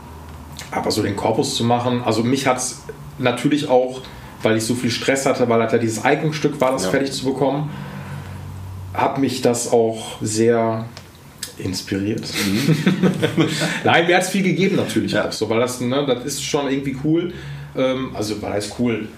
aber 0.72 0.92
so 0.92 1.02
den 1.02 1.16
Korpus 1.16 1.56
zu 1.56 1.64
machen, 1.64 2.02
also 2.04 2.24
mich 2.24 2.48
hat 2.48 2.58
es 2.58 2.84
natürlich 3.18 3.70
auch, 3.70 4.02
weil 4.48 4.56
ich 4.56 4.64
so 4.64 4.76
viel 4.76 4.92
Stress 4.92 5.26
hatte, 5.26 5.50
weil 5.50 5.60
halt 5.60 5.74
ja 5.74 5.78
dieses 5.78 6.06
Eignungsstück 6.06 6.62
war, 6.62 6.72
das 6.72 6.86
ja. 6.86 6.92
fertig 6.92 7.12
zu 7.12 7.26
bekommen, 7.26 7.70
hat 8.94 9.18
mich 9.18 9.42
das 9.42 9.74
auch 9.74 10.22
sehr 10.22 10.86
inspiriert. 11.58 12.24
Mhm. 12.46 12.78
Nein, 13.84 14.08
mir 14.08 14.16
hat 14.16 14.24
es 14.24 14.30
viel 14.30 14.44
gegeben 14.44 14.78
natürlich 14.78 15.12
ja. 15.12 15.28
auch 15.28 15.34
so, 15.34 15.50
weil 15.50 15.60
das, 15.60 15.82
ne, 15.82 16.06
das 16.08 16.24
ist 16.24 16.44
schon 16.46 16.72
irgendwie 16.72 16.96
cool. 17.04 17.34
Ähm, 17.76 18.12
also, 18.14 18.42
weil 18.42 18.54
das 18.54 18.74
cool 18.80 19.10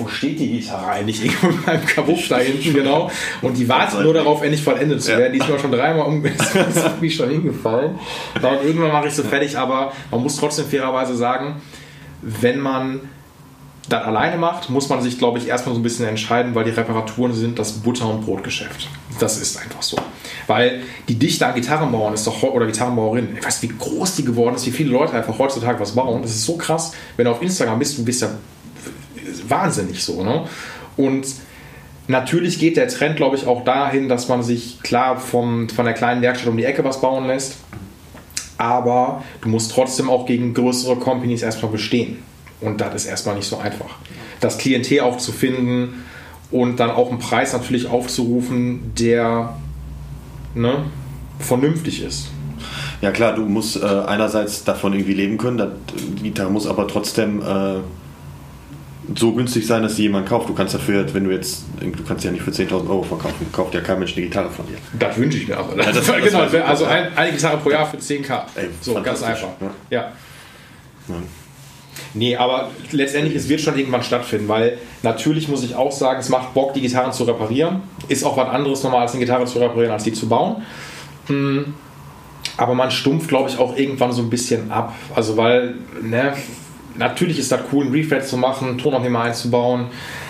wo 0.00 0.06
steht 0.06 0.38
die 0.38 0.60
Gitarre 0.60 0.92
eigentlich? 0.92 1.24
Irgendwo 1.24 1.48
in 1.48 1.64
meinem 1.66 1.84
Kabuff 1.84 2.28
da 2.28 2.38
hinten, 2.38 2.72
genau. 2.72 3.10
Und 3.42 3.58
die 3.58 3.68
wartet 3.68 4.00
nur 4.00 4.14
darauf, 4.14 4.42
endlich 4.42 4.62
vollendet 4.62 5.02
zu 5.02 5.16
werden. 5.16 5.32
Die 5.32 5.40
ist 5.40 5.48
mir 5.48 5.58
schon 5.58 5.72
dreimal 5.72 6.06
um, 6.06 6.24
ist 6.24 7.00
mich 7.00 7.16
schon 7.16 7.30
hingefallen. 7.30 7.98
Und 8.36 8.64
irgendwann 8.64 8.92
mache 8.92 9.08
ich 9.08 9.14
sie 9.14 9.24
fertig, 9.24 9.58
aber 9.58 9.92
man 10.12 10.22
muss 10.22 10.36
trotzdem 10.36 10.66
fairerweise 10.66 11.16
sagen, 11.16 11.56
wenn 12.22 12.60
man 12.60 13.00
das 13.88 14.04
alleine 14.04 14.36
macht, 14.36 14.70
muss 14.70 14.88
man 14.88 15.00
sich, 15.00 15.18
glaube 15.18 15.38
ich, 15.38 15.48
erstmal 15.48 15.74
so 15.74 15.80
ein 15.80 15.82
bisschen 15.82 16.06
entscheiden, 16.06 16.54
weil 16.54 16.64
die 16.64 16.70
Reparaturen 16.70 17.32
sind 17.32 17.58
das 17.58 17.72
Butter- 17.72 18.08
und 18.08 18.24
Brotgeschäft. 18.24 18.88
Das 19.18 19.40
ist 19.40 19.56
einfach 19.56 19.82
so. 19.82 19.96
Weil 20.46 20.82
die 21.08 21.14
Dichte 21.14 21.46
an 21.46 21.54
Gitarrenbauern 21.54 22.14
ist 22.14 22.26
doch, 22.26 22.42
oder 22.42 22.66
Gitarrenbauerin, 22.66 23.36
ich 23.38 23.44
weiß, 23.44 23.62
wie 23.62 23.68
groß 23.68 24.16
die 24.16 24.24
geworden 24.24 24.56
ist, 24.56 24.66
wie 24.66 24.70
viele 24.70 24.90
Leute 24.90 25.14
einfach 25.14 25.38
heutzutage 25.38 25.80
was 25.80 25.92
bauen. 25.92 26.22
Das 26.22 26.32
ist 26.32 26.44
so 26.44 26.56
krass. 26.56 26.92
Wenn 27.16 27.24
du 27.24 27.30
auf 27.30 27.42
Instagram 27.42 27.78
bist, 27.78 27.96
du 27.98 28.04
bist 28.04 28.22
ja 28.22 28.28
wahnsinnig 29.48 30.04
so. 30.04 30.22
Ne? 30.22 30.44
Und 30.96 31.26
natürlich 32.08 32.58
geht 32.58 32.76
der 32.76 32.88
Trend, 32.88 33.16
glaube 33.16 33.36
ich, 33.36 33.46
auch 33.46 33.64
dahin, 33.64 34.08
dass 34.08 34.28
man 34.28 34.42
sich 34.42 34.82
klar 34.82 35.18
vom, 35.18 35.68
von 35.68 35.84
der 35.84 35.94
kleinen 35.94 36.22
Werkstatt 36.22 36.48
um 36.48 36.56
die 36.56 36.64
Ecke 36.64 36.84
was 36.84 37.00
bauen 37.00 37.26
lässt. 37.26 37.56
Aber 38.58 39.22
du 39.40 39.48
musst 39.48 39.70
trotzdem 39.72 40.10
auch 40.10 40.26
gegen 40.26 40.52
größere 40.52 40.96
Companies 40.96 41.42
erstmal 41.42 41.70
bestehen. 41.70 42.18
Und 42.60 42.80
das 42.80 42.94
ist 42.94 43.06
erstmal 43.06 43.36
nicht 43.36 43.48
so 43.48 43.58
einfach. 43.58 43.96
Das 44.40 44.58
Klientel 44.58 45.00
auch 45.00 45.18
zu 45.18 45.32
finden 45.32 46.04
und 46.50 46.80
dann 46.80 46.90
auch 46.90 47.10
einen 47.10 47.18
Preis 47.18 47.52
natürlich 47.52 47.88
aufzurufen, 47.88 48.92
der 48.98 49.56
ne, 50.54 50.84
vernünftig 51.38 52.02
ist. 52.02 52.28
Ja 53.00 53.12
klar, 53.12 53.34
du 53.34 53.42
musst 53.42 53.76
äh, 53.76 53.86
einerseits 53.86 54.64
davon 54.64 54.92
irgendwie 54.92 55.14
leben 55.14 55.38
können, 55.38 55.70
die 56.18 56.24
Gitarre 56.24 56.50
muss 56.50 56.66
aber 56.66 56.88
trotzdem 56.88 57.40
äh, 57.40 57.80
so 59.14 59.32
günstig 59.32 59.66
sein, 59.66 59.82
dass 59.82 59.96
sie 59.96 60.02
jemand 60.02 60.28
kauft. 60.28 60.48
Du 60.48 60.54
kannst 60.54 60.74
dafür, 60.74 61.06
wenn 61.14 61.24
du 61.24 61.30
jetzt, 61.30 61.64
du 61.80 62.04
kannst 62.04 62.24
ja 62.24 62.30
nicht 62.30 62.42
für 62.42 62.50
10.000 62.50 62.88
Euro 62.88 63.02
verkaufen, 63.02 63.46
kauft 63.52 63.74
ja 63.74 63.80
kein 63.80 64.00
Mensch 64.00 64.16
eine 64.16 64.26
Gitarre 64.26 64.50
von 64.50 64.66
dir. 64.66 64.76
Das 64.98 65.16
wünsche 65.16 65.38
ich 65.38 65.48
mir 65.48 65.56
aber. 65.56 65.76
Ja, 65.76 65.92
das, 65.92 66.06
das 66.06 66.24
genau, 66.24 66.40
also 66.40 66.84
ein, 66.86 67.16
eine 67.16 67.32
Gitarre 67.32 67.58
pro 67.58 67.70
Jahr 67.70 67.86
für 67.86 67.96
10k. 67.96 68.42
Ey, 68.56 68.68
so, 68.80 68.94
ganz 69.00 69.22
einfach. 69.22 69.48
Ja. 69.60 69.70
ja. 69.90 70.12
ja. 71.08 71.14
Nee, 72.14 72.36
aber 72.36 72.70
letztendlich, 72.90 73.34
es 73.36 73.48
wird 73.48 73.60
schon 73.60 73.78
irgendwann 73.78 74.02
stattfinden, 74.02 74.48
weil 74.48 74.78
natürlich 75.02 75.48
muss 75.48 75.62
ich 75.62 75.74
auch 75.74 75.92
sagen, 75.92 76.20
es 76.20 76.28
macht 76.28 76.54
Bock, 76.54 76.72
die 76.72 76.80
Gitarren 76.80 77.12
zu 77.12 77.24
reparieren 77.24 77.82
ist 78.08 78.24
auch 78.24 78.36
was 78.36 78.48
anderes 78.48 78.82
nochmal 78.82 79.02
als 79.02 79.12
eine 79.12 79.20
Gitarre 79.20 79.44
zu 79.44 79.58
reparieren, 79.58 79.92
als 79.92 80.04
die 80.04 80.12
zu 80.12 80.28
bauen. 80.28 80.62
Hm. 81.26 81.74
Aber 82.56 82.74
man 82.74 82.90
stumpft, 82.90 83.28
glaube 83.28 83.48
ich, 83.48 83.58
auch 83.58 83.76
irgendwann 83.76 84.12
so 84.12 84.22
ein 84.22 84.30
bisschen 84.30 84.72
ab. 84.72 84.94
Also 85.14 85.36
weil, 85.36 85.74
ne, 86.02 86.32
natürlich 86.96 87.38
ist 87.38 87.52
das 87.52 87.60
cool, 87.72 87.84
einen 87.84 87.94
Refret 87.94 88.26
zu 88.26 88.36
machen, 88.36 88.78
Tonaufnehmer 88.78 89.22
einzubauen, 89.22 89.86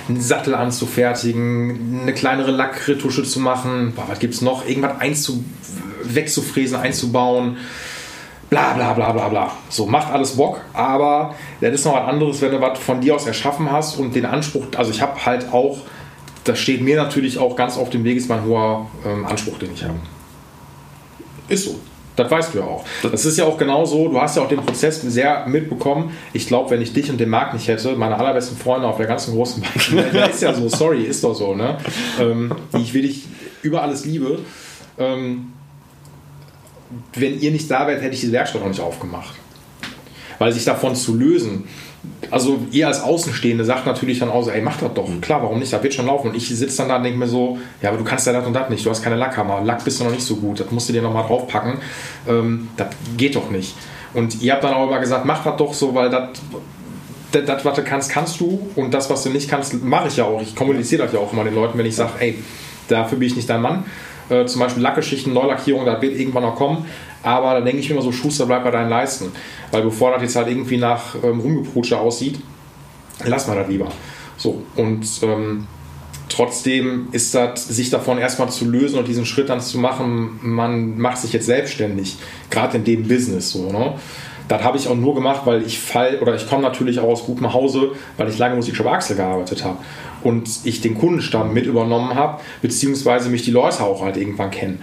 einen 0.09 0.21
Sattel 0.21 0.55
anzufertigen, 0.55 2.01
eine 2.03 2.13
kleinere 2.13 2.51
Lackretusche 2.51 3.23
zu 3.23 3.41
machen, 3.41 3.93
boah, 3.95 4.07
was 4.09 4.23
es 4.23 4.43
noch? 4.43 4.67
Irgendwas 4.67 5.01
einzu 5.01 5.45
wegzufräsen, 6.03 6.77
einzubauen. 6.77 7.57
Bla 8.51 8.73
bla 8.73 8.95
bla 8.95 9.13
bla 9.13 9.29
bla. 9.29 9.53
So, 9.69 9.87
macht 9.87 10.13
alles 10.13 10.37
Bock, 10.37 10.61
aber 10.73 11.35
das 11.61 11.75
ist 11.75 11.85
noch 11.85 11.95
was 11.95 12.09
anderes, 12.09 12.41
wenn 12.41 12.53
du 12.53 12.61
was 12.61 12.79
von 12.79 13.01
dir 13.01 13.15
aus 13.15 13.27
erschaffen 13.27 13.71
hast 13.71 13.99
und 13.99 14.15
den 14.15 14.25
Anspruch, 14.25 14.65
also 14.77 14.91
ich 14.91 15.03
habe 15.03 15.25
halt 15.25 15.53
auch, 15.53 15.79
das 16.45 16.59
steht 16.59 16.81
mir 16.81 16.97
natürlich 16.97 17.39
auch 17.39 17.57
ganz 17.57 17.77
auf 17.77 17.91
dem 17.91 18.05
Weg, 18.05 18.17
ist 18.17 18.29
mein 18.29 18.45
hoher 18.45 18.87
ähm, 19.07 19.27
Anspruch, 19.27 19.59
den 19.59 19.75
ich 19.75 19.85
habe. 19.85 19.95
Ist 21.49 21.65
so. 21.65 21.79
Das 22.19 22.29
weißt 22.29 22.53
du 22.53 22.59
ja 22.59 22.65
auch. 22.65 22.85
Das 23.03 23.25
ist 23.25 23.39
ja 23.39 23.45
auch 23.45 23.57
genau 23.57 23.85
so. 23.85 24.09
Du 24.09 24.21
hast 24.21 24.37
ja 24.37 24.43
auch 24.43 24.49
den 24.49 24.59
Prozess 24.59 25.01
sehr 25.03 25.47
mitbekommen. 25.47 26.11
Ich 26.33 26.49
glaube, 26.49 26.71
wenn 26.71 26.83
ich 26.83 26.93
dich 26.93 27.11
und 27.11 27.21
den 27.21 27.29
Marc 27.29 27.55
nicht 27.55 27.69
hätte, 27.69 27.95
meine 27.95 28.19
allerbesten 28.19 28.59
Freunde 28.59 28.89
auf 28.89 28.97
der 28.97 29.07
ganzen 29.07 29.35
großen 29.35 29.63
Bank, 29.63 30.13
der 30.13 30.31
ist 30.31 30.43
ja 30.43 30.53
so, 30.53 30.69
sorry, 30.69 31.05
ist 31.05 31.23
doch 31.23 31.35
so, 31.35 31.55
ne? 31.55 31.79
Ähm, 32.21 32.53
die 32.75 32.83
ich 32.83 32.93
wirklich 32.93 33.25
über 33.63 33.83
alles 33.83 34.05
liebe. 34.05 34.41
Ähm, 34.99 35.53
wenn 37.15 37.41
ihr 37.41 37.51
nicht 37.51 37.71
da 37.71 37.87
wärt, 37.87 38.03
hätte 38.03 38.15
ich 38.15 38.21
diese 38.21 38.33
Werkstatt 38.33 38.63
auch 38.63 38.69
nicht 38.69 38.81
aufgemacht. 38.81 39.35
Weil 40.39 40.53
sich 40.53 40.65
davon 40.65 40.95
zu 40.95 41.17
lösen, 41.17 41.65
also 42.31 42.61
ihr 42.71 42.87
als 42.87 43.03
Außenstehende 43.03 43.65
sagt 43.65 43.87
natürlich 43.87 44.19
dann 44.19 44.31
auch 44.31 44.43
so, 44.43 44.51
ey, 44.51 44.61
mach 44.61 44.77
das 44.79 44.93
doch. 44.95 45.09
Klar, 45.21 45.43
warum 45.43 45.59
nicht? 45.59 45.73
Das 45.73 45.83
wird 45.83 45.95
schon 45.95 46.07
laufen. 46.07 46.29
Und 46.29 46.37
ich 46.37 46.49
sitze 46.49 46.77
dann 46.79 46.89
da 46.89 46.97
und 46.97 47.03
denke 47.03 47.19
mir 47.19 47.27
so, 47.27 47.59
ja, 47.83 47.89
aber 47.89 47.99
du 47.99 48.05
kannst 48.05 48.27
ja 48.27 48.33
das 48.33 48.47
und 48.47 48.53
das 48.53 48.69
nicht. 48.71 48.85
Du 48.85 48.91
hast 48.91 49.03
keine 49.03 49.17
Lackhammer. 49.17 49.63
Lack 49.65 49.85
bist 49.85 50.01
du 50.01 50.05
noch 50.05 50.11
nicht 50.11 50.23
so 50.23 50.37
gut. 50.37 50.61
Das 50.61 50.71
musst 50.71 50.89
du 50.89 50.93
dir 50.93 51.03
nochmal 51.03 51.27
draufpacken. 51.27 51.79
Ähm, 52.29 52.69
das 52.77 52.89
geht 53.17 53.35
doch 53.35 53.51
nicht. 53.51 53.75
Und 54.15 54.41
ihr 54.43 54.53
habt 54.53 54.65
dann 54.65 54.75
auch 54.75 54.87
immer 54.87 55.01
gesagt, 55.01 55.25
mach 55.25 55.43
das 55.43 55.57
doch 55.57 55.75
so, 55.75 55.95
weil 55.95 56.11
das, 56.11 56.31
das, 57.33 57.45
das, 57.45 57.65
was 57.65 57.75
du 57.75 57.83
kannst, 57.83 58.11
kannst 58.11 58.41
du. 58.41 58.69
Und 58.77 58.93
das, 58.93 59.11
was 59.11 59.23
du 59.25 59.31
nicht 59.31 59.49
kannst, 59.49 59.83
mache 59.83 60.09
ich 60.09 60.17
ja 60.17 60.25
auch. 60.25 60.41
Ich 60.41 60.55
kommuniziere 60.55 61.05
das 61.05 61.13
ja 61.13 61.19
auch 61.19 61.33
immer 61.33 61.45
den 61.45 61.55
Leuten, 61.55 61.79
wenn 61.79 61.87
ich 61.87 61.97
sage, 61.97 62.13
ey, 62.19 62.39
dafür 62.89 63.19
bin 63.19 63.29
ich 63.29 63.37
nicht 63.37 63.49
dein 63.49 63.61
Mann. 63.61 63.85
Äh, 64.31 64.47
zum 64.47 64.61
Beispiel 64.61 64.83
Lackgeschichten, 64.83 65.33
Neulackierung, 65.33 65.85
das 65.85 66.01
wird 66.03 66.19
irgendwann 66.19 66.43
noch 66.43 66.57
kommen. 66.57 66.85
Aber 67.23 67.55
da 67.55 67.61
denke 67.61 67.81
ich 67.81 67.89
mir 67.89 67.97
immer 67.97 68.05
so, 68.05 68.13
Schuster, 68.13 68.47
bleib 68.47 68.65
bei 68.65 68.71
deinen 68.71 68.91
Leisten. 68.91 69.33
Weil 69.71 69.83
bevor 69.83 70.13
das 70.13 70.23
jetzt 70.23 70.37
halt 70.37 70.49
irgendwie 70.49 70.77
nach 70.77 71.15
ähm, 71.23 71.41
Rumgeprutsche 71.41 71.99
aussieht, 71.99 72.39
lass 73.25 73.47
mal 73.47 73.57
das 73.57 73.69
lieber. 73.69 73.89
So, 74.37 74.63
und 74.77 75.07
ähm, 75.23 75.67
trotzdem 76.29 77.09
ist 77.13 77.35
das, 77.35 77.67
sich 77.67 77.91
davon 77.91 78.19
erstmal 78.19 78.49
zu 78.51 78.67
lösen 78.67 78.99
und 78.99 79.09
diesen 79.09 79.27
Schritt 79.27 79.49
dann 79.49 79.61
zu 79.61 79.79
machen, 79.79 80.39
man 80.43 80.99
macht 80.99 81.19
sich 81.19 81.33
jetzt 81.33 81.47
selbstständig, 81.47 82.17
gerade 82.51 82.79
in 82.79 82.85
dem 82.85 83.09
Business 83.09 83.51
so, 83.51 83.73
ne? 83.73 83.95
Das 84.49 84.63
habe 84.63 84.79
ich 84.79 84.89
auch 84.89 84.97
nur 84.97 85.15
gemacht, 85.15 85.43
weil 85.45 85.67
ich 85.67 85.79
fall 85.79 86.19
oder 86.21 86.35
ich 86.35 86.49
komme 86.49 86.63
natürlich 86.63 87.01
auch 87.01 87.09
aus 87.09 87.25
gutem 87.25 87.53
Hause, 87.53 87.93
weil 88.17 88.29
ich 88.29 88.39
lange 88.39 88.57
Musikshop 88.57 88.87
Axel 88.87 89.17
gearbeitet 89.17 89.65
habe 89.65 89.79
und 90.23 90.49
ich 90.65 90.81
den 90.81 90.97
Kundenstamm 90.97 91.53
mit 91.53 91.67
übernommen 91.67 92.15
habe, 92.15 92.41
beziehungsweise 92.63 93.29
mich 93.29 93.43
die 93.43 93.51
Leute 93.51 93.83
auch 93.83 94.03
halt 94.03 94.17
irgendwann 94.17 94.51
kennen 94.51 94.83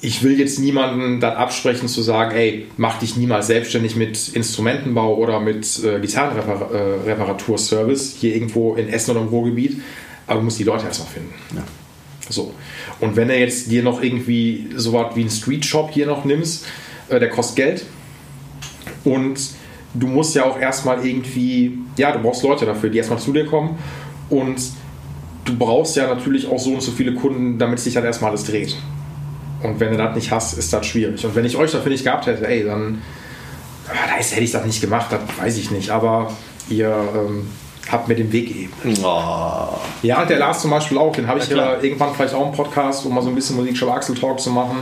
ich 0.00 0.22
will 0.22 0.38
jetzt 0.38 0.58
niemanden 0.58 1.20
dann 1.20 1.36
absprechen 1.36 1.88
zu 1.88 2.02
sagen, 2.02 2.36
ey, 2.36 2.66
mach 2.76 2.98
dich 2.98 3.16
niemals 3.16 3.46
selbstständig 3.46 3.96
mit 3.96 4.28
Instrumentenbau 4.28 5.16
oder 5.16 5.40
mit 5.40 5.82
äh, 5.84 6.00
Gitarrenreparaturservice 6.00 8.16
hier 8.18 8.34
irgendwo 8.34 8.74
in 8.74 8.88
Essen 8.88 9.12
oder 9.12 9.22
im 9.22 9.28
Ruhrgebiet, 9.28 9.80
aber 10.26 10.40
du 10.40 10.44
musst 10.44 10.58
die 10.58 10.64
Leute 10.64 10.86
erstmal 10.86 11.08
finden. 11.08 11.34
Ja. 11.54 11.62
So. 12.28 12.52
Und 13.00 13.16
wenn 13.16 13.30
er 13.30 13.38
jetzt 13.38 13.70
dir 13.70 13.82
noch 13.82 14.02
irgendwie 14.02 14.68
so 14.76 14.92
was 14.92 15.16
wie 15.16 15.20
einen 15.20 15.30
Street 15.30 15.64
Shop 15.64 15.90
hier 15.92 16.06
noch 16.06 16.24
nimmst, 16.24 16.66
äh, 17.08 17.18
der 17.18 17.30
kostet 17.30 17.56
Geld 17.56 17.86
und 19.04 19.38
du 19.94 20.06
musst 20.06 20.34
ja 20.34 20.44
auch 20.44 20.58
erstmal 20.58 21.04
irgendwie, 21.06 21.78
ja, 21.96 22.12
du 22.12 22.18
brauchst 22.20 22.42
Leute 22.42 22.66
dafür, 22.66 22.90
die 22.90 22.98
erstmal 22.98 23.18
zu 23.18 23.32
dir 23.32 23.46
kommen 23.46 23.78
und 24.30 24.60
du 25.44 25.56
brauchst 25.56 25.96
ja 25.96 26.06
natürlich 26.06 26.48
auch 26.48 26.58
so 26.58 26.74
und 26.74 26.82
so 26.82 26.90
viele 26.90 27.14
Kunden, 27.14 27.58
damit 27.58 27.78
sich 27.78 27.94
dann 27.94 28.04
erstmal 28.04 28.30
alles 28.30 28.44
dreht. 28.44 28.76
Und 29.62 29.80
wenn 29.80 29.90
du 29.90 29.96
das 29.96 30.14
nicht 30.14 30.30
hast, 30.30 30.58
ist 30.58 30.72
das 30.72 30.86
schwierig. 30.86 31.24
Und 31.24 31.34
wenn 31.34 31.44
ich 31.44 31.56
euch 31.56 31.72
dafür 31.72 31.90
nicht 31.90 32.04
gehabt 32.04 32.26
hätte, 32.26 32.46
ey, 32.46 32.64
dann 32.64 33.02
ah, 33.88 33.92
da 34.06 34.12
hätte 34.12 34.40
ich 34.40 34.50
das 34.50 34.64
nicht 34.64 34.80
gemacht, 34.80 35.06
das 35.10 35.20
weiß 35.38 35.56
ich 35.56 35.70
nicht. 35.70 35.90
Aber 35.90 36.30
ihr 36.68 36.94
ähm, 37.14 37.48
habt 37.90 38.08
mir 38.08 38.16
den 38.16 38.32
Weg 38.32 38.48
gegeben. 38.48 38.72
Oh. 39.02 39.68
Ja, 40.02 40.20
und 40.22 40.30
der 40.30 40.38
Lars 40.38 40.60
zum 40.60 40.70
Beispiel 40.70 40.98
auch. 40.98 41.12
Den 41.12 41.26
habe 41.26 41.38
ich 41.38 41.48
ja, 41.48 41.80
irgendwann 41.80 42.14
vielleicht 42.14 42.34
auch 42.34 42.46
im 42.46 42.52
Podcast, 42.52 43.06
um 43.06 43.14
mal 43.14 43.22
so 43.22 43.28
ein 43.28 43.34
bisschen 43.34 43.56
Musikshop 43.56 43.90
Axel 43.90 44.14
Talk 44.14 44.40
zu 44.40 44.50
machen, 44.50 44.78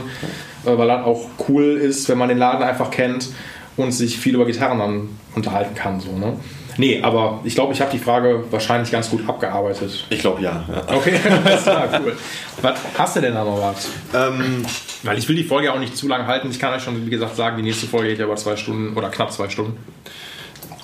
äh, 0.65 0.77
weil 0.77 0.87
das 0.87 1.05
auch 1.05 1.21
cool 1.47 1.77
ist, 1.77 2.09
wenn 2.09 2.17
man 2.17 2.29
den 2.29 2.37
Laden 2.37 2.63
einfach 2.63 2.91
kennt 2.91 3.29
und 3.77 3.91
sich 3.91 4.17
viel 4.17 4.35
über 4.35 4.45
Gitarren 4.45 4.79
dann 4.79 5.09
unterhalten 5.35 5.75
kann. 5.75 5.99
So, 5.99 6.11
ne? 6.11 6.37
Nee, 6.77 7.01
aber 7.01 7.39
ich 7.43 7.55
glaube, 7.55 7.73
ich 7.73 7.81
habe 7.81 7.91
die 7.91 7.99
Frage 7.99 8.43
wahrscheinlich 8.51 8.91
ganz 8.91 9.09
gut 9.09 9.27
abgearbeitet. 9.27 10.05
Ich 10.09 10.19
glaube 10.19 10.41
ja, 10.41 10.65
ja. 10.67 10.95
Okay, 10.95 11.13
alles 11.45 11.63
klar, 11.63 11.87
cool. 12.03 12.15
Was 12.61 12.79
hast 12.97 13.15
du 13.15 13.21
denn 13.21 13.33
da 13.33 13.43
noch 13.43 13.61
was? 13.61 13.89
Ähm, 14.13 14.65
Weil 15.03 15.17
ich 15.17 15.27
will 15.29 15.35
die 15.35 15.43
Folge 15.43 15.71
auch 15.71 15.79
nicht 15.79 15.95
zu 15.95 16.07
lange 16.07 16.27
halten. 16.27 16.49
Ich 16.51 16.59
kann 16.59 16.73
euch 16.73 16.83
schon, 16.83 17.05
wie 17.05 17.09
gesagt, 17.09 17.35
sagen, 17.35 17.57
die 17.57 17.63
nächste 17.63 17.87
Folge 17.87 18.09
geht 18.09 18.19
ja 18.19 18.25
über 18.25 18.35
zwei 18.35 18.55
Stunden 18.55 18.95
oder 18.97 19.09
knapp 19.09 19.31
zwei 19.31 19.49
Stunden. 19.49 19.77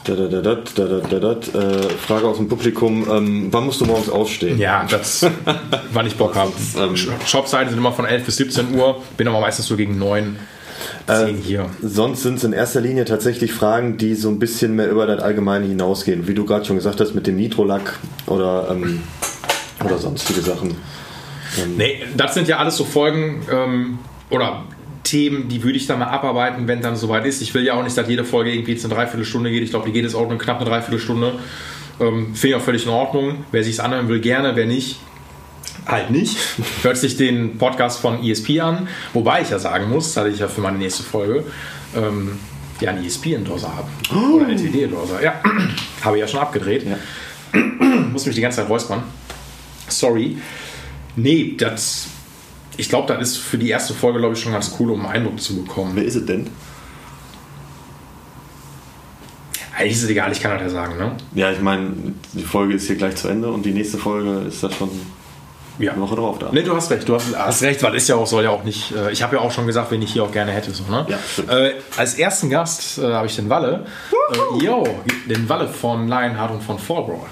Da, 0.03 0.15
da, 0.15 0.27
da, 0.27 0.41
da, 0.41 0.85
da, 0.85 1.19
da, 1.19 1.31
äh, 1.31 1.89
Frage 1.89 2.27
aus 2.27 2.37
dem 2.37 2.47
Publikum: 2.47 3.07
ähm, 3.11 3.47
Wann 3.51 3.65
musst 3.65 3.81
du 3.81 3.85
morgens 3.85 4.09
aufstehen? 4.09 4.57
Ja, 4.57 4.87
das, 4.89 5.27
wann 5.93 6.07
ich 6.07 6.15
Bock 6.15 6.35
habe. 6.35 6.51
Ähm, 6.77 6.95
Shopseiten 6.97 7.69
sind 7.69 7.77
immer 7.77 7.91
von 7.91 8.05
11 8.05 8.25
bis 8.25 8.37
17 8.37 8.73
Uhr, 8.73 9.03
bin 9.17 9.27
aber 9.27 9.41
meistens 9.41 9.67
so 9.67 9.75
gegen 9.77 9.99
9 9.99 10.37
äh. 11.07 11.33
Sonst 11.81 12.23
sind 12.23 12.35
es 12.35 12.43
in 12.43 12.53
erster 12.53 12.81
Linie 12.81 13.05
tatsächlich 13.05 13.53
Fragen, 13.53 13.97
die 13.97 14.15
so 14.15 14.29
ein 14.29 14.39
bisschen 14.39 14.75
mehr 14.75 14.89
über 14.89 15.05
das 15.05 15.21
Allgemeine 15.21 15.65
hinausgehen. 15.65 16.27
Wie 16.27 16.33
du 16.33 16.45
gerade 16.45 16.65
schon 16.65 16.75
gesagt 16.75 16.99
hast, 16.99 17.13
mit 17.13 17.27
dem 17.27 17.35
Nitrolack 17.35 17.99
oder, 18.27 18.69
ähm, 18.71 19.03
oder 19.83 19.97
sonstige 19.97 20.41
Sachen. 20.41 20.75
Ähm, 21.61 21.77
nee, 21.77 22.03
das 22.15 22.33
sind 22.33 22.47
ja 22.47 22.57
alles 22.57 22.77
so 22.77 22.85
Folgen 22.85 23.41
ähm, 23.51 23.99
oder 24.29 24.63
Themen, 25.03 25.49
die 25.49 25.63
würde 25.63 25.77
ich 25.77 25.87
dann 25.87 25.99
mal 25.99 26.07
abarbeiten, 26.07 26.67
wenn 26.67 26.81
dann 26.81 26.95
soweit 26.95 27.25
ist. 27.25 27.41
Ich 27.41 27.53
will 27.53 27.65
ja 27.65 27.73
auch 27.73 27.83
nicht, 27.83 27.97
dass 27.97 28.07
jede 28.07 28.23
Folge 28.23 28.53
irgendwie 28.53 28.73
jetzt 28.73 28.85
eine 28.85 28.93
Dreiviertelstunde 28.93 29.49
geht. 29.49 29.63
Ich 29.63 29.71
glaube, 29.71 29.85
die 29.85 29.91
geht 29.91 30.03
jetzt 30.03 30.15
auch 30.15 30.27
eine 30.27 30.37
knapp 30.37 30.61
eine 30.61 30.69
Dreiviertelstunde. 30.69 31.33
Ähm, 31.99 32.33
Finde 32.33 32.47
ich 32.47 32.55
auch 32.55 32.61
völlig 32.61 32.85
in 32.85 32.91
Ordnung. 32.91 33.45
Wer 33.51 33.63
sich 33.63 33.73
es 33.73 33.79
anhören 33.79 34.07
will, 34.07 34.19
gerne. 34.19 34.55
Wer 34.55 34.67
nicht, 34.67 34.99
halt 35.85 36.11
nicht. 36.11 36.37
Hört 36.83 36.97
sich 36.97 37.17
den 37.17 37.57
Podcast 37.57 37.99
von 37.99 38.23
ESP 38.23 38.59
an, 38.61 38.87
wobei 39.13 39.41
ich 39.41 39.49
ja 39.49 39.59
sagen 39.59 39.89
muss, 39.89 40.13
dass 40.13 40.27
ich 40.27 40.39
ja 40.39 40.47
für 40.47 40.61
meine 40.61 40.77
nächste 40.77 41.03
Folge 41.03 41.43
ähm, 41.95 42.39
ja 42.79 42.91
einen 42.91 43.05
ESP-Endorser 43.05 43.75
habe. 43.75 43.87
Oh. 44.13 44.35
Oder 44.35 44.49
LTD-Endorser. 44.49 45.21
Ja, 45.21 45.41
habe 46.01 46.17
ich 46.17 46.21
ja 46.21 46.27
schon 46.27 46.39
abgedreht. 46.39 46.85
Ja. 46.85 46.97
muss 48.11 48.25
mich 48.25 48.35
die 48.35 48.41
ganze 48.41 48.57
Zeit 48.57 48.69
räuspern. 48.69 49.03
Sorry. 49.87 50.37
Nee, 51.15 51.55
das. 51.57 52.07
Ich 52.77 52.89
glaube, 52.89 53.13
das 53.13 53.21
ist 53.21 53.37
für 53.37 53.57
die 53.57 53.69
erste 53.69 53.93
Folge, 53.93 54.19
glaube 54.19 54.33
ich, 54.33 54.41
schon 54.41 54.53
ganz 54.53 54.75
cool, 54.79 54.91
um 54.91 55.05
einen 55.05 55.11
Eindruck 55.11 55.41
zu 55.41 55.61
bekommen. 55.61 55.91
Wer 55.95 56.05
ist 56.05 56.15
es 56.15 56.25
denn? 56.25 56.49
Eigentlich 59.75 59.93
ist 59.93 60.03
es 60.03 60.09
egal, 60.09 60.31
ich 60.31 60.41
kann 60.41 60.51
das 60.51 60.61
ja 60.61 60.69
sagen, 60.69 60.97
ne? 60.97 61.17
Ja, 61.33 61.51
ich 61.51 61.59
meine, 61.59 61.91
die 62.33 62.43
Folge 62.43 62.75
ist 62.75 62.87
hier 62.87 62.95
gleich 62.95 63.15
zu 63.15 63.27
Ende 63.27 63.51
und 63.51 63.65
die 63.65 63.71
nächste 63.71 63.97
Folge 63.97 64.47
ist 64.47 64.63
das 64.63 64.75
schon 64.75 64.89
ja. 65.83 65.93
eine 65.93 66.01
Woche 66.01 66.15
drauf 66.15 66.39
da. 66.39 66.49
Nee, 66.51 66.63
du 66.63 66.75
hast 66.75 66.91
recht, 66.91 67.07
du 67.07 67.15
hast, 67.15 67.37
hast 67.37 67.61
recht, 67.61 67.81
weil 67.83 67.95
ist 67.95 68.07
ja 68.07 68.15
auch, 68.15 68.27
soll 68.27 68.43
ja 68.43 68.49
auch 68.49 68.63
nicht, 68.63 68.93
äh, 68.95 69.11
ich 69.11 69.23
habe 69.23 69.35
ja 69.35 69.41
auch 69.41 69.51
schon 69.51 69.67
gesagt, 69.67 69.91
wen 69.91 70.01
ich 70.01 70.13
hier 70.13 70.23
auch 70.23 70.31
gerne 70.31 70.51
hätte. 70.51 70.71
So, 70.71 70.83
ne? 70.89 71.05
ja, 71.07 71.57
äh, 71.57 71.73
als 71.97 72.15
ersten 72.15 72.49
Gast 72.49 72.97
äh, 72.97 73.13
habe 73.13 73.27
ich 73.27 73.35
den 73.35 73.49
Walle. 73.49 73.85
Äh, 74.31 74.63
yo, 74.63 74.87
den 75.27 75.47
Walle 75.49 75.67
von 75.67 76.07
Lionheart 76.07 76.51
und 76.51 76.63
von 76.63 76.79
Fallbrawl. 76.79 77.27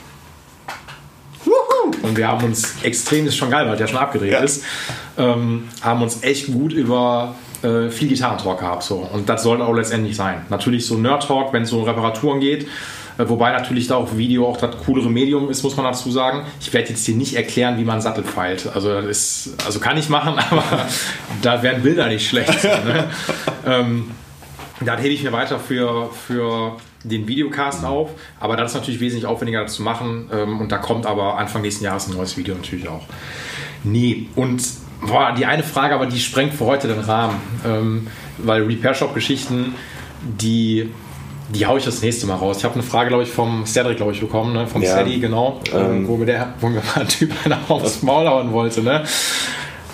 Und 2.02 2.18
wir 2.18 2.28
haben 2.28 2.44
uns 2.44 2.76
extrem, 2.84 3.28
ist 3.28 3.38
schon 3.38 3.52
geil, 3.52 3.68
weil 3.68 3.78
der 3.78 3.88
schon 3.88 3.98
abgedreht 3.98 4.34
ja. 4.34 4.40
ist, 4.40 4.64
ähm, 5.18 5.68
haben 5.82 6.02
uns 6.02 6.24
echt 6.24 6.48
gut 6.48 6.72
über 6.74 7.36
äh, 7.62 7.90
viel 7.90 8.08
Gitarrentalk 8.08 8.60
gehabt. 8.60 8.84
So. 8.84 9.08
Und 9.12 9.28
das 9.30 9.44
soll 9.44 9.62
auch 9.62 9.74
letztendlich 9.74 10.16
sein. 10.16 10.46
Natürlich 10.50 10.86
so 10.86 10.96
Nerd-Talk, 10.96 11.54
wenn 11.54 11.64
es 11.64 11.70
so 11.70 11.80
um 11.80 11.84
Reparaturen 11.84 12.40
geht. 12.40 12.68
Äh, 13.20 13.28
wobei 13.28 13.52
natürlich 13.52 13.88
da 13.88 13.98
auch 13.98 14.16
Video 14.18 14.48
auch 14.48 14.58
das 14.58 14.78
coolere 14.86 15.10
Medium 15.10 15.50
ist, 15.50 15.62
muss 15.62 15.76
man 15.76 15.86
dazu 15.86 16.10
sagen. 16.10 16.46
Ich 16.62 16.74
werde 16.74 16.90
jetzt 16.90 17.06
hier 17.06 17.16
nicht 17.16 17.36
erklären, 17.36 17.78
wie 17.78 17.84
man 17.84 18.02
Sattel 18.02 18.24
feilt. 18.24 18.68
Also, 18.74 18.94
das 18.94 19.06
ist, 19.06 19.66
also 19.66 19.80
kann 19.80 19.98
ich 19.98 20.10
machen, 20.10 20.36
aber 20.50 20.64
da 21.42 21.62
werden 21.62 21.84
Bilder 21.84 22.08
nicht 22.08 22.28
schlecht. 22.28 22.64
ne? 22.64 23.10
ähm, 23.66 24.12
das 24.80 25.02
hebe 25.02 25.10
ich 25.10 25.24
mir 25.24 25.34
weiter 25.34 25.60
für, 25.60 26.10
für 26.12 26.78
den 27.04 27.28
Videocast 27.28 27.84
auf, 27.84 28.12
aber 28.40 28.56
das 28.56 28.72
ist 28.72 28.76
natürlich 28.76 29.02
wesentlich 29.02 29.26
aufwendiger 29.26 29.68
zu 29.68 29.84
machen 29.84 30.30
ähm, 30.32 30.62
und 30.62 30.72
da 30.72 30.78
kommt 30.78 31.06
aber 31.06 31.38
Anfang 31.38 31.62
nächsten 31.62 31.84
Jahres 31.84 32.08
ein 32.08 32.14
neues 32.14 32.38
Video 32.38 32.56
natürlich 32.56 32.88
auch. 32.88 33.04
Nee, 33.84 34.28
und 34.36 34.62
boah, 35.02 35.34
die 35.38 35.46
eine 35.46 35.64
Frage, 35.64 35.96
aber 35.96 36.06
die 36.06 36.20
sprengt 36.20 36.54
für 36.54 36.66
heute 36.66 36.88
den 36.88 37.00
Rahmen, 37.00 37.36
ähm, 37.66 38.08
weil 38.38 38.64
Repair 38.64 38.94
Shop 38.94 39.14
Geschichten, 39.14 39.76
die 40.22 40.90
die 41.50 41.66
haue 41.66 41.80
ich 41.80 41.86
das 41.86 42.02
nächste 42.02 42.28
Mal 42.28 42.36
raus. 42.36 42.58
Ich 42.60 42.64
habe 42.64 42.76
eine 42.76 42.84
Frage, 42.84 43.10
glaube 43.10 43.24
ich, 43.24 43.30
vom 43.30 43.66
Cedric, 43.66 43.98
glaube 43.98 44.12
ich, 44.12 44.20
bekommen, 44.20 44.54
ne? 44.54 44.68
vom 44.68 44.82
Ja. 44.82 44.92
Steady, 44.92 45.20
genau, 45.20 45.60
Ähm. 45.74 46.08
wo 46.08 46.16
mir 46.18 46.26
der, 46.26 46.54
wo 46.60 46.68
mir 46.70 46.82
mal 46.96 47.02
ein 47.02 47.08
Typ 47.08 47.32
einer 47.44 47.60
aufs 47.70 48.04
Maul 48.04 48.28
hauen 48.28 48.52
wollte. 48.52 48.82
Ne? 48.82 49.04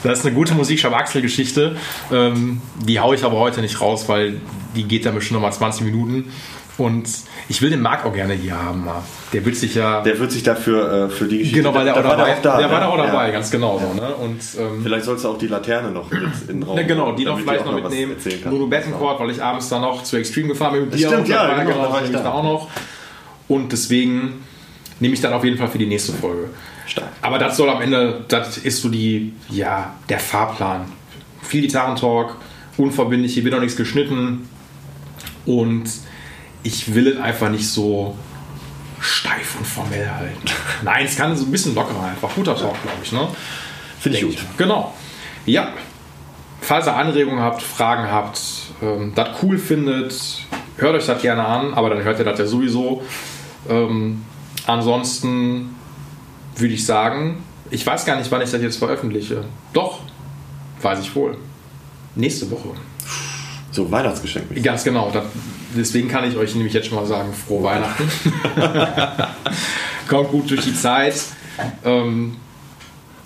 Das 0.04 0.20
ist 0.20 0.26
eine 0.26 0.36
gute 0.36 0.54
Musikshop-Axel-Geschichte. 0.54 1.76
Ähm, 2.12 2.62
die 2.86 3.00
haue 3.00 3.16
ich 3.16 3.24
aber 3.24 3.40
heute 3.40 3.62
nicht 3.62 3.82
raus, 3.82 4.08
weil 4.08 4.40
die 4.76 4.84
geht 4.84 5.06
dann 5.06 5.16
bestimmt 5.16 5.40
noch 5.42 5.48
mal 5.48 5.52
20 5.54 5.84
Minuten. 5.86 6.32
Und 6.78 7.08
ich 7.48 7.62
will 7.62 7.70
den 7.70 7.82
Marc 7.82 8.06
auch 8.06 8.14
gerne 8.14 8.34
hier 8.34 8.62
haben. 8.62 8.84
Mal. 8.84 9.02
Der 9.32 9.46
wird 9.46 9.56
sich 9.56 9.76
ja. 9.76 10.02
Der 10.02 10.20
wird 10.20 10.32
sich 10.32 10.44
dafür 10.44 11.06
äh, 11.06 11.10
für 11.10 11.26
die 11.26 11.38
Geschichte. 11.38 11.60
genau, 11.62 11.74
weil 11.74 11.86
der, 11.86 11.94
da 11.94 12.00
auch 12.02 12.04
war 12.04 12.18
dabei, 12.18 12.26
der 12.32 12.38
auch 12.38 12.42
da. 12.42 12.58
der 12.58 12.70
war 12.70 12.80
ne? 12.80 12.86
da 12.86 12.92
auch 12.92 12.98
dabei, 12.98 13.26
Ja. 13.28 13.32
ganz 13.32 13.50
genau. 13.50 13.80
So, 13.80 13.94
ne? 13.94 14.14
Und, 14.16 14.42
ähm, 14.60 14.82
Vielleicht 14.84 15.06
sollst 15.06 15.24
du 15.24 15.30
auch 15.30 15.38
die 15.38 15.48
Laterne 15.48 15.92
noch 15.92 16.12
mit 16.12 16.22
in 16.50 16.60
den 16.60 16.64
Raum. 16.64 16.78
ja, 16.78 16.84
genau, 16.84 17.14
die 17.14 17.24
noch 17.24 17.40
vielleicht 17.40 17.66
noch 17.66 17.74
mitnehmen. 17.76 18.16
Lulu 18.50 18.68
Bettencourt, 18.68 19.20
weil 19.22 19.30
ich 19.32 19.42
abends 19.42 19.70
dann 19.70 19.82
noch 19.82 20.04
zu 20.04 20.18
Extreme 20.18 20.50
gefahren 20.50 20.74
bin 20.74 20.82
mit 20.86 20.96
dir. 20.96 21.08
Stimmt, 21.08 21.22
und 21.22 21.30
ja, 21.30 21.64
genau, 21.64 21.82
da 21.84 21.92
war 21.94 22.04
ich 22.04 22.12
da. 22.12 22.30
auch 22.30 22.44
noch. 22.44 22.68
Und 23.48 23.72
deswegen 23.72 24.44
nehme 25.00 25.14
ich 25.14 25.22
dann 25.22 25.32
auf 25.32 25.46
jeden 25.46 25.58
Fall 25.58 25.70
für 25.70 25.78
die 25.78 25.86
nächste 25.88 26.12
Folge. 26.12 26.50
Stark. 26.88 27.08
Aber 27.22 27.40
das 27.40 27.56
soll 27.56 27.70
am 27.70 27.82
Ende, 27.82 28.26
das 28.28 28.58
ist 28.58 28.82
so 28.82 28.90
die, 28.90 29.34
ja, 29.50 29.94
der 30.10 30.20
Fahrplan. 30.20 30.86
Viel 31.42 31.62
Gitarrentalk, 31.62 32.36
unverbindlich, 32.78 33.34
hier 33.34 33.44
wird 33.46 33.54
noch 33.54 33.62
nichts 33.62 33.78
geschnitten. 33.78 34.50
Und 35.46 35.84
ich 36.66 36.96
will 36.96 37.08
es 37.08 37.18
einfach 37.20 37.50
nicht 37.50 37.70
so 37.70 38.16
steif 39.00 39.56
und 39.58 39.68
formell 39.68 40.10
halten. 40.10 40.42
Nein, 40.84 41.06
es 41.06 41.16
kann 41.16 41.36
so 41.38 41.46
ein 41.46 41.52
bisschen 41.52 41.76
lockerer 41.76 42.06
einfach. 42.06 42.34
Guter 42.34 42.56
Talk, 42.56 42.82
glaube 42.82 42.98
ich. 43.04 43.12
Ne? 43.12 43.28
Finde 44.00 44.18
ich 44.18 44.26
gut. 44.26 44.38
Genau. 44.58 44.94
Ja. 45.46 45.70
Falls 46.62 46.88
ihr 46.88 46.96
Anregungen 46.96 47.40
habt, 47.40 47.62
Fragen 47.62 48.10
habt, 48.10 48.42
ähm, 48.82 49.12
das 49.14 49.30
cool 49.44 49.60
findet, 49.60 50.42
hört 50.78 50.96
euch 50.96 51.06
das 51.06 51.22
gerne 51.22 51.46
an, 51.46 51.76
aber 51.76 51.92
dann 51.92 52.04
hört 52.04 52.18
ihr 52.18 52.26
das 52.26 52.40
ja 52.40 52.48
sowieso. 52.48 53.04
Ähm, 53.70 54.26
ansonsten 54.66 55.76
würde 56.56 56.74
ich 56.74 56.84
sagen, 56.84 57.44
ich 57.70 57.86
weiß 57.86 58.06
gar 58.06 58.18
nicht, 58.18 58.32
wann 58.32 58.42
ich 58.42 58.50
das 58.50 58.62
jetzt 58.64 58.78
veröffentliche. 58.78 59.44
Doch, 59.72 60.00
weiß 60.82 61.00
ich 61.00 61.16
wohl. 61.16 61.38
Nächste 62.16 62.50
Woche. 62.50 62.70
So, 63.72 63.92
Weihnachtsgeschenk. 63.92 64.64
Ganz 64.64 64.84
genau. 64.84 65.12
Das, 65.12 65.26
deswegen 65.76 66.08
kann 66.08 66.30
ich 66.30 66.38
euch 66.38 66.56
nämlich 66.56 66.74
jetzt 66.74 66.88
schon 66.88 66.98
mal 66.98 67.06
sagen, 67.06 67.34
frohe 67.34 67.64
Weihnachten. 67.64 68.10
Kommt 70.08 70.30
gut 70.30 70.50
durch 70.50 70.62
die 70.62 70.76
Zeit. 70.76 71.16
Ähm, 71.84 72.38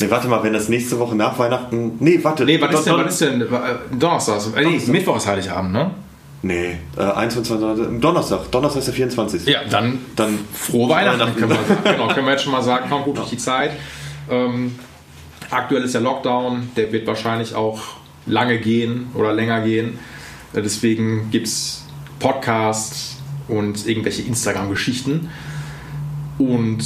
Nee, 0.01 0.09
warte 0.09 0.29
mal, 0.29 0.41
wenn 0.43 0.53
das 0.53 0.69
nächste 0.69 0.97
Woche 0.97 1.13
nach 1.13 1.37
Weihnachten. 1.37 1.97
Nee, 1.99 2.19
warte. 2.23 2.45
nee, 2.45 2.61
was 2.61 2.73
ist 2.73 2.85
denn, 2.85 2.93
was 2.95 3.11
ist 3.13 3.21
denn? 3.21 3.41
Äh, 3.41 3.97
Donnerstag. 3.97 4.39
Äh, 4.55 4.63
nee. 4.65 4.81
Mittwoch 4.87 5.17
ist 5.17 5.27
Heiligabend, 5.27 5.73
ne? 5.73 5.91
Nee, 6.41 6.77
äh, 6.97 7.01
21. 7.01 7.99
Donnerstag. 7.99 8.49
Donnerstag 8.49 8.79
ist 8.79 8.85
der 8.85 8.93
24. 8.93 9.45
Ja, 9.45 9.59
dann, 9.69 9.99
Dann 10.15 10.39
frohe 10.53 10.89
Weihnachten, 10.89 11.19
Weihnachten. 11.19 11.37
können 11.37 11.49
wir 11.51 11.55
sagen. 11.57 11.79
Genau, 11.83 12.07
können 12.13 12.25
wir 12.27 12.31
jetzt 12.31 12.43
schon 12.43 12.53
mal 12.53 12.61
sagen, 12.63 12.89
kommt 12.89 13.03
gut 13.05 13.17
durch 13.17 13.29
die 13.29 13.37
Zeit. 13.37 13.71
Ähm, 14.29 14.79
aktuell 15.49 15.83
ist 15.83 15.95
der 15.95 16.01
Lockdown, 16.01 16.69
der 16.77 16.93
wird 16.93 17.05
wahrscheinlich 17.05 17.53
auch 17.53 17.81
lange 18.25 18.57
gehen 18.59 19.07
oder 19.15 19.33
länger 19.33 19.59
gehen. 19.61 19.99
Äh, 20.53 20.61
Deswegen 20.61 21.29
gibt 21.29 21.47
es 21.47 21.83
Podcasts 22.19 23.17
und 23.47 23.87
irgendwelche 23.87 24.21
Instagram-Geschichten. 24.21 25.29
Und 26.37 26.83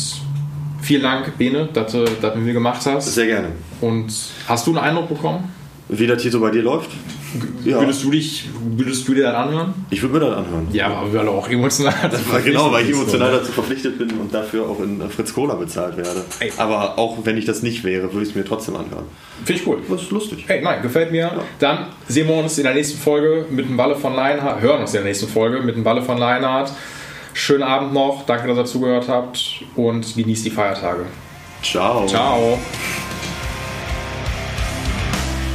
vielen 0.82 1.04
Dank, 1.04 1.38
Bene, 1.38 1.70
dass 1.74 1.92
du 1.92 2.06
das 2.06 2.36
mit 2.36 2.46
mir 2.46 2.54
gemacht 2.54 2.86
hast. 2.86 3.14
Sehr 3.14 3.28
gerne. 3.28 3.50
Und 3.82 4.14
hast 4.48 4.68
du 4.68 4.72
einen 4.72 4.80
Eindruck 4.80 5.10
bekommen? 5.10 5.52
Wie 5.90 6.08
das 6.08 6.22
hier 6.22 6.32
so 6.32 6.40
bei 6.40 6.52
dir 6.52 6.62
läuft? 6.62 6.92
Ja. 7.64 7.80
Würdest, 7.80 8.04
du 8.04 8.12
dich, 8.12 8.50
würdest 8.76 9.08
du 9.08 9.14
dir 9.14 9.24
das 9.24 9.36
anhören? 9.36 9.74
Ich 9.90 10.02
würde 10.02 10.14
mir 10.14 10.20
das 10.20 10.38
anhören. 10.38 10.68
Ja, 10.72 10.88
aber 10.88 11.14
weil 11.14 11.28
auch 11.28 11.50
emotional 11.50 11.94
Weil 12.30 12.42
genau, 12.42 12.72
weil 12.72 12.86
ich 12.86 12.92
emotional 12.92 13.32
dazu 13.32 13.52
verpflichtet 13.52 13.98
bin 13.98 14.12
und 14.12 14.34
dafür 14.34 14.70
auch 14.70 14.80
in 14.80 15.02
Fritz 15.10 15.34
Cola 15.34 15.56
bezahlt 15.56 15.98
werde. 15.98 16.24
Ey. 16.40 16.52
Aber 16.58 16.98
auch 16.98 17.18
wenn 17.24 17.38
ich 17.38 17.46
das 17.46 17.64
nicht 17.64 17.84
wäre, 17.84 18.12
würde 18.14 18.24
ich 18.24 18.30
es 18.30 18.36
mir 18.36 18.46
trotzdem 18.46 18.76
anhören. 18.76 19.06
Finde 19.46 19.62
ich 19.62 19.68
cool. 19.68 19.78
Das 19.90 20.02
ist 20.02 20.12
lustig. 20.12 20.44
Hey, 20.48 20.62
nein, 20.62 20.82
gefällt 20.82 21.12
mir. 21.12 21.32
Dann 21.60 21.88
sehen 22.08 22.28
wir 22.28 22.36
uns 22.36 22.58
in 22.58 22.64
der 22.64 22.74
nächsten 22.74 23.00
Folge 23.00 23.46
mit 23.50 23.68
dem 23.68 23.78
Walle 23.78 23.96
von 23.96 24.14
Leinhardt. 24.16 24.62
Hören 24.62 24.82
uns 24.82 24.92
in 24.92 25.02
der 25.02 25.06
nächsten 25.06 25.28
Folge 25.28 25.62
mit 25.62 25.76
dem 25.76 25.86
Walle 25.86 26.02
von 26.02 26.18
Leinhardt. 26.18 26.72
Schönen 27.34 27.64
Abend 27.64 27.94
noch. 27.94 28.26
Danke, 28.26 28.48
dass 28.48 28.58
ihr 28.58 28.66
zugehört 28.66 29.08
habt. 29.08 29.64
Und 29.76 30.16
genießt 30.16 30.46
die 30.46 30.52
Feiertage. 30.52 31.06
Ciao. 31.62 32.06
Ciao. 32.06 32.60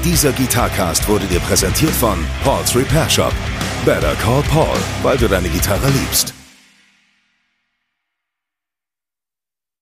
Dieser 0.05 0.32
Gitarcast 0.32 1.09
wurde 1.09 1.26
dir 1.26 1.40
präsentiert 1.40 1.90
von 1.90 2.24
Paul's 2.44 2.74
Repair 2.74 3.11
Shop. 3.11 3.32
Better 3.84 4.14
call 4.22 4.42
Paul, 4.42 4.76
weil 5.03 5.18
du 5.18 5.26
deine 5.26 5.49
Gitarre 5.49 5.88
liebst. 5.88 6.38